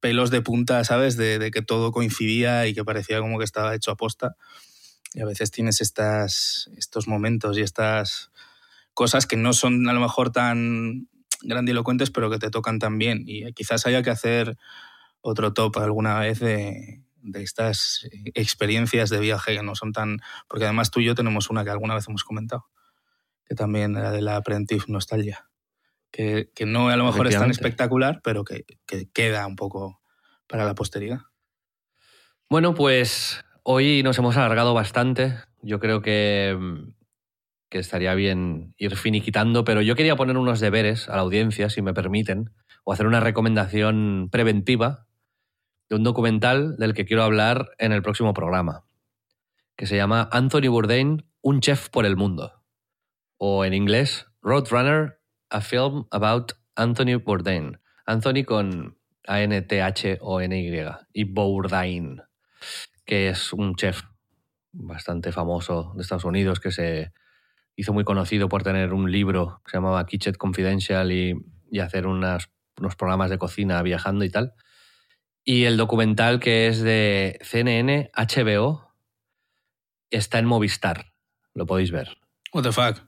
[0.00, 1.16] pelos de punta, ¿sabes?
[1.16, 4.36] De, que todo coincidía y que parecía como que estaba hecho a posta.
[5.14, 8.30] Y a veces tienes estas, estos momentos y estas
[8.92, 11.08] cosas que no son a lo mejor tan
[11.42, 13.24] grandilocuentes, pero que te tocan tan bien.
[13.26, 14.56] Y quizás haya que hacer
[15.22, 20.18] otro top alguna vez de, de estas experiencias de viaje que no son tan...
[20.48, 22.66] Porque además tú y yo tenemos una que alguna vez hemos comentado,
[23.44, 25.48] que también era de la Apprentice Nostalgia,
[26.10, 30.00] que, que no a lo mejor es tan espectacular, pero que, que queda un poco
[30.46, 31.20] para la posteridad.
[32.48, 35.34] Bueno, pues hoy nos hemos alargado bastante.
[35.62, 36.56] Yo creo que,
[37.68, 41.82] que estaría bien ir finiquitando, pero yo quería poner unos deberes a la audiencia, si
[41.82, 42.52] me permiten,
[42.84, 45.05] o hacer una recomendación preventiva
[45.88, 48.84] de un documental del que quiero hablar en el próximo programa,
[49.76, 52.64] que se llama Anthony Bourdain, un chef por el mundo,
[53.38, 57.78] o en inglés Roadrunner, a film about Anthony Bourdain.
[58.06, 58.96] Anthony con
[59.26, 62.22] A-N-T-H-O-N-Y y Bourdain,
[63.04, 64.02] que es un chef
[64.72, 67.12] bastante famoso de Estados Unidos que se
[67.74, 71.34] hizo muy conocido por tener un libro que se llamaba Kitchen Confidential y,
[71.80, 72.48] hacer unos
[72.96, 74.54] programas de cocina viajando y tal.
[75.48, 78.92] Y el documental que es de CNN, HBO,
[80.10, 81.12] está en Movistar.
[81.54, 82.18] Lo podéis ver.
[82.52, 83.06] What the fuck.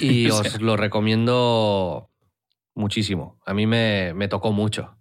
[0.00, 2.10] Y os lo recomiendo
[2.74, 3.38] muchísimo.
[3.46, 4.96] A mí me, tocó mucho.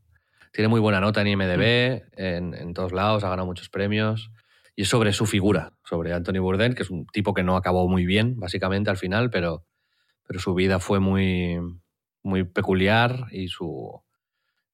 [0.53, 4.29] Tiene muy buena nota en IMDB, en, en, todos lados, ha ganado muchos premios.
[4.75, 7.87] Y es sobre su figura, sobre Anthony Bourdain, que es un tipo que no acabó
[7.87, 9.65] muy bien, básicamente, al final, pero,
[10.27, 11.57] pero su vida fue muy,
[12.21, 14.03] muy peculiar y su,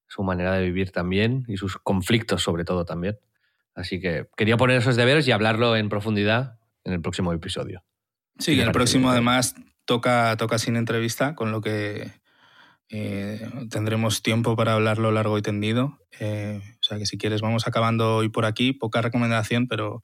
[0.07, 3.19] su manera de vivir también y sus conflictos sobre todo también.
[3.75, 7.83] Así que quería poner esos deberes y hablarlo en profundidad en el próximo episodio.
[8.39, 9.55] Sí, el próximo además
[9.85, 12.11] toca, toca sin entrevista, con lo que
[12.89, 15.99] eh, tendremos tiempo para hablarlo largo y tendido.
[16.19, 20.03] Eh, o sea que si quieres vamos acabando hoy por aquí, poca recomendación, pero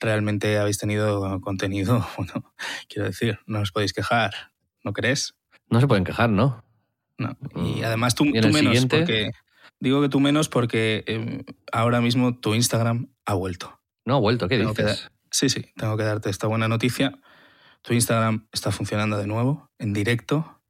[0.00, 2.54] realmente habéis tenido contenido, bueno,
[2.88, 4.32] quiero decir, no os podéis quejar,
[4.84, 5.34] ¿no crees?
[5.70, 6.64] No se pueden quejar, ¿no?
[7.18, 7.36] No.
[7.56, 7.84] Y mm.
[7.84, 9.30] además tú, menos, porque.
[9.80, 13.80] Digo que tú menos porque em, ahora mismo tu Instagram ha vuelto.
[14.04, 15.10] No ha vuelto, ¿qué dices?
[15.30, 17.18] sí, sí, tengo que darte esta buena noticia.
[17.82, 20.60] Tu Instagram está funcionando de nuevo, en directo.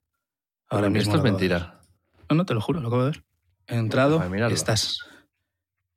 [0.69, 1.15] Ahora mismo.
[1.15, 1.81] Esto es mentira.
[2.29, 3.25] No, no, te lo juro, lo acabo de ver.
[3.67, 4.99] He entrado, estás.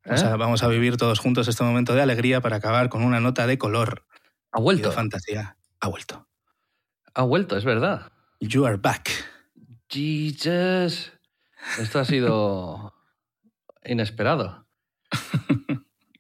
[0.06, 0.38] O sea, ¿Eh?
[0.38, 3.58] vamos a vivir todos juntos este momento de alegría para acabar con una nota de
[3.58, 4.06] color.
[4.52, 4.90] Ha vuelto.
[4.90, 5.58] de fantasía.
[5.80, 6.28] Ha vuelto.
[7.14, 8.12] Ha vuelto, es verdad.
[8.40, 9.10] You are back.
[9.92, 11.12] Jesus.
[11.80, 12.94] Esto ha sido
[13.84, 14.66] inesperado.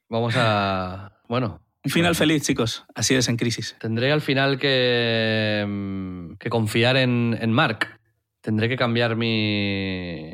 [0.09, 1.21] Vamos a.
[1.27, 1.61] Bueno.
[1.83, 2.85] Un final feliz, chicos.
[2.93, 3.75] Así es en crisis.
[3.79, 7.99] Tendré al final que, mm, que confiar en, en Mark.
[8.41, 10.29] Tendré que cambiar mi,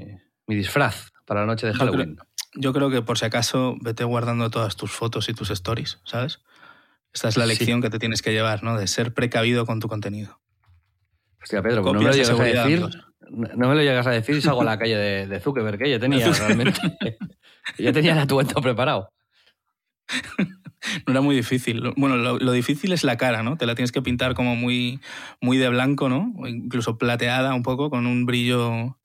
[0.46, 2.18] mi disfraz para la noche de Halloween.
[2.56, 6.40] Yo creo, que por si acaso vete guardando todas tus fotos y tus stories, ¿sabes?
[7.14, 8.78] Esta es la lección que te tienes que llevar, ¿no?
[8.78, 10.40] De ser precavido con tu contenido.
[11.42, 12.90] Hostia, Pedro, no me lo llegas a decir.
[13.32, 15.90] No me lo llegas a decir y salgo a la calle de, de Zuckerberg, que
[15.90, 16.80] ya tenía realmente.
[17.78, 19.12] ya tenía el atuendo preparado.
[21.06, 21.82] No era muy difícil.
[21.98, 23.58] Bueno, lo, difícil es la cara, ¿no?
[23.58, 25.00] Te la tienes que pintar como muy,
[25.42, 26.34] muy de blanco, ¿no?
[26.38, 28.98] O incluso plateada un poco, con un brillo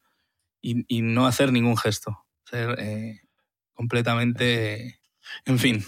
[0.61, 2.25] y, no hacer ningún gesto.
[2.45, 3.21] Ser eh,
[3.73, 5.01] completamente...
[5.45, 5.85] En fin,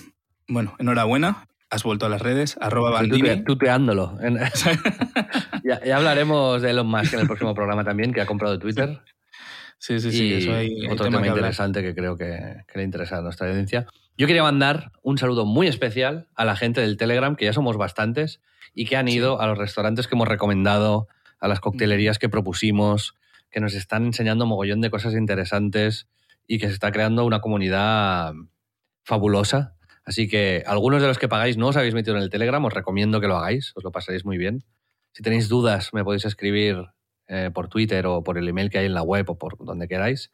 [0.48, 3.42] bueno, enhorabuena has vuelto a las redes, arroba Bandini.
[3.42, 4.16] tuteándolo.
[5.64, 9.00] ya, hablaremos de Elon Musk en el próximo programa también, que ha comprado Twitter.
[9.78, 10.34] Sí, sí, sí.
[10.34, 13.86] eso hay, otro tema, interesante que creo que, le interesa a nuestra audiencia.
[14.16, 17.76] Yo quería mandar un saludo muy especial a la gente del Telegram, que ya somos
[17.76, 18.40] bastantes,
[18.72, 21.08] y que han ido a los restaurantes que hemos recomendado,
[21.40, 23.16] a las coctelerías que propusimos,
[23.50, 26.06] que nos están enseñando mogollón de cosas interesantes
[26.46, 28.32] y que se está creando una comunidad
[29.02, 32.64] fabulosa Así que algunos de los que pagáis no os habéis metido en el Telegram,
[32.64, 34.64] os recomiendo que lo hagáis, os lo pasaréis muy bien.
[35.12, 36.76] Si tenéis dudas, me podéis escribir
[37.26, 39.88] eh, por Twitter o por el email que hay en la web o por donde
[39.88, 40.30] queráis.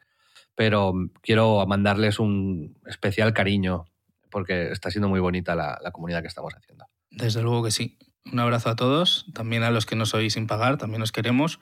[0.56, 0.92] Pero
[1.22, 3.84] quiero mandarles un especial cariño
[4.30, 6.86] porque está siendo muy bonita la, comunidad que estamos haciendo.
[7.10, 7.98] Desde luego que sí.
[8.30, 11.60] Un abrazo a todos, también a los que no sois sin pagar, también os queremos.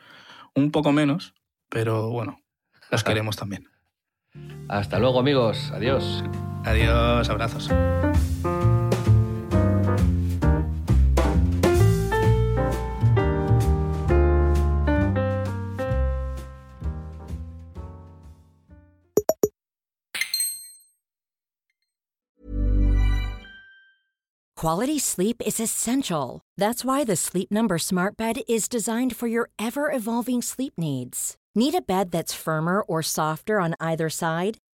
[0.55, 1.35] Un poco menos,
[1.69, 2.41] pero bueno,
[2.91, 3.69] os queremos también.
[4.69, 5.71] Hasta luego, amigos.
[5.73, 6.25] Adiós.
[6.69, 7.69] Adiós, abrazos.
[24.57, 26.41] Quality sleep is essential.
[26.59, 31.37] That's why the Sleep Number Smart Bed is designed for your ever evolving sleep needs.
[31.55, 34.59] Need a bed that's firmer or softer on either side?